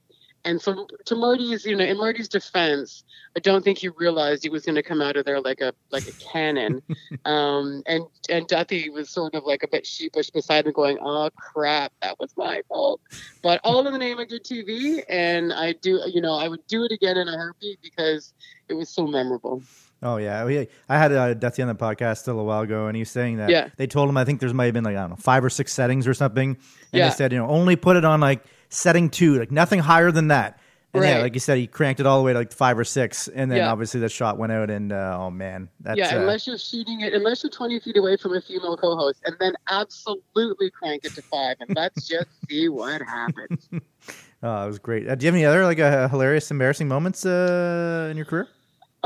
And 0.47 0.61
so 0.61 0.87
to 1.07 1.15
Marty's, 1.15 1.65
you 1.65 1.75
know, 1.75 1.85
in 1.85 1.97
Marty's 1.97 2.29
defense, 2.29 3.05
I 3.35 3.41
don't 3.41 3.65
think 3.65 3.79
he 3.79 3.89
realized 3.89 4.43
he 4.43 4.51
was 4.51 4.67
going 4.67 4.75
to 4.75 4.83
come 4.83 5.01
out 5.01 5.17
of 5.17 5.25
there 5.25 5.41
like 5.41 5.63
a 5.63 5.73
like 5.91 6.07
a 6.07 6.13
cannon. 6.13 6.83
um, 7.25 7.83
and 7.87 8.05
and 8.29 8.47
Duthie 8.47 8.91
was 8.91 9.09
sort 9.09 9.35
of 9.35 9.45
like 9.45 9.63
a 9.63 9.69
bit 9.69 9.87
sheepish 9.87 10.29
beside 10.29 10.67
him, 10.67 10.73
going, 10.73 10.99
"Oh 11.01 11.31
crap, 11.35 11.93
that 12.03 12.19
was 12.19 12.35
my 12.37 12.61
fault." 12.69 13.01
But 13.43 13.63
all 13.65 13.87
in 13.87 13.93
the 13.95 13.99
name 13.99 14.19
of 14.19 14.29
good 14.29 14.45
TV, 14.45 15.03
and 15.09 15.51
I 15.51 15.73
do, 15.73 16.03
you 16.13 16.21
know, 16.21 16.35
I 16.35 16.49
would 16.49 16.67
do 16.67 16.85
it 16.85 16.93
again 16.93 17.17
in 17.17 17.27
a 17.27 17.37
heartbeat 17.37 17.81
because 17.81 18.35
it 18.69 18.75
was 18.75 18.91
so 18.91 19.07
memorable. 19.07 19.63
Oh 20.05 20.19
yeah, 20.19 20.65
I 20.87 20.99
had 20.99 21.13
uh, 21.13 21.33
Duthie 21.33 21.63
on 21.63 21.69
the 21.69 21.75
podcast 21.75 22.19
still 22.19 22.39
a 22.39 22.45
while 22.45 22.61
ago, 22.61 22.89
and 22.89 22.95
he 22.95 23.01
was 23.01 23.11
saying 23.11 23.39
that 23.39 23.49
yeah. 23.49 23.71
they 23.79 23.87
told 23.87 24.11
him 24.11 24.19
I 24.19 24.27
think 24.27 24.39
there's 24.39 24.53
might 24.53 24.67
have 24.67 24.75
been 24.75 24.85
like 24.85 24.97
I 24.97 25.01
don't 25.01 25.11
know 25.11 25.17
five 25.17 25.43
or 25.43 25.49
six 25.49 25.73
settings 25.73 26.07
or 26.07 26.13
something, 26.13 26.51
and 26.51 26.59
yeah. 26.93 27.09
they 27.09 27.15
said 27.15 27.33
you 27.33 27.39
know 27.39 27.49
only 27.49 27.75
put 27.75 27.97
it 27.97 28.05
on 28.05 28.21
like 28.21 28.45
setting 28.69 29.09
two, 29.09 29.39
like 29.39 29.51
nothing 29.51 29.81
higher 29.81 30.11
than 30.11 30.29
that. 30.29 30.61
And 30.93 31.03
right. 31.03 31.09
yeah, 31.09 31.23
like 31.23 31.35
you 31.35 31.41
said, 31.41 31.59
he 31.59 31.67
cranked 31.67 32.01
it 32.01 32.07
all 32.07 32.19
the 32.19 32.25
way 32.25 32.35
to 32.35 32.39
like 32.39 32.53
five 32.53 32.79
or 32.79 32.85
six, 32.85 33.27
and 33.29 33.51
then 33.51 33.59
yeah. 33.59 33.73
obviously 33.73 33.99
the 33.99 34.09
shot 34.09 34.39
went 34.39 34.53
out, 34.53 34.71
and 34.71 34.93
uh, 34.93 35.19
oh 35.19 35.31
man, 35.31 35.69
that's 35.81 35.99
yeah. 35.99 36.15
Uh, 36.15 36.21
unless 36.21 36.47
you're 36.47 36.59
shooting 36.59 37.01
it, 37.01 37.15
unless 37.15 37.43
you're 37.43 37.51
20 37.51 37.81
feet 37.81 37.97
away 37.97 38.17
from 38.17 38.37
a 38.37 38.41
female 38.41 38.77
co-host, 38.77 39.21
and 39.25 39.35
then 39.41 39.55
absolutely 39.71 40.71
crank 40.71 41.05
it 41.05 41.13
to 41.15 41.23
five, 41.23 41.57
and 41.61 41.75
let's 41.75 42.07
just 42.07 42.29
see 42.49 42.69
what 42.69 43.03
happens. 43.03 43.69
oh, 44.43 44.65
it 44.65 44.67
was 44.67 44.79
great. 44.79 45.09
Uh, 45.09 45.17
do 45.17 45.25
you 45.25 45.29
have 45.29 45.35
any 45.35 45.45
other 45.45 45.65
like 45.65 45.81
uh, 45.81 46.09
hilarious, 46.09 46.51
embarrassing 46.51 46.87
moments 46.87 47.27
uh, 47.27 48.07
in 48.11 48.17
your 48.17 48.27
career? 48.27 48.47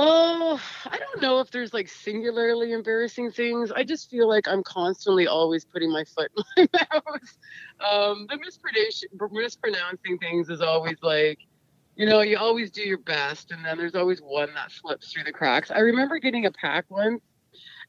Oh, 0.00 0.62
I 0.84 0.96
don't 0.96 1.20
know 1.20 1.40
if 1.40 1.50
there's 1.50 1.74
like 1.74 1.88
singularly 1.88 2.72
embarrassing 2.72 3.32
things. 3.32 3.72
I 3.72 3.82
just 3.82 4.08
feel 4.08 4.28
like 4.28 4.46
I'm 4.46 4.62
constantly 4.62 5.26
always 5.26 5.64
putting 5.64 5.90
my 5.90 6.04
foot 6.04 6.30
in 6.56 6.68
my 6.72 6.86
mouth. 6.92 7.30
Um, 7.80 8.26
the 8.30 8.38
mispronouncing, 8.38 9.08
mispronouncing 9.32 10.18
things 10.18 10.50
is 10.50 10.60
always 10.60 10.98
like, 11.02 11.40
you 11.96 12.06
know, 12.06 12.20
you 12.20 12.38
always 12.38 12.70
do 12.70 12.82
your 12.82 12.98
best, 12.98 13.50
and 13.50 13.64
then 13.64 13.76
there's 13.76 13.96
always 13.96 14.20
one 14.20 14.54
that 14.54 14.70
slips 14.70 15.12
through 15.12 15.24
the 15.24 15.32
cracks. 15.32 15.72
I 15.72 15.80
remember 15.80 16.20
getting 16.20 16.46
a 16.46 16.52
pack 16.52 16.84
once, 16.88 17.20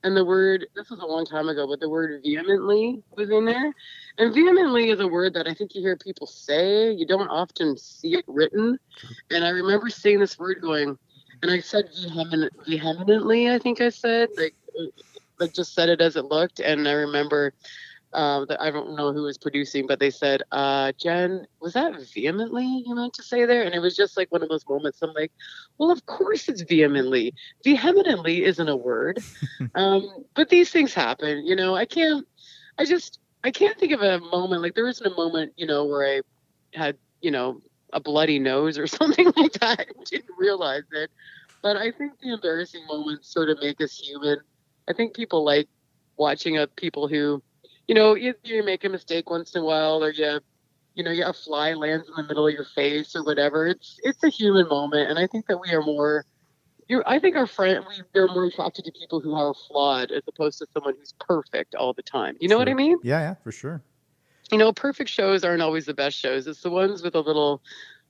and 0.02 0.18
the 0.18 0.26
word 0.26 0.66
this 0.76 0.90
was 0.90 1.02
a 1.02 1.06
long 1.06 1.28
time 1.28 1.48
ago, 1.48 1.68
but 1.68 1.80
the 1.80 1.90
word 1.90 2.22
vehemently 2.24 3.04
was 3.16 3.30
in 3.30 3.46
there. 3.46 3.72
And 4.18 4.34
vehemently 4.34 4.90
is 4.90 5.00
a 5.00 5.08
word 5.08 5.36
that 5.36 5.48
I 5.48 5.54
think 5.54 5.76
you 5.76 5.82
hear 5.82 5.96
people 5.96 6.26
say. 6.26 6.92
You 6.92 7.06
don't 7.06 7.30
often 7.30 7.78
see 7.78 8.16
it 8.16 8.26
written. 8.28 8.80
And 9.30 9.46
I 9.46 9.50
remember 9.50 9.90
seeing 9.90 10.20
this 10.20 10.40
word 10.40 10.58
going, 10.60 10.98
and 11.42 11.52
I 11.52 11.60
said 11.60 11.90
vehement, 11.94 12.54
vehemently. 12.68 13.50
I 13.50 13.60
think 13.60 13.82
I 13.82 13.90
said 13.90 14.30
like, 14.38 14.56
like 15.40 15.54
just 15.54 15.74
said 15.74 15.90
it 15.90 16.02
as 16.02 16.16
it 16.16 16.26
looked. 16.26 16.60
And 16.60 16.88
I 16.88 16.94
remember 16.94 17.54
uh, 18.14 18.46
that 18.46 18.62
I 18.62 18.72
don't 18.72 18.96
know 18.96 19.14
who 19.14 19.24
was 19.24 19.38
producing, 19.38 19.88
but 19.88 20.00
they 20.00 20.10
said, 20.10 20.42
uh, 20.52 20.92
Jen, 20.98 21.46
was 21.62 21.74
that 21.74 21.94
vehemently 22.14 22.84
you 22.86 22.96
meant 22.96 23.14
to 23.16 23.24
say 23.24 23.46
there? 23.46 23.64
And 23.64 23.74
it 23.76 23.80
was 23.80 23.96
just 23.96 24.18
like 24.18 24.32
one 24.32 24.44
of 24.44 24.50
those 24.50 24.68
moments. 24.68 25.02
I'm 25.02 25.14
like, 25.14 25.32
well, 25.78 25.92
of 25.92 26.06
course 26.06 26.50
it's 26.50 26.62
vehemently. 26.62 27.34
Vehemently 27.64 28.44
isn't 28.44 28.68
a 28.68 28.76
word. 28.76 29.20
um, 29.76 30.26
but 30.36 30.50
these 30.50 30.72
things 30.72 30.94
happen, 30.94 31.46
you 31.46 31.56
know. 31.56 31.76
I 31.76 31.86
can't, 31.86 32.28
I 32.78 32.86
just, 32.86 33.20
I 33.44 33.52
can't 33.52 33.78
think 33.78 33.92
of 33.92 34.02
a 34.02 34.20
moment 34.20 34.62
like 34.62 34.76
there 34.76 34.88
isn't 34.88 35.06
a 35.06 35.16
moment, 35.16 35.54
you 35.56 35.68
know, 35.68 35.86
where 35.86 36.06
I 36.06 36.22
had, 36.78 36.98
you 37.22 37.32
know, 37.32 37.62
a 37.94 38.00
bloody 38.00 38.40
nose 38.40 38.78
or 38.78 38.88
something 38.88 39.32
like 39.36 39.54
that. 39.54 39.80
I 39.82 39.86
didn't 40.10 40.36
realize 40.38 40.84
it. 40.92 41.10
But 41.62 41.78
I 41.78 41.92
think 41.92 42.14
the 42.22 42.34
embarrassing 42.34 42.86
moments 42.88 43.32
sort 43.32 43.50
of 43.50 43.60
make 43.62 43.82
us 43.82 43.96
human. 43.98 44.38
I 44.90 44.94
think 44.94 45.16
people 45.16 45.44
like 45.46 45.68
watching 46.18 46.58
uh, 46.58 46.68
people 46.76 47.08
who 47.08 47.42
you 47.88 47.96
know, 47.96 48.16
you, 48.16 48.34
you 48.44 48.64
make 48.64 48.84
a 48.84 48.90
mistake 48.90 49.30
once 49.30 49.56
in 49.56 49.62
a 49.62 49.66
while, 49.66 50.04
or 50.04 50.12
you, 50.12 50.40
you 50.96 51.04
know, 51.04 51.12
you, 51.12 51.26
a 51.26 51.34
fly 51.34 51.74
lands 51.74 52.08
in 52.08 52.14
the 52.16 52.24
middle 52.28 52.48
of 52.48 52.54
your 52.54 52.66
face 52.76 53.16
or 53.16 53.24
whatever. 53.24 53.68
It's 53.68 53.98
it's 54.04 54.24
a 54.24 54.30
human 54.30 54.68
moment, 54.68 55.10
and 55.10 55.18
I 55.20 55.28
think 55.28 55.48
that 55.48 55.58
we 55.60 55.72
are 55.72 55.82
more. 55.82 56.26
You're, 56.88 57.04
I 57.08 57.20
think 57.20 57.36
our 57.36 57.48
friend 57.48 57.86
we 58.14 58.20
are 58.22 58.28
more 58.28 58.46
attracted 58.46 58.86
to 58.86 58.92
people 58.92 59.20
who 59.20 59.34
are 59.36 59.54
flawed 59.68 60.12
as 60.12 60.24
opposed 60.28 60.60
to 60.60 60.68
someone 60.74 60.96
who's 60.98 61.14
perfect 61.20 61.76
all 61.76 61.94
the 61.94 62.04
time. 62.04 62.36
You 62.40 62.48
know 62.48 62.56
Sure. 62.56 62.60
what 62.60 62.70
I 62.70 62.74
mean? 62.74 62.98
Yeah, 63.04 63.20
yeah, 63.22 63.34
for 63.36 63.52
sure. 63.52 63.84
You 64.52 64.58
know, 64.58 64.74
perfect 64.74 65.10
shows 65.10 65.44
aren't 65.44 65.62
always 65.62 65.86
the 65.86 65.94
best 65.94 66.18
shows. 66.18 66.48
It's 66.48 66.62
the 66.62 66.70
ones 66.72 67.04
with 67.04 67.16
a 67.16 67.22
little 67.22 67.62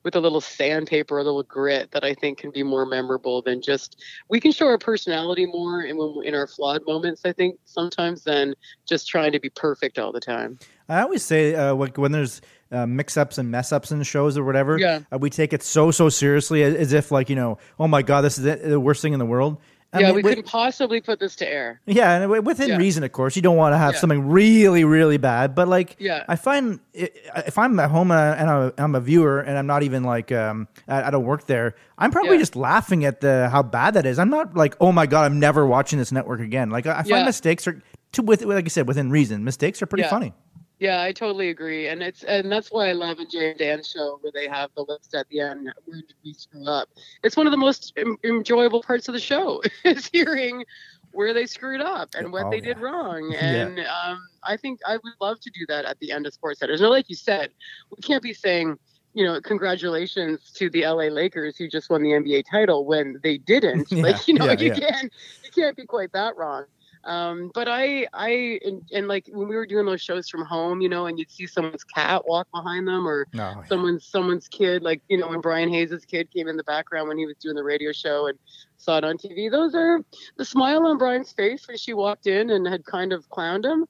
with 0.04 0.16
a 0.16 0.20
little 0.22 0.40
sandpaper, 0.40 1.18
a 1.18 1.24
little 1.24 1.44
grit 1.44 1.92
that 1.92 2.06
I 2.06 2.14
think 2.14 2.38
can 2.38 2.52
be 2.52 2.64
more 2.64 2.86
memorable 2.86 3.42
than 3.42 3.62
just 3.62 4.02
we 4.30 4.40
can 4.40 4.54
show 4.54 4.68
our 4.68 4.78
personality 4.78 5.46
more 5.46 5.82
and 5.82 5.98
when 5.98 6.26
in 6.26 6.34
our 6.36 6.48
flawed 6.48 6.86
moments, 6.88 7.26
I 7.26 7.34
think 7.34 7.60
sometimes 7.66 8.24
than 8.24 8.56
just 8.88 9.10
trying 9.10 9.34
to 9.34 9.40
be 9.42 9.50
perfect 9.50 10.00
all 10.00 10.14
the 10.14 10.22
time. 10.22 10.58
I 10.88 11.02
always 11.02 11.24
say 11.24 11.54
uh, 11.54 11.76
like 11.76 11.98
when 11.98 12.14
there's 12.14 12.42
uh, 12.72 12.86
mix-ups 12.86 13.38
and 13.38 13.52
mess-ups 13.52 13.92
in 13.92 14.02
shows 14.04 14.38
or 14.38 14.46
whatever, 14.46 14.78
Yeah. 14.78 15.02
uh, 15.12 15.18
we 15.18 15.30
take 15.30 15.52
it 15.52 15.64
so 15.64 15.92
so 15.92 16.08
seriously 16.08 16.64
as, 16.64 16.76
as 16.76 16.94
if 16.94 17.12
like 17.12 17.30
you 17.30 17.36
know, 17.36 17.58
oh 17.78 17.88
my 17.88 18.02
god, 18.02 18.22
this 18.22 18.40
is 18.40 18.46
it, 18.46 18.64
the 18.64 18.80
worst 18.80 19.02
thing 19.02 19.12
in 19.12 19.20
the 19.20 19.26
world. 19.26 19.58
I 19.92 20.02
yeah, 20.02 20.08
mean, 20.08 20.16
we 20.18 20.22
wi- 20.22 20.36
couldn't 20.36 20.48
possibly 20.52 21.02
put 21.02 21.20
this 21.20 21.36
to 21.38 21.48
air. 21.52 21.82
Yeah, 21.88 22.22
and 22.22 22.46
within 22.46 22.70
Yeah. 22.70 22.78
reason, 22.78 23.04
of 23.04 23.12
course. 23.12 23.36
You 23.36 23.42
don't 23.42 23.58
want 23.58 23.74
to 23.74 23.78
have 23.78 23.94
Yeah. 23.96 24.00
something 24.00 24.28
really, 24.30 24.84
really 24.84 25.18
bad, 25.18 25.56
but 25.56 25.68
like, 25.68 25.96
Yeah. 25.98 26.24
I 26.28 26.36
find 26.36 26.80
if 26.94 27.58
I'm 27.58 27.80
at 27.80 27.90
home 27.90 28.12
and, 28.12 28.50
I, 28.50 28.72
I'm 28.78 28.94
a 28.94 29.00
viewer 29.02 29.40
and 29.40 29.58
I'm 29.58 29.66
not 29.66 29.82
even 29.82 30.04
like, 30.04 30.32
um, 30.32 30.68
I, 30.88 31.10
don't 31.10 31.24
work 31.26 31.48
there, 31.48 31.74
I'm 31.98 32.12
probably 32.12 32.34
Yeah. 32.34 32.42
just 32.42 32.56
laughing 32.56 33.04
at 33.04 33.22
the 33.22 33.50
how 33.52 33.64
bad 33.64 33.96
that 33.96 34.06
is. 34.06 34.20
I'm 34.20 34.30
not 34.30 34.56
like, 34.56 34.76
oh 34.80 34.92
my 34.92 35.08
god, 35.08 35.26
I'm 35.26 35.40
never 35.40 35.66
watching 35.66 35.98
this 35.98 36.12
network 36.12 36.40
again. 36.42 36.70
Like, 36.70 36.86
I, 36.86 37.00
I 37.00 37.04
find 37.04 37.26
mistakes 37.26 37.68
are 37.68 37.82
to 38.12 38.22
with 38.22 38.44
like 38.44 38.66
I 38.66 38.68
said 38.70 38.88
within 38.88 39.10
reason. 39.10 39.44
Mistakes 39.44 39.82
are 39.82 39.86
pretty 39.88 40.08
funny. 40.08 40.34
Yeah, 40.80 41.02
I 41.02 41.12
totally 41.12 41.50
agree, 41.50 41.88
and 41.90 42.02
it's 42.02 42.24
and 42.24 42.50
that's 42.52 42.72
why 42.72 42.90
I 42.90 42.94
love 42.94 43.20
a 43.20 43.26
Jay 43.26 43.50
and 43.52 43.60
Dan 43.60 43.84
show 43.84 44.18
where 44.22 44.32
they 44.34 44.48
have 44.48 44.70
the 44.76 44.86
list 44.88 45.14
at 45.14 45.28
the 45.30 45.42
end. 45.42 45.70
Where 45.86 45.98
did 45.98 46.14
we 46.24 46.34
screw 46.34 46.66
up? 46.68 46.88
It's 47.24 47.36
one 47.36 47.48
of 47.48 47.52
the 47.52 47.58
most 47.58 47.92
em- 47.98 48.18
enjoyable 48.24 48.82
parts 48.82 49.08
of 49.10 49.14
the 49.14 49.20
show 49.20 49.62
is 49.84 50.08
hearing 50.08 50.64
where 51.12 51.34
they 51.34 51.46
screwed 51.46 51.82
up 51.82 52.10
and 52.16 52.32
what 52.32 52.46
Oh, 52.46 52.50
they 52.50 52.62
did 52.62 52.78
yeah. 52.78 52.84
wrong. 52.84 53.30
Yeah. 53.32 53.68
And 53.68 53.80
um, 53.80 54.20
I 54.44 54.56
think 54.56 54.80
I 54.88 54.94
would 54.94 55.14
love 55.20 55.40
to 55.42 55.50
do 55.52 55.66
that 55.68 55.84
at 55.86 56.00
the 56.00 56.12
end 56.12 56.26
of 56.28 56.34
Sports 56.34 56.60
Centers. 56.60 56.80
Now, 56.82 56.90
like 56.90 57.10
you 57.10 57.16
said, 57.16 57.52
we 57.96 58.02
can't 58.02 58.24
be 58.24 58.34
saying. 58.34 58.78
You 59.16 59.26
know, 59.26 59.42
congratulations 59.42 60.52
to 60.54 60.70
the 60.70 60.84
LA 60.86 61.06
Lakers 61.06 61.58
who 61.58 61.68
just 61.68 61.90
won 61.90 62.04
the 62.04 62.10
NBA 62.12 62.44
title 62.50 62.86
when 62.86 63.20
they 63.24 63.40
didn't. 63.40 63.92
Yeah, 63.92 64.04
like, 64.04 64.28
you 64.28 64.36
know, 64.36 64.46
yeah, 64.46 64.52
you 64.60 64.68
yeah. 64.68 64.80
can't 64.92 65.12
you 65.44 65.50
can't 65.52 65.76
be 65.76 65.86
quite 65.88 66.12
that 66.14 66.38
wrong. 66.38 66.66
Um, 67.04 67.52
but 67.54 67.68
I, 67.68 68.08
I, 68.14 68.60
and, 68.64 68.82
and 68.94 69.08
like 69.08 69.28
when 69.32 69.48
we 69.48 69.56
were 69.56 69.66
doing 69.66 69.86
those 69.86 70.02
shows 70.02 70.30
from 70.30 70.44
home, 70.44 70.82
you 70.82 70.90
know, 70.90 71.06
and 71.06 71.18
you'd 71.18 71.32
see 71.32 71.48
someone's 71.48 71.84
cat 71.84 72.28
walk 72.28 72.48
behind 72.54 72.88
them 72.88 73.08
or 73.08 73.28
No, 73.34 73.64
someone's 73.68 74.06
someone's 74.06 74.48
kid, 74.48 74.84
like 74.84 75.02
you 75.08 75.18
know, 75.18 75.30
when 75.30 75.42
Brian 75.42 75.70
Hayes's 75.70 76.06
kid 76.06 76.30
came 76.32 76.48
in 76.48 76.58
the 76.58 76.64
background 76.64 77.08
when 77.08 77.18
he 77.18 77.26
was 77.26 77.38
doing 77.38 77.56
the 77.56 77.64
radio 77.64 77.92
show 77.92 78.28
and 78.28 78.38
saw 78.78 78.98
it 78.98 79.04
on 79.04 79.18
TV. 79.18 79.50
Those 79.50 79.76
are 79.76 80.02
the 80.38 80.46
smile 80.46 80.86
on 80.86 80.98
Brian's 80.98 81.32
face 81.32 81.68
when 81.68 81.78
she 81.78 81.94
walked 81.94 82.28
in 82.28 82.50
and 82.50 82.68
had 82.68 82.86
kind 82.86 83.14
of 83.14 83.30
clowned 83.30 83.66
him. 83.66 83.86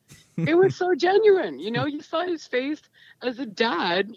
It 0.48 0.56
was 0.56 0.76
so 0.76 0.96
genuine, 0.96 1.60
you 1.60 1.72
know. 1.72 1.86
You 1.86 2.02
saw 2.02 2.26
his 2.26 2.48
face 2.48 2.82
as 3.22 3.40
a 3.40 3.46
dad 3.46 4.10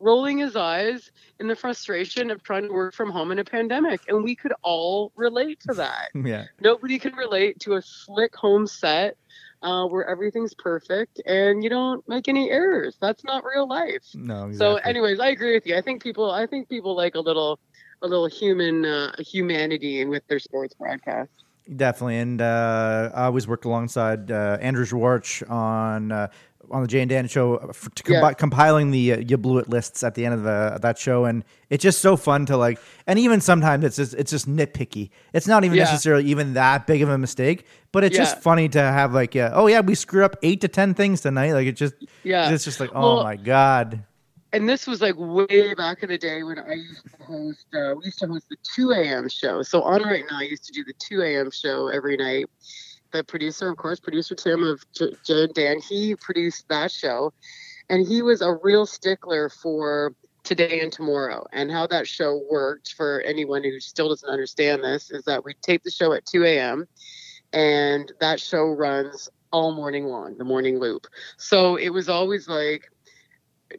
rolling 0.00 0.38
his 0.38 0.56
eyes 0.56 1.10
in 1.38 1.46
the 1.46 1.54
frustration 1.54 2.30
of 2.30 2.42
trying 2.42 2.66
to 2.66 2.72
work 2.72 2.94
from 2.94 3.10
home 3.10 3.30
in 3.30 3.38
a 3.38 3.44
pandemic, 3.44 4.00
and 4.08 4.24
we 4.24 4.34
could 4.34 4.52
all 4.62 5.12
relate 5.14 5.60
to 5.68 5.74
that 5.74 6.08
yeah, 6.14 6.46
nobody 6.60 6.98
can 6.98 7.14
relate 7.14 7.60
to 7.60 7.74
a 7.74 7.82
slick 7.82 8.34
home 8.34 8.66
set 8.66 9.16
uh, 9.62 9.86
where 9.86 10.08
everything's 10.08 10.54
perfect 10.54 11.20
and 11.26 11.62
you 11.62 11.70
don't 11.70 12.06
make 12.08 12.28
any 12.28 12.50
errors. 12.50 12.96
That's 13.00 13.24
not 13.24 13.44
real 13.44 13.68
life. 13.68 14.02
no. 14.14 14.46
Exactly. 14.46 14.56
So, 14.56 14.76
anyways, 14.76 15.20
I 15.20 15.28
agree 15.28 15.54
with 15.54 15.66
you. 15.66 15.76
I 15.76 15.82
think 15.82 16.02
people, 16.02 16.30
I 16.30 16.46
think 16.46 16.68
people 16.68 16.96
like 16.96 17.14
a 17.14 17.20
little, 17.20 17.58
a 18.02 18.08
little 18.08 18.26
human 18.26 18.84
uh, 18.84 19.12
humanity 19.18 20.04
with 20.04 20.26
their 20.28 20.38
sports 20.38 20.74
broadcast. 20.74 21.30
Definitely, 21.76 22.16
and 22.18 22.40
uh, 22.40 23.10
I 23.14 23.26
always 23.26 23.46
worked 23.46 23.64
alongside 23.64 24.32
uh, 24.32 24.58
Andrew 24.60 24.84
Schwartz 24.84 25.42
on 25.42 26.10
uh, 26.10 26.28
on 26.70 26.82
the 26.82 26.88
Jay 26.88 27.00
and 27.00 27.08
Dan 27.08 27.26
show 27.28 27.58
for, 27.72 27.90
to 27.90 28.12
Yeah. 28.12 28.32
compiling 28.34 28.90
the 28.90 29.12
uh, 29.12 29.18
you 29.18 29.36
blew 29.36 29.58
it 29.58 29.68
lists 29.68 30.02
at 30.02 30.14
the 30.14 30.24
end 30.24 30.34
of 30.34 30.42
the, 30.42 30.78
that 30.82 30.98
show, 30.98 31.24
and 31.24 31.44
it's 31.68 31.82
just 31.82 32.00
so 32.00 32.16
fun 32.16 32.46
to 32.46 32.56
like. 32.56 32.78
And 33.06 33.18
even 33.18 33.40
sometimes 33.40 33.84
it's 33.84 33.96
just 33.96 34.14
it's 34.14 34.30
just 34.30 34.48
nitpicky. 34.48 35.10
It's 35.32 35.46
not 35.46 35.64
even 35.64 35.76
Yeah. 35.76 35.84
necessarily 35.84 36.24
even 36.24 36.54
that 36.54 36.86
big 36.86 37.02
of 37.02 37.08
a 37.08 37.18
mistake, 37.18 37.66
but 37.92 38.04
it's 38.04 38.16
just 38.16 38.38
funny 38.40 38.68
to 38.70 38.80
have 38.80 39.12
like, 39.12 39.34
uh, 39.36 39.50
oh 39.54 39.66
yeah, 39.66 39.80
we 39.80 39.94
screw 39.94 40.24
up 40.24 40.36
eight 40.42 40.60
to 40.62 40.68
ten 40.68 40.94
things 40.94 41.20
tonight. 41.20 41.52
Like 41.52 41.66
it 41.66 41.76
just 41.76 41.94
Yeah. 42.24 42.50
it's 42.50 42.64
just 42.64 42.80
like, 42.80 42.90
oh 42.94 43.16
Well, 43.16 43.24
my 43.24 43.36
god. 43.36 44.04
and 44.52 44.68
this 44.68 44.86
was 44.86 45.00
like 45.00 45.14
way 45.16 45.74
back 45.74 46.02
in 46.02 46.08
the 46.08 46.18
day 46.18 46.42
when 46.42 46.58
I 46.58 46.74
used 46.74 47.04
to 47.18 47.24
host. 47.24 47.66
Uh, 47.72 47.94
we 47.96 48.06
used 48.06 48.18
to 48.18 48.26
host 48.26 48.48
the 48.48 48.56
2 48.74 48.90
a.m. 48.92 49.28
show. 49.28 49.62
So 49.62 49.80
on 49.82 50.02
right 50.02 50.24
now, 50.28 50.38
I 50.38 50.42
used 50.42 50.64
to 50.66 50.72
do 50.72 50.82
the 50.84 50.92
2 50.98 51.22
a.m. 51.22 51.50
show 51.52 51.86
every 51.88 52.16
night. 52.16 52.46
The 53.12 53.24
producer, 53.24 53.68
of 53.68 53.76
course, 53.76 54.00
producer 54.00 54.34
Tim 54.34 54.62
of 54.62 54.84
J- 54.94 55.14
and 55.28 55.54
Dan, 55.54 55.80
he 55.80 56.14
produced 56.14 56.68
that 56.68 56.92
show, 56.92 57.32
and 57.88 58.06
he 58.06 58.22
was 58.22 58.40
a 58.40 58.54
real 58.62 58.86
stickler 58.86 59.48
for 59.48 60.14
today 60.44 60.80
and 60.80 60.92
tomorrow 60.92 61.44
and 61.52 61.70
how 61.70 61.86
that 61.88 62.06
show 62.06 62.40
worked. 62.50 62.94
For 62.94 63.20
anyone 63.22 63.64
who 63.64 63.80
still 63.80 64.08
doesn't 64.08 64.28
understand 64.28 64.84
this, 64.84 65.10
is 65.10 65.24
that 65.24 65.44
we 65.44 65.54
tape 65.54 65.82
the 65.82 65.90
show 65.90 66.12
at 66.12 66.24
2 66.26 66.44
a.m. 66.44 66.86
and 67.52 68.12
that 68.20 68.40
show 68.40 68.66
runs 68.68 69.28
all 69.52 69.72
morning 69.72 70.04
long, 70.04 70.38
the 70.38 70.44
morning 70.44 70.78
loop. 70.78 71.06
So 71.36 71.76
it 71.76 71.90
was 71.90 72.08
always 72.08 72.48
like 72.48 72.88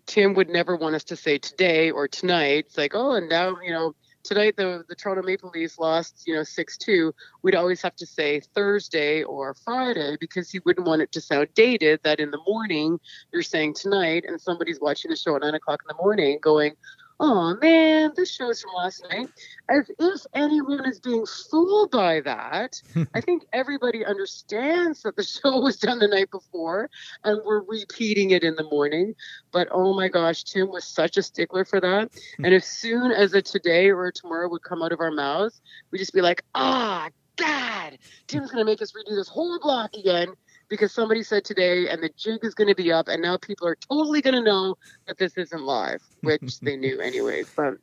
Tim 0.06 0.34
would 0.34 0.50
never 0.50 0.76
want 0.76 0.96
us 0.96 1.04
to 1.06 1.15
say 1.15 1.38
today 1.38 1.91
or 1.91 2.08
tonight. 2.08 2.65
It's 2.67 2.78
like, 2.78 2.94
oh, 2.94 3.13
and 3.13 3.30
now, 3.30 3.58
you 3.62 3.72
know, 3.72 3.94
tonight 4.24 4.56
the, 4.58 4.84
the 4.88 4.96
Toronto 4.96 5.24
Maple 5.24 5.52
Leafs 5.54 5.80
lost, 5.80 6.24
you 6.26 6.34
know, 6.34 6.44
6 6.44 6.78
2. 6.78 7.14
We'd 7.44 7.56
always 7.56 7.82
have 7.82 7.96
to 7.98 8.06
say 8.06 8.42
Thursday 8.54 9.24
or 9.24 9.54
Friday 9.54 10.18
because 10.20 10.50
he 10.50 10.60
wouldn't 10.66 10.88
want 10.88 11.02
it 11.02 11.12
to 11.14 11.22
sound 11.22 11.50
dated 11.56 12.00
that 12.04 12.20
in 12.20 12.32
the 12.32 12.40
morning 12.48 13.00
you're 13.32 13.42
saying 13.42 13.76
tonight 13.76 14.26
and 14.28 14.40
somebody's 14.40 14.80
watching 14.80 15.12
the 15.12 15.18
show 15.18 15.36
at 15.36 15.42
9 15.42 15.54
o'clock 15.54 15.82
in 15.84 15.96
the 15.96 16.02
morning 16.02 16.40
going, 16.42 16.76
oh 17.22 17.56
man, 17.62 18.12
this 18.16 18.34
show's 18.34 18.62
from 18.62 18.72
last 18.76 19.06
night. 19.10 19.30
As 19.70 19.90
if 20.00 20.26
anyone 20.34 20.86
is 20.86 21.00
being 21.00 21.26
fooled 21.50 21.92
by 21.92 22.20
that. 22.22 22.82
I 23.14 23.22
think 23.22 23.44
everybody 23.54 24.04
understands 24.04 25.04
that 25.04 25.16
the 25.16 25.24
show 25.42 25.62
was 25.62 25.78
done 25.78 26.00
the 26.00 26.08
night 26.08 26.32
before 26.32 26.90
and 27.24 27.40
we're 27.46 27.62
repeating 27.62 28.32
it 28.32 28.44
in 28.44 28.56
the 28.56 28.64
morning. 28.64 29.14
But 29.52 29.68
oh 29.72 29.94
my 29.94 30.10
gosh, 30.10 30.44
Tim 30.44 30.70
was 30.70 30.84
such 30.84 31.16
a 31.18 31.24
stickler 31.24 31.64
for 31.64 31.80
that. 31.80 32.10
and 32.44 32.54
as 32.54 32.66
soon 32.66 33.12
as 33.12 33.34
a 33.34 33.42
today 33.42 33.90
or 33.90 34.08
a 34.08 34.12
tomorrow 34.12 34.50
would 34.50 34.64
come 34.64 34.82
out 34.82 34.92
of 34.92 35.00
our 35.00 35.12
mouths, 35.12 35.62
we'd 35.92 36.00
just 36.00 36.14
be 36.14 36.22
like, 36.22 36.44
ah, 36.56 37.10
God, 37.38 37.98
Tim's 38.28 38.52
going 38.52 38.66
to 38.66 38.70
make 38.70 38.82
us 38.82 38.94
redo 38.94 39.16
this 39.16 39.30
whole 39.30 39.60
block 39.60 39.94
again 39.94 40.34
because 40.72 40.92
somebody 40.92 41.22
said 41.22 41.46
today 41.46 41.88
and 41.88 42.02
the 42.02 42.10
jig 42.18 42.40
is 42.44 42.56
going 42.56 42.68
to 42.70 42.74
be 42.76 42.92
up. 42.92 43.08
And 43.08 43.22
now 43.22 43.38
people 43.38 43.68
are 43.68 43.76
totally 43.76 44.22
going 44.22 44.34
to 44.34 44.42
know 44.42 44.76
that 45.06 45.20
this 45.20 45.38
isn't 45.38 45.62
live, 45.62 46.02
which 46.22 46.60
they 46.62 46.76
knew 46.78 47.00
anyways. 47.00 47.48
But 47.56 47.76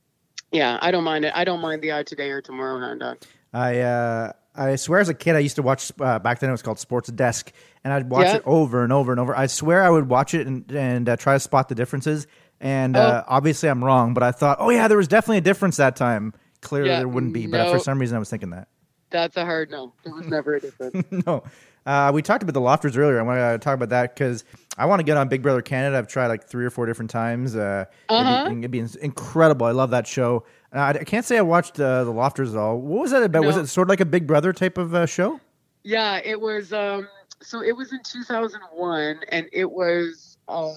yeah, 0.50 0.78
I 0.82 0.90
don't 0.90 1.04
mind 1.04 1.24
it. 1.26 1.32
I 1.36 1.44
don't 1.44 1.60
mind 1.60 1.82
the 1.82 1.92
eye 1.92 2.02
today 2.02 2.30
or 2.30 2.40
tomorrow 2.42 2.80
hand 2.80 3.02
on. 3.04 3.18
I 3.52 3.78
uh, 3.80 4.32
I 4.56 4.74
swear 4.76 4.98
as 5.00 5.08
a 5.08 5.14
kid 5.14 5.36
I 5.36 5.38
used 5.38 5.56
to 5.56 5.62
watch 5.62 5.92
uh, 6.00 6.18
back 6.18 6.40
then 6.40 6.48
it 6.48 6.52
was 6.52 6.62
called 6.62 6.78
Sports 6.80 7.10
Desk 7.10 7.52
and 7.84 7.92
I'd 7.92 8.10
watch 8.10 8.34
it 8.34 8.42
over 8.44 8.82
and 8.82 8.92
over 8.92 9.12
and 9.12 9.20
over. 9.20 9.36
I 9.36 9.46
swear 9.46 9.82
I 9.84 9.90
would 9.90 10.08
watch 10.08 10.34
it 10.34 10.46
and 10.48 10.68
and 10.72 11.08
uh, 11.08 11.16
try 11.16 11.34
to 11.34 11.40
spot 11.40 11.68
the 11.68 11.74
differences 11.76 12.26
And 12.60 12.96
uh, 12.96 13.22
Oh. 13.24 13.34
obviously, 13.36 13.68
I'm 13.68 13.84
wrong, 13.84 14.14
but 14.14 14.22
I 14.24 14.32
thought, 14.32 14.56
oh 14.60 14.70
yeah, 14.70 14.88
there 14.88 14.96
was 14.98 15.06
definitely 15.06 15.38
a 15.38 15.42
difference 15.42 15.76
that 15.76 15.94
time. 15.94 16.34
Clearly, 16.60 16.90
Yeah, 16.90 16.98
there 16.98 17.08
wouldn't 17.08 17.32
be, 17.32 17.46
but 17.46 17.58
no. 17.58 17.70
for 17.72 17.78
some 17.78 18.00
reason, 18.00 18.16
I 18.16 18.18
was 18.18 18.30
thinking 18.30 18.50
that. 18.50 18.66
That's 19.10 19.36
a 19.36 19.44
hard 19.44 19.70
no. 19.70 19.92
There 20.04 20.12
was 20.12 20.26
never 20.26 20.56
a 20.56 20.60
difference. 20.60 21.06
no. 21.26 21.44
Uh, 21.88 22.12
we 22.12 22.20
talked 22.20 22.42
about 22.42 22.52
the 22.52 22.60
lofters 22.60 22.98
earlier. 22.98 23.18
I 23.18 23.22
want 23.22 23.38
to 23.38 23.64
talk 23.64 23.74
about 23.74 23.88
that 23.88 24.14
because 24.14 24.44
I 24.76 24.84
want 24.84 25.00
to 25.00 25.04
get 25.04 25.16
on 25.16 25.28
Big 25.28 25.40
Brother 25.40 25.62
Canada. 25.62 25.96
I've 25.96 26.06
tried 26.06 26.26
like 26.26 26.44
three 26.44 26.66
or 26.66 26.68
four 26.70 26.84
different 26.84 27.10
times. 27.10 27.56
Uh, 27.56 27.86
Uh-huh. 28.10 28.44
it'd, 28.50 28.70
be, 28.70 28.78
it'd 28.78 28.92
be 28.92 29.00
incredible. 29.04 29.64
I 29.64 29.70
love 29.70 29.88
that 29.90 30.06
show. 30.06 30.44
Uh, 30.70 30.80
I 31.00 31.04
can't 31.04 31.24
say 31.24 31.38
I 31.38 31.40
watched 31.40 31.80
uh, 31.80 32.04
the 32.04 32.10
lofters 32.10 32.54
at 32.54 32.58
all. 32.60 32.78
What 32.78 33.00
was 33.00 33.12
that 33.12 33.22
about? 33.22 33.44
Was 33.46 33.56
it 33.56 33.68
sort 33.68 33.86
of 33.86 33.88
like 33.88 34.00
a 34.00 34.04
Big 34.04 34.26
Brother 34.26 34.52
type 34.52 34.76
of 34.76 34.94
uh, 34.94 35.06
show? 35.06 35.40
Yeah, 35.82 36.20
it 36.22 36.38
was. 36.38 36.74
Um, 36.74 37.08
so 37.40 37.62
it 37.62 37.74
was 37.74 37.90
in 37.90 38.00
2001, 38.02 39.20
and 39.32 39.48
it 39.50 39.70
was 39.70 40.36
um, 40.46 40.74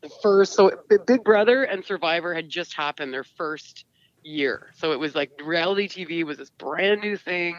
the 0.00 0.08
first. 0.20 0.54
So 0.54 0.72
Big 1.06 1.22
Brother 1.22 1.62
and 1.62 1.84
Survivor 1.84 2.34
had 2.34 2.48
just 2.48 2.74
happened 2.74 3.14
their 3.14 3.22
first 3.22 3.84
year. 4.24 4.72
So 4.74 4.92
it 4.92 4.98
was 4.98 5.14
like 5.14 5.30
reality 5.44 5.88
TV 5.88 6.24
was 6.24 6.38
this 6.38 6.50
brand 6.50 7.00
new 7.00 7.16
thing. 7.16 7.56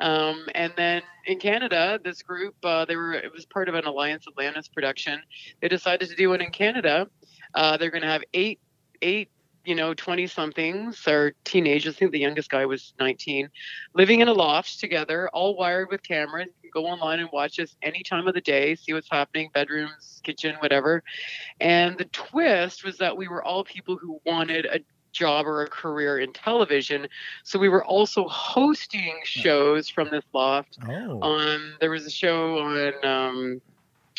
Um, 0.00 0.46
and 0.54 0.72
then 0.76 1.02
in 1.26 1.38
Canada, 1.38 2.00
this 2.02 2.22
group, 2.22 2.54
uh, 2.64 2.84
they 2.84 2.96
were 2.96 3.12
it 3.12 3.32
was 3.32 3.46
part 3.46 3.68
of 3.68 3.74
an 3.74 3.84
Alliance 3.84 4.26
Atlantis 4.26 4.68
production. 4.68 5.20
They 5.60 5.68
decided 5.68 6.08
to 6.08 6.16
do 6.16 6.32
it 6.32 6.40
in 6.40 6.50
Canada. 6.50 7.08
Uh, 7.54 7.76
they're 7.76 7.90
going 7.90 8.02
to 8.02 8.08
have 8.08 8.22
eight 8.34 8.60
eight 9.02 9.28
you 9.64 9.74
know 9.74 9.92
20 9.92 10.26
somethings 10.26 11.06
or 11.06 11.34
teenagers 11.44 11.94
i 11.94 11.98
think 11.98 12.12
the 12.12 12.18
youngest 12.18 12.50
guy 12.50 12.64
was 12.64 12.94
19 12.98 13.48
living 13.94 14.20
in 14.20 14.28
a 14.28 14.32
loft 14.32 14.80
together 14.80 15.28
all 15.34 15.56
wired 15.56 15.88
with 15.90 16.02
cameras 16.02 16.48
you 16.62 16.70
can 16.70 16.82
go 16.82 16.88
online 16.88 17.20
and 17.20 17.28
watch 17.32 17.58
us 17.60 17.76
any 17.82 18.02
time 18.02 18.26
of 18.26 18.34
the 18.34 18.40
day 18.40 18.74
see 18.74 18.92
what's 18.92 19.10
happening 19.10 19.50
bedrooms 19.52 20.20
kitchen 20.24 20.56
whatever 20.60 21.02
and 21.60 21.98
the 21.98 22.06
twist 22.06 22.84
was 22.84 22.96
that 22.98 23.16
we 23.16 23.28
were 23.28 23.44
all 23.44 23.62
people 23.62 23.96
who 23.96 24.18
wanted 24.24 24.64
a 24.66 24.80
job 25.12 25.46
or 25.46 25.62
a 25.62 25.68
career 25.68 26.18
in 26.18 26.32
television 26.32 27.06
so 27.44 27.58
we 27.58 27.68
were 27.68 27.84
also 27.84 28.26
hosting 28.28 29.18
shows 29.24 29.88
from 29.88 30.08
this 30.10 30.24
loft 30.32 30.78
Oh, 30.88 31.20
on 31.20 31.74
there 31.80 31.90
was 31.90 32.06
a 32.06 32.10
show 32.10 32.58
on 32.58 33.04
um 33.04 33.60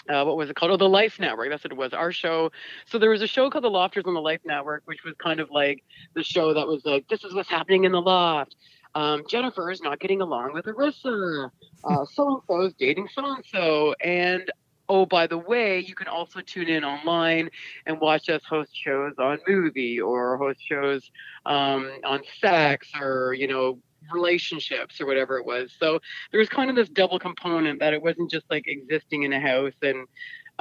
uh, 0.10 0.24
what 0.24 0.36
was 0.36 0.50
it 0.50 0.56
called? 0.56 0.72
Oh, 0.72 0.78
the 0.78 0.90
Life 0.90 1.20
Network. 1.20 1.50
That's 1.50 1.64
what 1.64 1.72
it 1.72 1.78
was. 1.78 1.94
Our 1.94 2.12
show. 2.12 2.52
So 2.86 2.98
there 2.98 3.10
was 3.10 3.22
a 3.22 3.28
show 3.28 3.50
called 3.50 3.64
The 3.64 3.70
Lofters 3.70 4.06
on 4.06 4.14
the 4.14 4.22
Life 4.22 4.42
Network, 4.46 4.84
which 4.86 5.04
was 5.04 5.14
kind 5.18 5.40
of 5.40 5.52
like 5.52 5.84
the 6.16 6.24
show 6.24 6.54
that 6.54 6.68
was 6.68 6.84
like, 6.86 7.08
this 7.08 7.24
is 7.24 7.34
what's 7.34 7.50
happening 7.50 7.84
in 7.84 7.92
the 7.92 8.02
loft. 8.02 8.56
Um, 8.96 9.24
Jennifer 9.28 9.72
is 9.72 9.82
not 9.82 10.00
getting 10.00 10.22
along 10.22 10.54
with 10.54 10.66
Arisa. 10.66 11.52
Uh, 11.84 12.06
so 12.06 12.28
and 12.28 12.42
so 12.48 12.62
is 12.62 12.74
dating 12.74 13.08
so 13.14 13.26
and 13.26 13.46
so. 13.46 13.96
And 14.04 14.52
oh, 14.92 15.06
by 15.06 15.26
the 15.26 15.38
way, 15.38 15.80
you 15.80 15.96
can 15.96 16.08
also 16.08 16.42
tune 16.42 16.68
in 16.68 16.84
online 16.84 17.50
and 17.86 18.00
watch 18.02 18.28
us 18.28 18.42
host 18.48 18.72
shows 18.74 19.14
on 19.18 19.40
movie 19.48 20.02
or 20.02 20.38
host 20.38 20.60
shows 20.68 21.10
um, 21.46 21.90
on 22.04 22.20
sex 22.42 22.90
or 23.00 23.34
you 23.34 23.48
know 23.48 23.80
relationships 24.12 25.00
or 25.00 25.06
whatever 25.06 25.38
it 25.38 25.46
was. 25.46 25.72
So 25.80 26.00
there 26.32 26.40
was 26.40 26.50
kind 26.50 26.70
of 26.70 26.76
this 26.76 26.90
double 26.90 27.20
component 27.20 27.80
that 27.80 27.94
it 27.94 28.02
wasn't 28.02 28.30
just 28.30 28.46
like 28.50 28.68
existing 28.68 29.24
in 29.24 29.32
a 29.32 29.40
house 29.40 29.74
and 29.82 30.08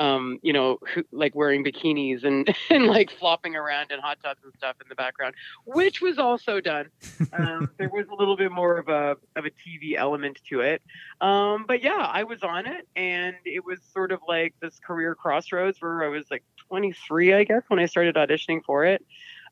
um, 0.01 0.39
you 0.43 0.55
know, 0.55 0.79
like 1.13 1.35
wearing 1.35 1.63
bikinis 1.63 2.25
and, 2.25 2.53
and 2.71 2.87
like 2.87 3.11
flopping 3.11 3.55
around 3.55 3.93
in 3.93 4.01
hot 4.01 4.19
tubs 4.25 4.41
and 4.43 4.53
stuff 4.55 4.77
in 4.81 4.89
the 4.89 4.95
background, 4.95 5.35
which 5.67 6.01
was 6.01 6.19
also 6.19 6.61
done. 6.61 6.89
Um, 7.35 7.71
there 7.79 7.91
was 7.91 8.07
a 8.11 8.15
little 8.15 8.37
bit 8.37 8.51
more 8.51 8.79
of 8.79 8.89
a 8.89 9.17
of 9.37 9.45
a 9.45 9.51
TV 9.51 9.97
element 9.97 10.41
to 10.49 10.61
it, 10.61 10.83
um, 11.21 11.67
but 11.69 11.83
yeah, 11.83 12.09
I 12.11 12.25
was 12.25 12.43
on 12.43 12.67
it, 12.67 12.89
and 12.97 13.37
it 13.45 13.65
was 13.65 13.79
sort 13.93 14.11
of 14.11 14.21
like 14.27 14.55
this 14.61 14.79
career 14.81 15.15
crossroads 15.15 15.81
where 15.81 16.03
I 16.03 16.09
was 16.09 16.25
like 16.31 16.45
23, 16.69 17.35
I 17.35 17.45
guess, 17.45 17.63
when 17.69 17.79
I 17.79 17.87
started 17.87 18.15
auditioning 18.15 18.65
for 18.65 18.87
it, 18.87 19.05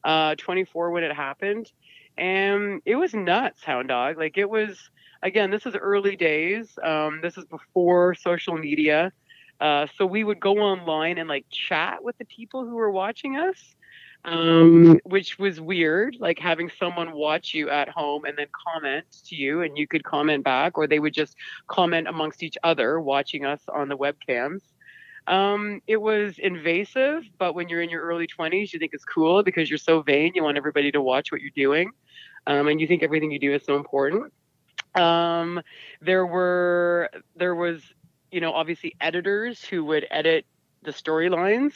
uh, 0.02 0.34
24 0.36 0.90
when 0.90 1.04
it 1.04 1.14
happened, 1.14 1.70
and 2.16 2.80
it 2.86 2.96
was 2.96 3.12
nuts, 3.12 3.62
Hound 3.64 3.88
Dog. 3.88 4.16
Like 4.16 4.38
it 4.38 4.48
was 4.48 4.78
again, 5.22 5.50
this 5.50 5.66
is 5.66 5.74
early 5.74 6.16
days. 6.16 6.78
Um, 6.82 7.20
this 7.22 7.36
is 7.36 7.44
before 7.44 8.14
social 8.14 8.56
media. 8.56 9.12
Uh, 9.60 9.86
so 9.96 10.06
we 10.06 10.22
would 10.22 10.40
go 10.40 10.58
online 10.58 11.18
and 11.18 11.28
like 11.28 11.46
chat 11.50 12.02
with 12.02 12.16
the 12.18 12.24
people 12.24 12.64
who 12.64 12.74
were 12.74 12.90
watching 12.90 13.36
us, 13.36 13.74
um, 14.24 15.00
which 15.04 15.38
was 15.38 15.60
weird. 15.60 16.16
Like 16.20 16.38
having 16.38 16.70
someone 16.78 17.12
watch 17.12 17.54
you 17.54 17.68
at 17.70 17.88
home 17.88 18.24
and 18.24 18.38
then 18.38 18.46
comment 18.72 19.06
to 19.26 19.34
you, 19.34 19.62
and 19.62 19.76
you 19.76 19.86
could 19.86 20.04
comment 20.04 20.44
back, 20.44 20.78
or 20.78 20.86
they 20.86 21.00
would 21.00 21.14
just 21.14 21.36
comment 21.66 22.06
amongst 22.06 22.42
each 22.42 22.56
other 22.62 23.00
watching 23.00 23.44
us 23.44 23.60
on 23.72 23.88
the 23.88 23.96
webcams. 23.96 24.60
Um, 25.26 25.82
it 25.86 25.98
was 25.98 26.38
invasive, 26.38 27.24
but 27.38 27.54
when 27.54 27.68
you're 27.68 27.82
in 27.82 27.90
your 27.90 28.02
early 28.02 28.26
20s, 28.26 28.72
you 28.72 28.78
think 28.78 28.94
it's 28.94 29.04
cool 29.04 29.42
because 29.42 29.68
you're 29.68 29.78
so 29.78 30.00
vain. 30.00 30.32
You 30.34 30.42
want 30.42 30.56
everybody 30.56 30.90
to 30.92 31.02
watch 31.02 31.30
what 31.30 31.42
you're 31.42 31.50
doing, 31.54 31.90
um, 32.46 32.68
and 32.68 32.80
you 32.80 32.86
think 32.86 33.02
everything 33.02 33.30
you 33.30 33.38
do 33.38 33.52
is 33.52 33.62
so 33.64 33.76
important. 33.76 34.32
Um, 34.94 35.60
there 36.00 36.26
were 36.26 37.10
there 37.36 37.54
was 37.54 37.82
you 38.30 38.40
know 38.40 38.52
obviously 38.52 38.94
editors 39.00 39.64
who 39.64 39.84
would 39.84 40.06
edit 40.10 40.44
the 40.82 40.90
storylines 40.90 41.72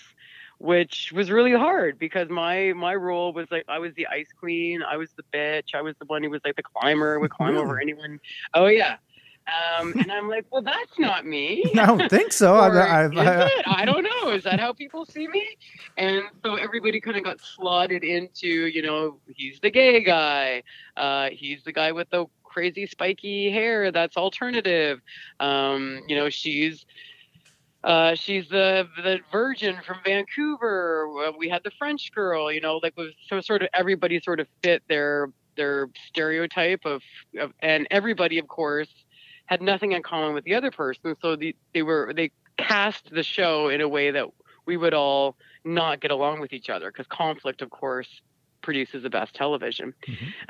which 0.63 1.11
was 1.13 1.29
really 1.29 1.53
hard 1.53 1.99
because 1.99 2.29
my 2.29 2.73
my 2.75 2.95
role 2.95 3.33
was 3.33 3.51
like 3.51 3.65
I 3.67 3.81
was 3.81 3.93
the 3.95 4.07
ice 4.07 4.29
queen, 4.39 4.81
I 4.81 4.97
was 4.97 5.11
the 5.17 5.25
bitch, 5.35 5.75
I 5.75 5.83
was 5.83 5.97
the 5.99 6.05
one 6.07 6.23
who 6.23 6.31
was 6.31 6.41
like 6.45 6.55
the 6.55 6.63
climber, 6.63 7.19
would 7.19 7.33
climb 7.33 7.57
over 7.57 7.81
anyone. 7.81 8.21
Oh 8.55 8.67
yeah. 8.67 8.97
Um, 9.49 9.93
and 9.99 10.13
I'm 10.13 10.29
like, 10.29 10.47
well, 10.53 10.63
that's 10.63 11.01
not 11.01 11.27
me. 11.27 11.65
I 11.77 11.87
don't 11.87 12.09
think 12.09 12.33
so. 12.33 12.55
I, 12.59 12.69
I, 12.69 13.47
it? 13.47 13.67
I 13.67 13.85
don't 13.85 14.05
know. 14.05 14.31
Is 14.31 14.45
that 14.45 14.61
how 14.61 14.73
people 14.73 15.05
see 15.05 15.27
me? 15.27 15.45
And 15.97 16.23
so 16.45 16.55
everybody 16.55 17.01
kind 17.01 17.17
of 17.17 17.25
got 17.25 17.41
slotted 17.41 18.05
into, 18.05 18.47
you 18.47 18.83
know, 18.83 19.19
he's 19.35 19.59
the 19.59 19.71
gay 19.71 20.05
guy. 20.05 20.63
Uh, 20.97 21.31
he's 21.33 21.65
the 21.65 21.73
guy 21.73 21.91
with 21.91 22.09
the 22.11 22.27
crazy 22.53 22.87
spiky 22.87 23.51
hair 23.51 23.91
that's 23.91 24.17
alternative. 24.17 25.01
Um, 25.41 26.03
you 26.07 26.17
know, 26.17 26.29
she's 26.29 26.85
uh, 27.85 28.15
she's 28.15 28.49
the 28.49 28.89
the 29.03 29.21
virgin 29.31 29.77
from 29.85 29.99
Vancouver. 30.05 31.09
We 31.37 31.49
had 31.49 31.63
the 31.65 31.73
French 31.79 32.13
girl. 32.13 32.53
You 32.53 32.61
know, 32.61 32.79
like 32.83 32.97
was 32.97 33.13
so 33.27 33.41
sort 33.41 33.63
of 33.63 33.69
everybody 33.75 34.21
sort 34.21 34.41
of 34.41 34.47
fit 34.63 34.83
their 34.89 35.29
their 35.57 35.89
stereotype 36.09 36.81
of, 36.85 37.03
of 37.39 37.53
and 37.61 37.87
everybody, 37.91 38.39
of 38.39 38.49
course, 38.49 38.89
had 39.47 39.61
nothing 39.61 39.93
in 39.93 40.03
common 40.03 40.35
with 40.35 40.45
the 40.45 40.55
other 40.55 40.71
person. 40.71 41.15
So 41.21 41.37
the, 41.37 41.57
they 41.75 41.83
were 41.83 42.13
they 42.15 42.31
cast 42.57 43.11
the 43.11 43.23
show 43.23 43.69
in 43.69 43.81
a 43.81 43.89
way 43.89 44.11
that 44.11 44.27
we 44.67 44.77
would 44.77 44.95
all 44.95 45.37
not 45.65 46.01
get 46.01 46.11
along 46.11 46.41
with 46.41 46.53
each 46.53 46.71
other 46.71 46.91
because 46.91 47.07
conflict, 47.09 47.63
of 47.63 47.71
course, 47.71 48.09
produces 48.63 49.03
the 49.03 49.11
best 49.11 49.35
television. 49.35 49.95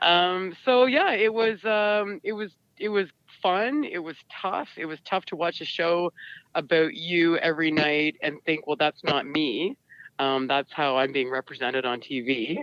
Um, 0.01 0.55
so 0.65 0.87
yeah, 0.87 1.13
it 1.13 1.33
was 1.33 1.65
um, 1.65 2.21
it 2.23 2.33
was 2.33 2.53
it 2.79 2.89
was 2.89 3.09
fun. 3.43 3.85
It 3.85 3.99
was 3.99 4.17
tough. 4.41 4.69
It 4.77 4.87
was 4.87 4.99
tough 5.05 5.25
to 5.27 5.37
watch 5.37 5.61
a 5.61 5.65
show 5.65 6.13
about 6.55 6.95
you 6.95 7.37
every 7.39 7.71
night 7.71 8.17
and 8.23 8.37
think, 8.45 8.67
well, 8.67 8.77
that's 8.77 9.03
not 9.05 9.27
me. 9.27 9.77
Um, 10.19 10.47
that's 10.47 10.73
how 10.73 10.99
I'm 10.99 11.13
being 11.13 11.31
represented 11.31 11.85
on 11.85 12.01
TV. 12.01 12.59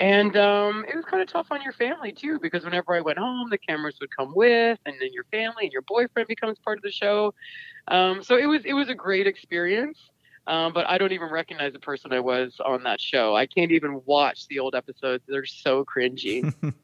And 0.00 0.36
um, 0.36 0.84
it 0.88 0.94
was 0.94 1.04
kind 1.04 1.22
of 1.22 1.28
tough 1.28 1.48
on 1.50 1.60
your 1.62 1.72
family 1.72 2.12
too, 2.12 2.38
because 2.40 2.64
whenever 2.64 2.94
I 2.94 3.00
went 3.00 3.18
home, 3.18 3.50
the 3.50 3.58
cameras 3.58 3.96
would 4.00 4.14
come 4.16 4.32
with, 4.34 4.78
and 4.86 4.94
then 5.00 5.12
your 5.12 5.24
family 5.24 5.64
and 5.64 5.72
your 5.72 5.82
boyfriend 5.82 6.28
becomes 6.28 6.58
part 6.64 6.78
of 6.78 6.82
the 6.82 6.92
show. 6.92 7.34
Um, 7.88 8.22
so 8.22 8.36
it 8.36 8.46
was 8.46 8.64
it 8.64 8.74
was 8.74 8.88
a 8.88 8.94
great 8.94 9.26
experience. 9.26 9.98
Um, 10.46 10.72
but 10.72 10.88
I 10.88 10.98
don't 10.98 11.12
even 11.12 11.30
recognize 11.30 11.72
the 11.72 11.78
person 11.78 12.12
I 12.12 12.18
was 12.20 12.56
on 12.64 12.82
that 12.82 13.00
show. 13.00 13.36
I 13.36 13.46
can't 13.46 13.70
even 13.70 14.02
watch 14.06 14.48
the 14.48 14.58
old 14.58 14.74
episodes; 14.74 15.22
they're 15.28 15.44
so 15.46 15.84
cringy. 15.84 16.52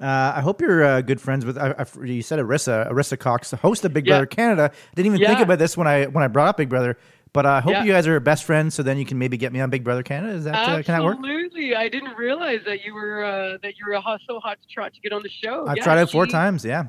Uh, 0.00 0.32
I 0.34 0.40
hope 0.40 0.60
you're 0.60 0.82
uh, 0.82 1.00
good 1.00 1.20
friends 1.20 1.46
with. 1.46 1.56
I, 1.56 1.76
I, 1.78 1.86
you 2.04 2.22
said 2.22 2.40
Arisa, 2.40 2.90
Arisa 2.90 3.16
Cox, 3.16 3.50
the 3.50 3.56
host 3.56 3.84
of 3.84 3.92
Big 3.92 4.04
Yeah. 4.04 4.14
Brother 4.14 4.26
Canada. 4.26 4.72
I 4.74 4.94
didn't 4.96 5.14
even 5.14 5.24
think 5.28 5.38
about 5.38 5.60
this 5.60 5.76
when 5.76 5.86
I 5.86 6.06
when 6.06 6.24
I 6.24 6.26
brought 6.26 6.48
up 6.48 6.56
Big 6.56 6.68
Brother. 6.68 6.98
But 7.32 7.46
uh, 7.46 7.50
I 7.50 7.60
hope 7.60 7.72
Yeah. 7.72 7.84
you 7.84 7.92
guys 7.92 8.08
are 8.08 8.18
best 8.18 8.42
friends, 8.42 8.74
so 8.74 8.82
then 8.82 8.98
you 8.98 9.04
can 9.04 9.16
maybe 9.16 9.36
get 9.36 9.52
me 9.52 9.60
on 9.60 9.70
Big 9.70 9.84
Brother 9.84 10.02
Canada. 10.02 10.34
Is 10.34 10.42
that 10.42 10.54
uh, 10.56 10.82
can 10.82 10.94
that 10.96 11.04
work? 11.04 11.18
Absolutely, 11.18 11.76
I 11.76 11.88
didn't 11.88 12.16
realize 12.16 12.62
that 12.66 12.84
you 12.84 12.94
were 12.94 13.22
uh, 13.24 13.58
that 13.62 13.74
you 13.78 13.84
were 13.86 14.02
so 14.26 14.40
hot 14.40 14.58
to 14.60 14.66
trot 14.74 14.92
to 14.92 15.00
get 15.00 15.12
on 15.12 15.22
the 15.22 15.28
show. 15.28 15.68
I've 15.68 15.76
Yeah, 15.76 15.84
tried 15.84 16.02
it 16.02 16.10
four 16.10 16.26
she- 16.26 16.32
times. 16.32 16.64
Yeah. 16.64 16.86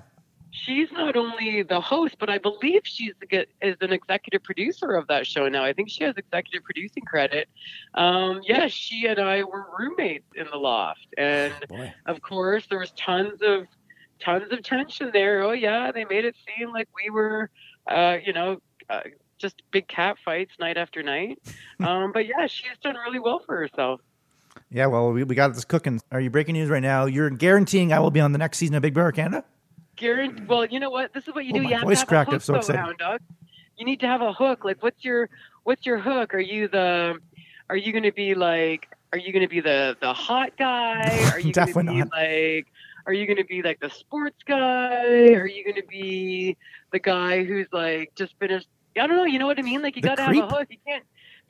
She's 0.54 0.92
not 0.92 1.18
only 1.18 1.64
the 1.64 1.82
host, 1.82 2.16
but 2.20 2.30
I 2.30 2.38
believe 2.38 2.82
she's 2.84 3.14
the, 3.20 3.48
is 3.62 3.76
an 3.82 3.92
executive 3.92 4.44
producer 4.44 4.92
of 4.92 5.08
that 5.08 5.28
show 5.28 5.50
now. 5.50 5.64
I 5.64 5.74
think 5.74 5.90
she 5.90 6.04
has 6.04 6.16
executive 6.16 6.64
producing 6.64 7.04
credit. 7.04 7.50
Um, 7.96 8.42
yeah, 8.44 8.68
she 8.68 9.08
and 9.08 9.20
I 9.20 9.44
were 9.44 9.66
roommates 9.78 10.28
in 10.36 10.48
the 10.52 10.58
loft, 10.58 11.08
and 11.18 11.54
Boy. 11.70 11.94
of 12.06 12.22
course 12.22 12.66
there 12.70 12.80
was 12.80 12.92
tons 12.92 13.42
of 13.42 13.66
tons 14.20 14.52
of 14.52 14.64
tension 14.64 15.10
there. 15.12 15.42
Oh 15.42 15.52
yeah, 15.52 15.92
they 15.92 16.06
made 16.06 16.26
it 16.26 16.36
seem 16.48 16.72
like 16.72 16.88
we 16.96 17.10
were, 17.10 17.50
uh, 17.88 18.18
you 18.24 18.34
know. 18.34 18.62
Uh, 18.90 19.02
just 19.40 19.62
big 19.72 19.88
cat 19.90 20.16
fights 20.24 20.54
night 20.60 20.78
after 20.78 21.04
night. 21.04 21.40
Um, 21.84 22.14
but 22.14 22.26
yeah, 22.28 22.48
she's 22.48 22.78
done 22.82 22.96
really 22.96 23.20
well 23.20 23.42
for 23.46 23.58
herself. 23.58 24.00
Yeah. 24.70 24.86
Well, 24.86 25.12
we, 25.12 25.26
we 25.26 25.36
got 25.36 25.54
this 25.54 25.66
cooking. 25.66 26.00
Are 26.12 26.22
you 26.22 26.30
breaking 26.30 26.54
news 26.54 26.70
right 26.70 26.82
now? 26.82 27.08
You're 27.08 27.30
guaranteeing 27.30 27.92
I 27.92 28.00
will 28.00 28.12
be 28.12 28.22
on 28.22 28.32
the 28.32 28.38
next 28.38 28.58
season 28.60 28.76
of 28.76 28.82
Big 28.82 28.94
Brother 28.94 29.12
Canada. 29.12 29.44
Guarantee. 30.04 30.44
Well, 30.48 30.66
you 30.66 30.80
know 30.80 30.90
what? 30.90 31.14
This 31.14 31.28
is 31.28 31.34
what 31.34 31.46
you 31.46 31.52
Oh, 31.52 31.58
do. 31.58 31.64
my 31.64 31.70
you 31.70 31.76
have 31.76 32.08
to 32.08 32.16
have 32.16 32.28
a 32.28 32.32
hook, 32.32 32.42
so 32.42 32.54
though, 32.60 32.78
hound 32.78 32.98
dog. 32.98 33.20
You 33.78 33.86
need 33.86 34.00
to 34.02 34.08
have 34.08 34.22
a 34.22 34.34
hook. 34.34 34.64
Like, 34.64 34.84
what's 34.84 35.04
your 35.04 35.30
what's 35.64 35.86
your 35.86 35.98
hook? 36.00 36.34
Are 36.34 36.40
you 36.40 36.68
the 36.68 37.20
Are 37.70 37.76
you 37.76 37.92
going 37.92 38.04
to 38.04 38.12
be 38.12 38.36
like? 38.36 38.88
Are 39.12 39.18
you 39.18 39.32
going 39.32 39.44
to 39.44 39.50
be 39.50 39.62
the 39.62 39.98
the 40.02 40.14
hot 40.14 40.52
guy? 40.58 41.30
Are 41.34 41.40
you 41.40 41.54
going 41.54 41.74
to 41.74 41.84
be 41.84 41.98
not. 42.00 42.10
like? 42.12 42.68
Are 43.06 43.14
you 43.14 43.26
going 43.26 43.38
to 43.38 43.44
be 43.46 43.62
like 43.62 43.80
the 43.80 43.90
sports 43.90 44.38
guy? 44.46 45.34
Are 45.34 45.48
you 45.48 45.64
going 45.64 45.76
to 45.76 45.88
be 45.90 46.56
the 46.92 47.00
guy 47.00 47.44
who's 47.44 47.68
like 47.72 48.14
just 48.16 48.34
finished? 48.40 48.68
I 48.96 49.08
don't 49.08 49.18
know. 49.18 49.26
You 49.26 49.40
know 49.40 49.48
what 49.48 49.60
I 49.60 49.62
mean? 49.64 49.82
Like 49.82 49.96
you 49.96 50.02
got 50.02 50.16
to 50.16 50.24
have 50.24 50.36
a 50.36 50.48
hook. 50.48 50.68
You 50.70 50.78
can't. 50.86 51.04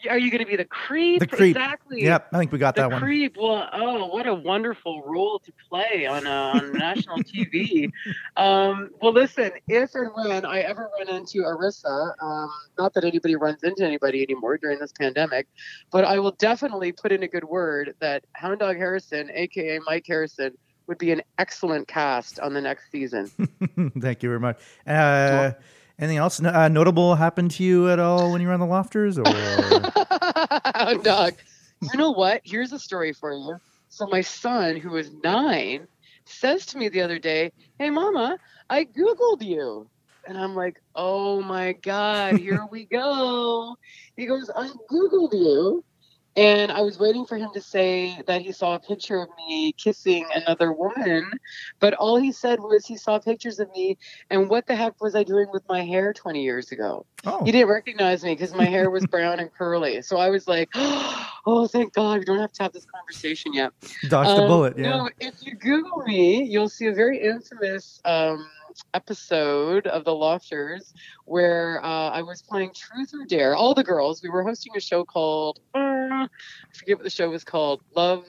Are 0.09 0.17
you 0.17 0.29
going 0.31 0.43
to 0.43 0.47
be 0.47 0.55
the 0.55 0.65
creep? 0.65 1.19
The 1.19 1.27
creep. 1.27 1.55
Exactly. 1.55 2.03
Yep, 2.03 2.27
I 2.31 2.37
think 2.37 2.51
we 2.51 2.57
got 2.57 2.75
The 2.75 2.83
that 2.83 2.91
one. 2.91 3.01
creep. 3.01 3.37
Well, 3.37 3.69
oh, 3.71 4.07
what 4.07 4.27
a 4.27 4.33
wonderful 4.33 5.03
role 5.03 5.39
to 5.39 5.51
play 5.69 6.05
on 6.05 6.27
uh, 6.27 6.53
on 6.55 6.73
national 6.77 7.17
TV. 7.19 7.91
Um, 8.37 8.89
well, 9.01 9.13
listen, 9.13 9.51
if 9.67 9.95
and 9.95 10.09
when 10.13 10.45
I 10.45 10.59
ever 10.59 10.89
run 10.97 11.09
into 11.15 11.39
Arisa, 11.39 12.13
um, 12.21 12.49
not 12.77 12.93
that 12.93 13.03
anybody 13.03 13.35
runs 13.35 13.63
into 13.63 13.85
anybody 13.85 14.23
anymore 14.23 14.57
during 14.57 14.79
this 14.79 14.91
pandemic, 14.91 15.47
but 15.91 16.05
I 16.05 16.19
will 16.19 16.31
definitely 16.31 16.91
put 16.91 17.11
in 17.11 17.23
a 17.23 17.27
good 17.27 17.43
word 17.45 17.95
that 17.99 18.23
Hound 18.33 18.59
Dog 18.59 18.77
Harrison, 18.77 19.29
aka 19.33 19.79
Mike 19.85 20.05
Harrison, 20.07 20.57
would 20.87 20.97
be 20.97 21.11
an 21.11 21.21
excellent 21.37 21.87
cast 21.87 22.39
on 22.39 22.53
the 22.53 22.61
next 22.61 22.91
season. 22.91 23.27
Thank 23.99 24.23
you 24.23 24.29
very 24.29 24.39
much. 24.39 24.59
Uh, 24.85 25.51
anything 25.99 26.17
else 26.17 26.41
uh, 26.41 26.67
notable 26.67 27.15
happened 27.15 27.51
to 27.51 27.63
you 27.63 27.89
at 27.89 27.99
all 27.99 28.31
when 28.31 28.41
you 28.41 28.47
were 28.47 28.53
on 28.53 28.59
the 28.59 28.65
lofters? 28.65 29.17
Or 29.17 29.23
Hound 29.25 31.03
Dog. 31.03 31.33
You 31.81 31.97
know 31.97 32.11
what? 32.11 32.41
Here's 32.43 32.71
a 32.71 32.79
story 32.79 33.13
for 33.13 33.33
you. 33.33 33.57
So 33.89 34.07
my 34.07 34.21
son, 34.21 34.77
who 34.77 34.95
is 34.95 35.11
nine, 35.23 35.87
says 36.25 36.65
to 36.67 36.77
me 36.77 36.89
the 36.89 37.01
other 37.01 37.19
day, 37.19 37.51
"Hey, 37.77 37.89
Mama, 37.89 38.37
I 38.69 38.85
googled 38.85 39.43
you," 39.43 39.87
and 40.27 40.37
I'm 40.37 40.55
like, 40.55 40.81
"Oh 40.95 41.41
my 41.41 41.73
God, 41.73 42.37
here 42.37 42.65
we 42.71 42.85
go." 42.85 43.75
He 44.15 44.25
goes, 44.25 44.49
"I 44.55 44.69
googled 44.89 45.33
you." 45.33 45.83
And 46.35 46.71
I 46.71 46.81
was 46.81 46.97
waiting 46.97 47.25
for 47.25 47.37
him 47.37 47.49
to 47.53 47.61
say 47.61 48.19
that 48.25 48.41
he 48.41 48.51
saw 48.51 48.73
a 48.75 48.79
picture 48.79 49.21
of 49.21 49.29
me 49.47 49.71
kissing 49.73 50.25
another 50.33 50.71
woman, 50.73 51.29
but 51.79 51.93
all 51.93 52.17
he 52.17 52.31
said 52.31 52.59
was 52.59 52.85
he 52.87 52.97
saw 52.97 53.19
pictures 53.19 53.59
of 53.59 53.69
me 53.71 53.97
and 54.31 54.49
what 54.49 54.65
the 54.65 54.75
heck 54.75 54.99
was 54.99 55.13
I 55.15 55.23
doing 55.23 55.47
with 55.53 55.63
my 55.69 55.83
hair 55.83 56.11
20 56.11 56.41
years 56.41 56.71
ago? 56.71 57.05
oh, 57.25 57.43
He 57.45 57.51
didn't 57.51 57.69
recognize 57.69 58.23
me 58.23 58.33
because 58.33 58.53
my 58.55 58.65
hair 58.65 58.89
was 58.89 59.05
brown 59.05 59.39
and 59.39 59.53
curly. 59.53 60.01
So 60.01 60.17
I 60.17 60.29
was 60.29 60.47
like, 60.47 60.69
oh, 60.75 61.67
thank 61.71 61.93
God, 61.93 62.19
we 62.19 62.25
don't 62.25 62.39
have 62.39 62.51
to 62.53 62.63
have 62.63 62.73
this 62.73 62.85
conversation 62.85 63.53
yet. 63.53 63.71
dodged 64.07 64.31
the 64.31 64.41
Um, 64.41 64.47
bullet. 64.47 64.77
Yeah. 64.77 64.89
No, 64.89 65.09
if 65.19 65.35
you 65.45 65.55
Google 65.55 66.03
me, 66.03 66.43
you'll 66.43 66.69
see 66.69 66.87
a 66.87 66.93
very 66.93 67.19
infamous 67.21 68.01
um, 68.05 68.49
episode 68.93 69.87
of 69.87 70.05
The 70.05 70.13
Lofters 70.13 70.93
where 71.25 71.83
uh, 71.83 72.09
I 72.09 72.21
was 72.21 72.41
playing 72.41 72.71
Truth 72.73 73.13
or 73.13 73.25
Dare. 73.25 73.55
All 73.55 73.73
the 73.73 73.83
girls, 73.83 74.21
we 74.23 74.29
were 74.29 74.43
hosting 74.43 74.73
a 74.75 74.79
show 74.79 75.03
called, 75.03 75.59
uh, 75.75 75.79
I 75.79 76.27
forget 76.73 76.97
what 76.97 77.03
the 77.03 77.09
show 77.09 77.29
was 77.29 77.43
called, 77.43 77.81
Love. 77.95 78.25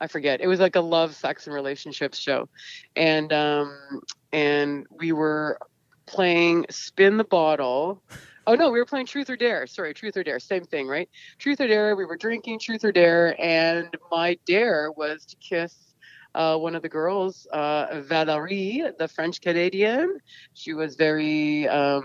I 0.00 0.06
forget. 0.06 0.40
It 0.40 0.46
was 0.46 0.60
like 0.60 0.76
a 0.76 0.80
love, 0.80 1.14
sex, 1.14 1.46
and 1.46 1.54
relationships 1.54 2.18
show, 2.18 2.48
and 2.96 3.32
um, 3.32 4.02
and 4.32 4.86
we 4.90 5.12
were 5.12 5.58
playing 6.04 6.66
Spin 6.68 7.16
the 7.16 7.24
Bottle. 7.24 8.02
Oh 8.46 8.54
no, 8.54 8.70
we 8.70 8.78
were 8.78 8.84
playing 8.84 9.06
Truth 9.06 9.30
or 9.30 9.36
Dare. 9.36 9.66
Sorry, 9.66 9.94
Truth 9.94 10.18
or 10.18 10.22
Dare, 10.22 10.38
same 10.38 10.64
thing, 10.64 10.86
right? 10.86 11.08
Truth 11.38 11.60
or 11.62 11.66
Dare. 11.66 11.96
We 11.96 12.04
were 12.04 12.16
drinking 12.16 12.58
Truth 12.60 12.84
or 12.84 12.92
Dare, 12.92 13.40
and 13.40 13.88
my 14.10 14.38
dare 14.46 14.92
was 14.92 15.24
to 15.26 15.36
kiss 15.36 15.94
uh, 16.36 16.56
one 16.56 16.74
of 16.76 16.82
the 16.82 16.88
girls, 16.88 17.46
uh, 17.52 18.00
Valerie, 18.02 18.84
the 18.98 19.08
French 19.08 19.40
Canadian. 19.40 20.18
She 20.54 20.74
was 20.74 20.94
very, 20.96 21.66
um, 21.68 22.04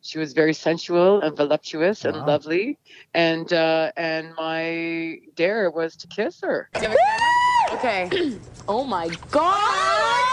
she 0.00 0.18
was 0.18 0.32
very 0.32 0.54
sensual 0.54 1.20
and 1.20 1.36
voluptuous 1.36 2.04
and 2.04 2.16
Wow. 2.16 2.26
lovely, 2.26 2.78
and 3.14 3.52
uh, 3.52 3.92
and 3.96 4.34
my 4.36 5.18
dare 5.36 5.70
was 5.70 5.96
to 5.96 6.08
kiss 6.08 6.40
her. 6.42 6.68
Okay. 7.72 8.10
Oh 8.70 8.84
my 8.84 9.08
god! 9.30 10.24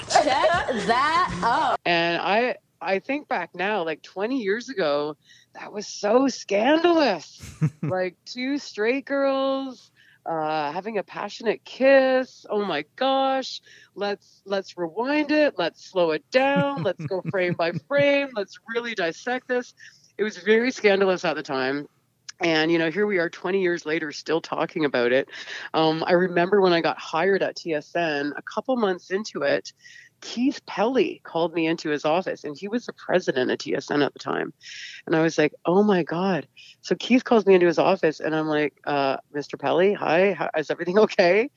Check 0.08 0.48
that 0.86 1.40
out. 1.44 1.78
And 1.84 2.20
I 2.22 2.56
I 2.80 2.98
think 3.00 3.28
back 3.28 3.50
now, 3.54 3.84
like 3.84 4.02
20 4.02 4.38
years 4.40 4.70
ago, 4.70 5.16
that 5.54 5.70
was 5.70 5.86
so 5.86 6.28
scandalous. 6.28 7.42
like 7.82 8.16
two 8.24 8.56
straight 8.58 9.04
girls 9.04 9.89
uh, 10.26 10.72
having 10.72 10.98
a 10.98 11.02
passionate 11.02 11.64
kiss. 11.64 12.46
Oh 12.48 12.64
my 12.64 12.84
gosh. 12.96 13.60
Let's 13.94 14.42
let's 14.44 14.76
rewind 14.76 15.30
it. 15.30 15.54
Let's 15.58 15.84
slow 15.84 16.10
it 16.12 16.24
down. 16.30 16.82
Let's 16.82 17.04
go 17.04 17.22
frame 17.30 17.54
by 17.54 17.72
frame. 17.88 18.28
Let's 18.34 18.58
really 18.74 18.94
dissect 18.94 19.48
this. 19.48 19.74
It 20.18 20.24
was 20.24 20.36
very 20.38 20.70
scandalous 20.70 21.24
at 21.24 21.36
the 21.36 21.42
time. 21.42 21.86
And 22.40 22.70
you 22.72 22.78
know, 22.78 22.90
here 22.90 23.06
we 23.06 23.18
are 23.18 23.28
20 23.28 23.60
years 23.60 23.84
later, 23.84 24.12
still 24.12 24.40
talking 24.40 24.84
about 24.84 25.12
it. 25.12 25.28
Um, 25.74 26.02
I 26.06 26.12
remember 26.12 26.60
when 26.60 26.72
I 26.72 26.80
got 26.80 26.98
hired 26.98 27.42
at 27.42 27.56
TSN, 27.56 28.32
a 28.36 28.42
couple 28.42 28.76
months 28.76 29.10
into 29.10 29.42
it, 29.42 29.72
Keith 30.20 30.64
Pelley 30.66 31.20
called 31.24 31.54
me 31.54 31.66
into 31.66 31.90
his 31.90 32.04
office, 32.04 32.44
and 32.44 32.56
he 32.56 32.68
was 32.68 32.86
the 32.86 32.92
president 32.92 33.50
of 33.50 33.58
TSN 33.58 34.04
at 34.04 34.12
the 34.12 34.18
time. 34.18 34.52
And 35.06 35.16
I 35.16 35.22
was 35.22 35.38
like, 35.38 35.52
"Oh 35.64 35.82
my 35.82 36.02
god!" 36.02 36.48
So 36.82 36.94
Keith 36.96 37.24
calls 37.24 37.46
me 37.46 37.54
into 37.54 37.66
his 37.66 37.78
office, 37.78 38.20
and 38.20 38.34
I'm 38.34 38.46
like, 38.46 38.74
uh, 38.86 39.18
"Mr. 39.34 39.58
Pelley, 39.58 39.92
hi, 39.92 40.32
how, 40.32 40.50
is 40.56 40.70
everything 40.70 40.98
okay?" 41.06 41.50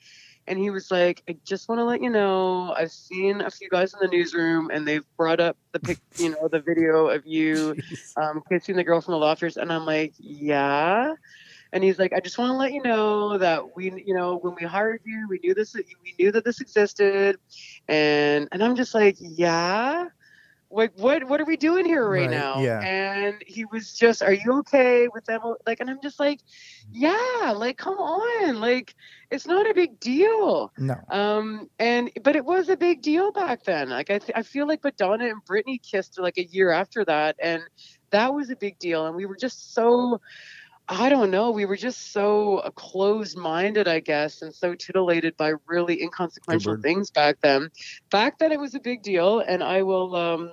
And 0.46 0.58
he 0.58 0.70
was 0.70 0.90
like, 0.90 1.22
"I 1.28 1.36
just 1.46 1.68
want 1.68 1.78
to 1.78 1.84
let 1.84 2.02
you 2.02 2.10
know, 2.10 2.74
I've 2.76 2.92
seen 2.92 3.40
a 3.40 3.50
few 3.50 3.68
guys 3.68 3.94
in 3.94 4.00
the 4.00 4.14
newsroom, 4.14 4.70
and 4.72 4.86
they've 4.86 5.06
brought 5.16 5.40
up 5.40 5.56
the 5.72 5.80
pic, 5.80 5.98
you 6.18 6.30
know, 6.30 6.48
the 6.48 6.60
video 6.60 7.08
of 7.08 7.26
you 7.26 7.76
um, 8.16 8.42
kissing 8.50 8.76
the 8.76 8.84
girl 8.84 9.00
from 9.00 9.12
the 9.12 9.18
lofters." 9.18 9.56
And 9.56 9.72
I'm 9.72 9.86
like, 9.86 10.14
"Yeah." 10.18 11.14
And 11.74 11.84
he's 11.84 11.98
like, 11.98 12.14
I 12.14 12.20
just 12.20 12.38
want 12.38 12.50
to 12.50 12.56
let 12.56 12.72
you 12.72 12.82
know 12.82 13.36
that 13.38 13.76
we, 13.76 13.92
you 14.06 14.14
know, 14.14 14.36
when 14.38 14.54
we 14.58 14.66
hired 14.66 15.02
you, 15.04 15.26
we 15.28 15.40
knew 15.42 15.54
this, 15.54 15.74
we 15.74 16.14
knew 16.18 16.32
that 16.32 16.44
this 16.44 16.60
existed, 16.62 17.36
and 17.88 18.48
and 18.52 18.62
I'm 18.64 18.76
just 18.76 18.94
like, 18.94 19.16
yeah, 19.20 20.06
like 20.70 20.92
what 20.96 21.24
what 21.28 21.40
are 21.40 21.44
we 21.44 21.56
doing 21.56 21.84
here 21.84 22.08
right, 22.08 22.30
Right, 22.30 22.30
now? 22.30 22.60
yeah. 22.60 22.80
And 22.80 23.42
he 23.46 23.64
was 23.66 23.92
just, 23.94 24.22
are 24.22 24.32
you 24.32 24.52
okay 24.60 25.08
with 25.12 25.24
them? 25.26 25.40
Like, 25.66 25.80
and 25.80 25.90
I'm 25.90 26.00
just 26.02 26.18
like, 26.20 26.40
yeah, 26.92 27.52
like 27.56 27.76
come 27.76 27.94
on, 27.98 28.60
like 28.60 28.94
it's 29.30 29.46
not 29.46 29.68
a 29.68 29.74
big 29.74 30.00
deal. 30.00 30.72
no. 30.78 30.96
Um, 31.10 31.68
and 31.78 32.10
but 32.22 32.36
it 32.36 32.44
was 32.44 32.68
a 32.68 32.76
big 32.76 33.02
deal 33.02 33.32
back 33.32 33.64
then. 33.64 33.90
Like 33.90 34.10
I, 34.10 34.18
th- 34.18 34.32
I 34.34 34.42
feel 34.42 34.66
like 34.68 34.82
Madonna 34.84 35.26
and 35.26 35.44
Britney 35.44 35.80
kissed 35.82 36.18
like 36.18 36.38
a 36.38 36.44
year 36.44 36.70
after 36.70 37.04
that, 37.04 37.36
and 37.40 37.62
that 38.10 38.34
was 38.34 38.50
a 38.50 38.56
big 38.56 38.78
deal. 38.78 39.06
And 39.06 39.16
we 39.16 39.26
were 39.26 39.36
just 39.36 39.74
so, 39.74 40.20
I 40.88 41.08
don't 41.08 41.30
know, 41.30 41.50
we 41.50 41.64
were 41.64 41.76
just 41.76 42.12
so 42.12 42.58
uh, 42.58 42.70
closed-minded, 42.70 43.88
I 43.88 44.00
guess, 44.00 44.42
and 44.42 44.54
so 44.54 44.74
titillated 44.74 45.34
by 45.38 45.52
really 45.66 46.02
inconsequential 46.02 46.76
things 46.82 47.10
back 47.10 47.36
then. 47.42 47.70
Back 48.10 48.38
then, 48.38 48.52
it 48.52 48.60
was 48.60 48.74
a 48.74 48.80
big 48.80 49.02
deal, 49.02 49.40
and 49.40 49.62
I 49.62 49.82
will. 49.82 50.14
Um, 50.14 50.52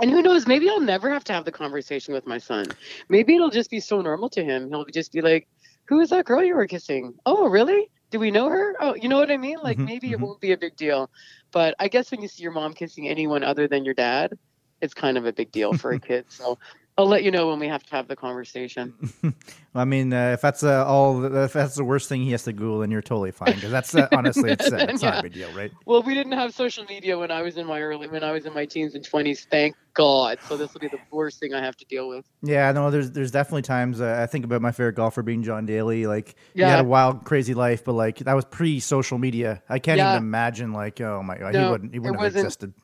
and 0.00 0.10
who 0.10 0.22
knows? 0.22 0.46
Maybe 0.46 0.68
I'll 0.70 0.80
never 0.80 1.10
have 1.10 1.24
to 1.24 1.32
have 1.34 1.44
the 1.44 1.52
conversation 1.52 2.14
with 2.14 2.26
my 2.26 2.38
son. 2.38 2.66
Maybe 3.10 3.34
it'll 3.34 3.50
just 3.50 3.70
be 3.70 3.80
so 3.80 4.00
normal 4.00 4.30
to 4.30 4.44
him. 4.44 4.68
He'll 4.70 4.84
just 4.86 5.12
be 5.12 5.20
like, 5.22 5.48
"Who 5.88 6.00
is 6.00 6.10
that 6.10 6.24
girl 6.26 6.42
you 6.44 6.54
were 6.56 6.66
kissing? 6.66 7.14
Oh, 7.26 7.48
really? 7.48 7.90
Do 8.10 8.18
we 8.20 8.30
know 8.30 8.48
her? 8.48 8.74
Oh, 8.80 8.94
you 8.94 9.08
know 9.08 9.18
what 9.18 9.30
I 9.30 9.36
mean? 9.36 9.58
Like 9.62 9.78
Mhm, 9.78 9.86
maybe 9.86 10.12
it 10.12 10.20
mhm. 10.20 10.20
won't 10.20 10.40
be 10.40 10.52
a 10.52 10.58
big 10.58 10.76
deal, 10.76 11.10
but 11.52 11.74
I 11.78 11.88
guess 11.88 12.10
when 12.10 12.22
you 12.22 12.28
see 12.28 12.42
your 12.42 12.52
mom 12.52 12.74
kissing 12.74 13.08
anyone 13.08 13.44
other 13.44 13.68
than 13.68 13.84
your 13.84 13.94
dad, 13.94 14.32
it's 14.80 14.94
kind 14.94 15.18
of 15.18 15.26
a 15.26 15.32
big 15.32 15.50
deal 15.52 15.74
for 15.74 15.92
a 15.92 15.98
kid. 16.00 16.26
So 16.28 16.58
I'll 16.98 17.06
let 17.06 17.22
you 17.22 17.30
know 17.30 17.46
when 17.48 17.60
we 17.60 17.68
have 17.68 17.84
to 17.84 17.90
have 17.94 18.08
the 18.08 18.16
conversation. 18.16 18.92
I 19.74 19.84
mean, 19.84 20.12
uh, 20.12 20.32
if 20.32 20.40
that's 20.40 20.64
uh, 20.64 20.84
all, 20.84 21.24
if 21.44 21.52
that's 21.52 21.76
the 21.76 21.84
worst 21.84 22.08
thing 22.08 22.22
he 22.22 22.32
has 22.32 22.42
to 22.42 22.52
Google, 22.52 22.80
then 22.80 22.90
you're 22.90 23.02
totally 23.02 23.30
fine. 23.30 23.54
Because 23.54 23.70
that's 23.70 23.94
uh, 23.94 24.08
honestly, 24.10 24.50
it's, 24.50 24.72
uh, 24.72 24.78
it's 24.88 25.02
not 25.02 25.20
a 25.20 25.22
big 25.22 25.32
deal, 25.34 25.52
right? 25.52 25.70
Well, 25.86 26.02
we 26.02 26.14
didn't 26.14 26.32
have 26.32 26.52
social 26.52 26.84
media 26.86 27.16
when 27.16 27.30
I 27.30 27.42
was 27.42 27.56
in 27.56 27.66
my 27.66 27.80
early, 27.80 28.08
when 28.08 28.24
I 28.24 28.32
was 28.32 28.46
in 28.46 28.52
my 28.52 28.66
teens 28.66 28.96
and 28.96 29.04
twenties. 29.04 29.46
Thank 29.48 29.76
God. 29.94 30.38
So 30.42 30.56
this 30.56 30.74
will 30.74 30.80
be 30.80 30.88
the 30.88 30.98
worst 31.12 31.38
thing 31.38 31.54
I 31.54 31.60
have 31.62 31.76
to 31.76 31.84
deal 31.84 32.08
with. 32.08 32.26
Yeah, 32.42 32.72
no, 32.72 32.90
there's 32.90 33.12
there's 33.12 33.30
definitely 33.30 33.62
times 33.62 34.00
uh, 34.00 34.18
I 34.20 34.26
think 34.26 34.44
about 34.44 34.60
my 34.60 34.72
favorite 34.72 34.94
golfer 34.96 35.22
being 35.22 35.44
John 35.44 35.66
Daly. 35.66 36.08
Like 36.08 36.34
he 36.52 36.62
had 36.62 36.80
a 36.80 36.84
wild, 36.84 37.24
crazy 37.24 37.54
life, 37.54 37.84
but 37.84 37.92
like 37.92 38.18
that 38.18 38.34
was 38.34 38.44
pre-social 38.44 39.18
media. 39.18 39.62
I 39.68 39.78
can't 39.78 39.98
Yeah. 39.98 40.08
even 40.14 40.24
imagine. 40.24 40.72
Like, 40.72 41.00
oh 41.00 41.22
my 41.22 41.38
god, 41.38 41.54
he 41.54 41.64
wouldn't 41.64 41.92
he 41.92 42.00
wouldn't 42.00 42.20
have 42.20 42.34
existed. 42.34 42.74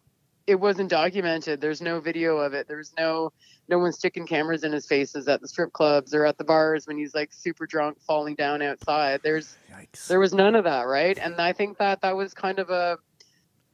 it 0.46 0.54
wasn't 0.60 0.90
documented. 0.90 1.60
There's 1.60 1.80
no 1.80 1.98
video 1.98 2.36
of 2.36 2.54
it. 2.54 2.68
There's 2.68 2.92
no 2.96 3.32
no 3.68 3.78
one 3.78 3.92
sticking 3.92 4.26
cameras 4.26 4.64
in 4.64 4.72
his 4.72 4.86
faces 4.86 5.26
at 5.28 5.40
the 5.40 5.48
strip 5.48 5.72
clubs 5.72 6.14
or 6.14 6.26
at 6.26 6.38
the 6.38 6.44
bars 6.44 6.86
when 6.86 6.98
he's 6.98 7.14
like 7.14 7.32
super 7.32 7.66
drunk 7.66 7.98
falling 8.00 8.34
down 8.34 8.62
outside. 8.62 9.20
There's 9.22 9.56
Yikes. 9.72 10.06
there 10.06 10.20
was 10.20 10.34
none 10.34 10.54
of 10.54 10.64
that, 10.64 10.82
right? 10.82 11.18
And 11.18 11.40
I 11.40 11.52
think 11.52 11.78
that 11.78 12.02
that 12.02 12.16
was 12.16 12.34
kind 12.34 12.58
of 12.58 12.70
a 12.70 12.98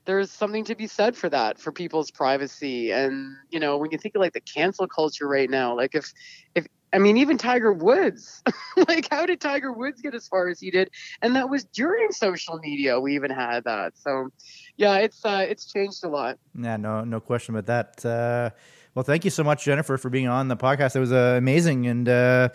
there's 0.06 0.30
something 0.30 0.64
to 0.64 0.74
be 0.74 0.86
said 0.86 1.16
for 1.16 1.28
that 1.28 1.58
for 1.58 1.72
people's 1.72 2.10
privacy 2.10 2.90
and 2.90 3.36
you 3.50 3.60
know 3.60 3.76
when 3.76 3.90
you 3.90 3.98
think 3.98 4.14
of 4.14 4.20
like 4.20 4.32
the 4.32 4.40
cancel 4.40 4.88
culture 4.88 5.28
right 5.28 5.50
now 5.50 5.76
like 5.76 5.94
if 5.94 6.12
if 6.54 6.66
I 6.92 6.98
mean 6.98 7.18
even 7.18 7.38
Tiger 7.38 7.72
Woods 7.72 8.42
like 8.88 9.06
how 9.10 9.26
did 9.26 9.40
Tiger 9.40 9.72
Woods 9.72 10.00
get 10.00 10.14
as 10.14 10.26
far 10.26 10.48
as 10.48 10.58
he 10.58 10.70
did 10.70 10.90
and 11.22 11.36
that 11.36 11.48
was 11.48 11.64
during 11.64 12.10
social 12.10 12.58
media 12.58 12.98
we 12.98 13.14
even 13.14 13.30
had 13.30 13.64
that 13.64 13.96
so 13.96 14.30
yeah 14.76 14.96
it's 14.96 15.24
uh 15.24 15.46
it's 15.48 15.70
changed 15.70 16.02
a 16.02 16.08
lot 16.08 16.38
Yeah, 16.58 16.76
no, 16.76 17.04
no 17.04 17.20
question 17.20 17.54
about 17.54 17.66
that. 17.66 18.04
Uh, 18.04 18.50
Well, 18.94 19.02
thank 19.04 19.24
you 19.24 19.30
so 19.30 19.44
much, 19.44 19.64
Jennifer, 19.64 19.96
for 19.98 20.10
being 20.10 20.26
on 20.28 20.48
the 20.48 20.56
podcast. 20.56 20.96
It 20.96 21.00
was 21.00 21.12
uh, 21.12 21.34
amazing, 21.38 21.86
and 21.86 22.08
uh, 22.08 22.48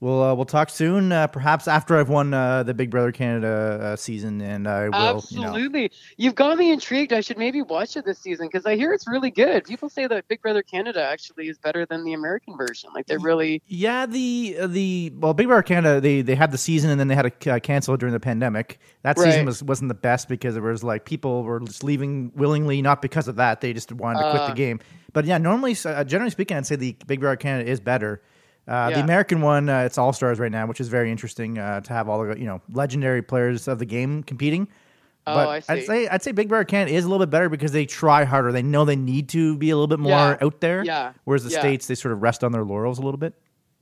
we'll 0.00 0.22
uh, 0.22 0.34
we'll 0.34 0.44
talk 0.44 0.70
soon. 0.70 1.12
Uh, 1.12 1.26
perhaps 1.26 1.68
after 1.68 1.96
I've 1.96 2.08
won 2.08 2.32
uh, 2.34 2.62
the 2.62 2.74
Big 2.74 2.90
Brother 2.90 3.12
Canada 3.12 3.78
uh, 3.82 3.96
season, 3.96 4.40
and 4.40 4.68
I 4.68 4.88
will. 4.88 5.24
You 5.28 5.40
know, 5.40 5.48
Absolutely. 5.48 5.90
You've 6.16 6.34
got 6.34 6.56
me 6.58 6.72
intrigued. 6.72 7.12
I 7.12 7.20
should 7.20 7.38
maybe 7.38 7.62
watch 7.62 7.96
it 7.96 8.04
this 8.04 8.18
season 8.18 8.48
because 8.48 8.66
I 8.66 8.76
hear 8.76 8.92
it's 8.92 9.06
really 9.08 9.30
good. 9.30 9.64
People 9.64 9.88
say 9.88 10.06
that 10.06 10.28
Big 10.28 10.42
Brother 10.42 10.62
Canada 10.62 11.02
actually 11.02 11.48
is 11.48 11.58
better 11.58 11.86
than 11.86 12.04
the 12.04 12.12
American 12.12 12.56
version. 12.56 12.90
Like 12.94 13.06
they're 13.06 13.18
really 13.18 13.62
yeah, 13.66 14.06
the 14.06 14.56
uh, 14.60 14.66
the 14.66 15.12
well, 15.16 15.34
Big 15.34 15.46
Brother 15.46 15.62
Canada 15.62 16.00
they 16.00 16.22
they 16.22 16.34
had 16.34 16.52
the 16.52 16.58
season, 16.58 16.90
and 16.90 16.98
then 16.98 17.08
they 17.08 17.14
had 17.14 17.40
to 17.40 17.50
uh, 17.54 17.58
cancel 17.58 17.94
it 17.94 18.00
during 18.00 18.12
the 18.12 18.20
pandemic. 18.20 18.78
That 19.02 19.18
season 19.18 19.46
was 19.46 19.62
wasn't 19.62 19.88
the 19.88 19.94
best 19.94 20.28
because 20.28 20.56
it 20.56 20.62
was 20.62 20.84
like 20.84 21.04
people 21.04 21.42
were 21.42 21.60
just 21.60 21.84
leaving 21.84 22.32
willingly, 22.34 22.82
not 22.82 23.02
because 23.02 23.28
of 23.28 23.36
that. 23.36 23.60
They 23.60 23.72
just 23.72 23.92
wanted 23.92 24.22
to 24.22 24.30
quit 24.30 24.48
the 24.48 24.54
game. 24.54 24.80
But 25.12 25.24
yeah, 25.24 25.38
normally, 25.38 25.76
uh, 25.84 26.04
generally 26.04 26.30
speaking, 26.30 26.56
I'd 26.56 26.66
say 26.66 26.76
the 26.76 26.96
Big 27.06 27.20
Brother 27.20 27.36
Canada 27.36 27.68
is 27.68 27.80
better. 27.80 28.22
Uh, 28.68 28.90
The 28.90 29.00
American 29.00 29.40
one, 29.40 29.68
uh, 29.68 29.80
it's 29.80 29.96
All 29.96 30.12
Stars 30.12 30.38
right 30.38 30.52
now, 30.52 30.66
which 30.66 30.80
is 30.80 30.88
very 30.88 31.10
interesting 31.10 31.58
uh, 31.58 31.80
to 31.80 31.92
have 31.92 32.08
all 32.08 32.22
the 32.24 32.38
you 32.38 32.44
know 32.46 32.60
legendary 32.72 33.22
players 33.22 33.66
of 33.66 33.78
the 33.78 33.86
game 33.86 34.22
competing. 34.22 34.68
Oh, 35.26 35.34
but 35.34 35.64
I 35.70 35.74
would 35.74 35.84
say 35.86 36.06
I'd 36.08 36.22
say 36.22 36.32
Big 36.32 36.48
Brother 36.48 36.64
Canada 36.64 36.94
is 36.96 37.04
a 37.04 37.08
little 37.08 37.24
bit 37.26 37.30
better 37.30 37.48
because 37.48 37.72
they 37.72 37.86
try 37.86 38.24
harder. 38.24 38.52
They 38.52 38.62
know 38.62 38.84
they 38.84 38.96
need 38.96 39.28
to 39.30 39.56
be 39.58 39.70
a 39.70 39.74
little 39.76 39.86
bit 39.88 39.98
more 39.98 40.10
Yeah. 40.10 40.36
out 40.40 40.60
there. 40.60 40.84
Yeah. 40.84 41.12
Whereas 41.24 41.44
the 41.44 41.50
Yeah. 41.50 41.60
states 41.60 41.86
they 41.86 41.94
sort 41.94 42.12
of 42.12 42.22
rest 42.22 42.44
on 42.44 42.52
their 42.52 42.64
laurels 42.64 42.98
a 42.98 43.02
little 43.02 43.18
bit. 43.18 43.34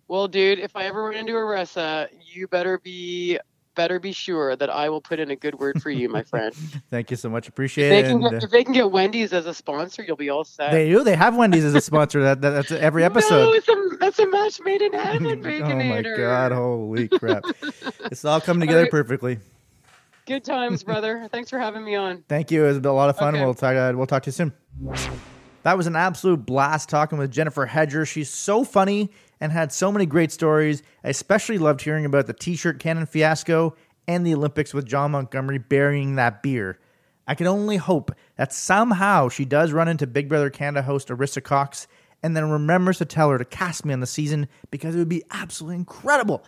well, 0.09 0.29
dude. 0.29 0.61
If 0.61 0.77
I 0.77 0.85
ever 0.85 1.03
run 1.05 1.15
into 1.15 1.33
Arisa, 1.33 2.07
you 2.33 2.47
better 2.47 2.79
be 2.79 3.39
better 3.77 4.01
be 4.01 4.11
sure 4.11 4.57
that 4.57 4.69
I 4.69 4.89
will 4.89 5.01
put 5.01 5.21
in 5.21 5.31
a 5.31 5.37
good 5.37 5.57
word 5.61 5.81
for 5.81 5.91
you, 5.91 6.09
my 6.09 6.25
friend. 6.25 6.53
Thank 6.91 7.13
you 7.13 7.17
so 7.17 7.29
much. 7.29 7.45
if, 7.45 7.51
Appreciate 7.51 7.91
they 7.91 8.01
it. 8.01 8.03
can 8.05 8.25
and, 8.25 8.33
get, 8.33 8.43
if 8.43 8.51
they 8.51 8.65
can 8.65 8.73
get 8.73 8.91
Wendy's 8.91 9.33
as 9.33 9.47
a 9.47 9.55
sponsor, 9.55 10.03
you'll 10.03 10.17
be 10.17 10.31
all 10.31 10.43
set. 10.43 10.73
They 10.73 10.91
do. 10.91 11.05
They 11.05 11.15
have 11.15 11.37
Wendy's 11.37 11.65
as 11.65 11.75
a 11.75 11.81
sponsor. 11.81 12.23
That, 12.23 12.41
that 12.41 12.51
that's 12.51 12.73
every 12.73 13.05
episode. 13.05 13.45
No, 13.45 13.53
it's 13.53 13.69
a, 13.69 13.97
that's 14.01 14.19
a 14.19 14.27
match 14.27 14.61
made 14.65 14.83
in 14.83 14.93
heaven, 14.93 15.47
oh 15.65 15.77
my 15.77 16.03
god! 16.03 16.51
Holy 16.51 17.07
crap! 17.07 17.45
it's 18.07 18.25
all 18.25 18.41
coming 18.41 18.63
together 18.63 18.83
right. 18.83 18.91
perfectly. 18.91 19.39
Good 20.27 20.45
times, 20.45 20.83
brother. 20.83 21.29
Thanks 21.31 21.51
for 21.51 21.59
having 21.59 21.85
me 21.85 21.95
on. 21.95 22.25
Thank 22.29 22.51
you. 22.51 22.65
It 22.65 22.69
was 22.69 22.77
a 22.79 22.93
lot 22.93 23.11
of 23.11 23.17
fun. 23.17 23.37
Okay. 23.37 23.45
We'll 23.45 23.55
talk. 23.55 23.77
Uh, 23.77 23.93
we'll 23.95 24.07
talk 24.07 24.25
to 24.25 24.29
you 24.29 24.33
soon. 24.33 24.53
That 25.63 25.77
was 25.77 25.87
an 25.87 25.97
absolute 25.97 26.47
blast 26.47 26.89
talking 26.89 27.19
with 27.19 27.31
Jennifer 27.31 27.67
Hedger. 27.67 28.07
She's 28.07 28.31
so 28.31 28.65
funny 28.65 29.11
and 29.41 29.53
had 29.53 29.73
so 29.73 29.93
many 29.93 30.07
great 30.07 30.33
stories. 30.33 30.83
I 31.05 31.09
especially 31.09 31.59
loved 31.59 31.83
hearing 31.83 32.05
about 32.05 32.27
the 32.27 32.33
T-shirt 32.33 32.79
cannon 32.79 33.07
fiasco 33.07 33.75
and 34.09 34.27
the 34.27 34.35
Olympics 34.35 34.73
with 34.73 34.87
Jon 34.87 35.13
Montgomery 35.13 35.59
burying 35.59 36.17
that 36.17 36.43
beer. 36.43 36.79
I 37.27 37.35
can 37.35 37.47
only 37.47 37.77
hope 37.77 38.13
that 38.37 38.53
somehow 38.53 39.29
she 39.29 39.45
does 39.45 39.73
run 39.73 39.89
into 39.89 40.07
Big 40.07 40.29
Brother 40.29 40.51
Canada 40.51 40.83
host 40.83 41.09
Arisa 41.09 41.43
Cox 41.43 41.89
and 42.23 42.37
then 42.37 42.51
remembers 42.51 42.99
to 42.99 43.05
tell 43.05 43.31
her 43.31 43.39
to 43.39 43.45
cast 43.45 43.85
me 43.85 43.93
on 43.93 44.01
the 44.01 44.07
season 44.07 44.49
because 44.71 44.95
it 44.95 44.99
would 44.99 45.09
be 45.09 45.25
absolutely 45.31 45.77
incredible. 45.77 46.45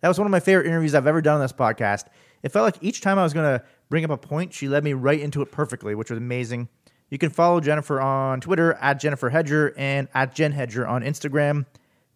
That 0.00 0.08
was 0.08 0.18
one 0.18 0.26
of 0.26 0.30
my 0.32 0.40
favorite 0.40 0.66
interviews 0.66 0.94
I've 0.94 1.06
ever 1.06 1.22
done 1.22 1.36
on 1.36 1.40
this 1.40 1.52
podcast. 1.52 2.06
It 2.42 2.52
felt 2.52 2.64
like 2.64 2.82
each 2.82 3.00
time 3.00 3.18
I 3.18 3.22
was 3.22 3.32
going 3.32 3.58
to 3.58 3.64
bring 3.88 4.04
up 4.04 4.10
a 4.10 4.16
point, 4.16 4.52
she 4.52 4.68
led 4.68 4.84
me 4.84 4.92
right 4.92 5.20
into 5.20 5.42
it 5.42 5.50
perfectly, 5.50 5.94
which 5.94 6.10
was 6.10 6.18
amazing. 6.18 6.68
You 7.08 7.18
can 7.18 7.30
follow 7.30 7.60
Jennifer 7.60 8.00
on 8.00 8.40
Twitter 8.40 8.74
at 8.74 9.00
Jennifer 9.00 9.30
Hedger 9.30 9.72
and 9.76 10.08
at 10.12 10.34
Jen 10.34 10.52
Hedger 10.52 10.86
on 10.86 11.02
Instagram. 11.02 11.66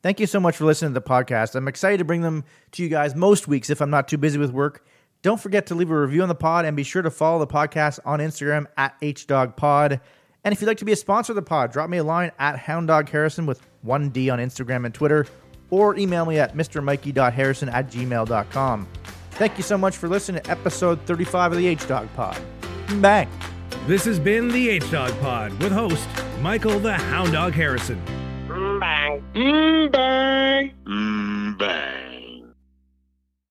Thank 0.02 0.18
you 0.18 0.26
so 0.26 0.40
much 0.40 0.56
for 0.56 0.64
listening 0.64 0.94
to 0.94 1.00
the 1.00 1.06
podcast. 1.06 1.54
I'm 1.54 1.68
excited 1.68 1.98
to 1.98 2.04
bring 2.04 2.22
them 2.22 2.44
to 2.72 2.82
you 2.82 2.88
guys 2.88 3.14
most 3.14 3.46
weeks 3.48 3.68
if 3.68 3.82
I'm 3.82 3.90
not 3.90 4.08
too 4.08 4.16
busy 4.16 4.38
with 4.38 4.50
work. 4.50 4.84
Don't 5.22 5.40
forget 5.40 5.66
to 5.66 5.74
leave 5.74 5.90
a 5.90 6.00
review 6.00 6.22
on 6.22 6.28
the 6.28 6.34
pod 6.34 6.64
and 6.64 6.74
be 6.74 6.82
sure 6.82 7.02
to 7.02 7.10
follow 7.10 7.38
the 7.38 7.46
podcast 7.46 7.98
on 8.06 8.20
Instagram 8.20 8.66
at 8.78 8.98
HDogPod. 9.02 10.00
And 10.44 10.52
if 10.52 10.60
you'd 10.62 10.68
like 10.68 10.78
to 10.78 10.86
be 10.86 10.92
a 10.92 10.96
sponsor 10.96 11.32
of 11.32 11.36
the 11.36 11.42
pod, 11.42 11.70
drop 11.70 11.90
me 11.90 11.98
a 11.98 12.04
line 12.04 12.32
at 12.38 12.56
HoundDogHarrison 12.56 13.44
with 13.44 13.60
1D 13.84 14.32
on 14.32 14.38
Instagram 14.38 14.86
and 14.86 14.94
Twitter, 14.94 15.26
or 15.68 15.96
email 15.98 16.24
me 16.24 16.38
at 16.38 16.56
mrmikey.harrison 16.56 17.68
at 17.68 17.90
gmail.com. 17.90 18.88
Thank 19.32 19.56
you 19.58 19.62
so 19.62 19.76
much 19.76 19.96
for 19.98 20.08
listening 20.08 20.42
to 20.42 20.50
episode 20.50 21.00
35 21.02 21.52
of 21.52 21.58
the 21.58 21.66
H 21.66 21.86
Dog 21.86 22.08
Pod. 22.14 22.40
Bang! 23.00 23.28
This 23.86 24.04
has 24.06 24.18
been 24.18 24.48
the 24.48 24.70
H 24.70 24.90
Dog 24.90 25.18
Pod 25.20 25.52
with 25.62 25.72
host 25.72 26.08
Michael 26.40 26.78
the 26.78 26.94
Hound 26.94 27.32
Dog 27.32 27.52
Harrison. 27.52 28.02
Mm, 30.86 31.58
bang. 31.58 32.19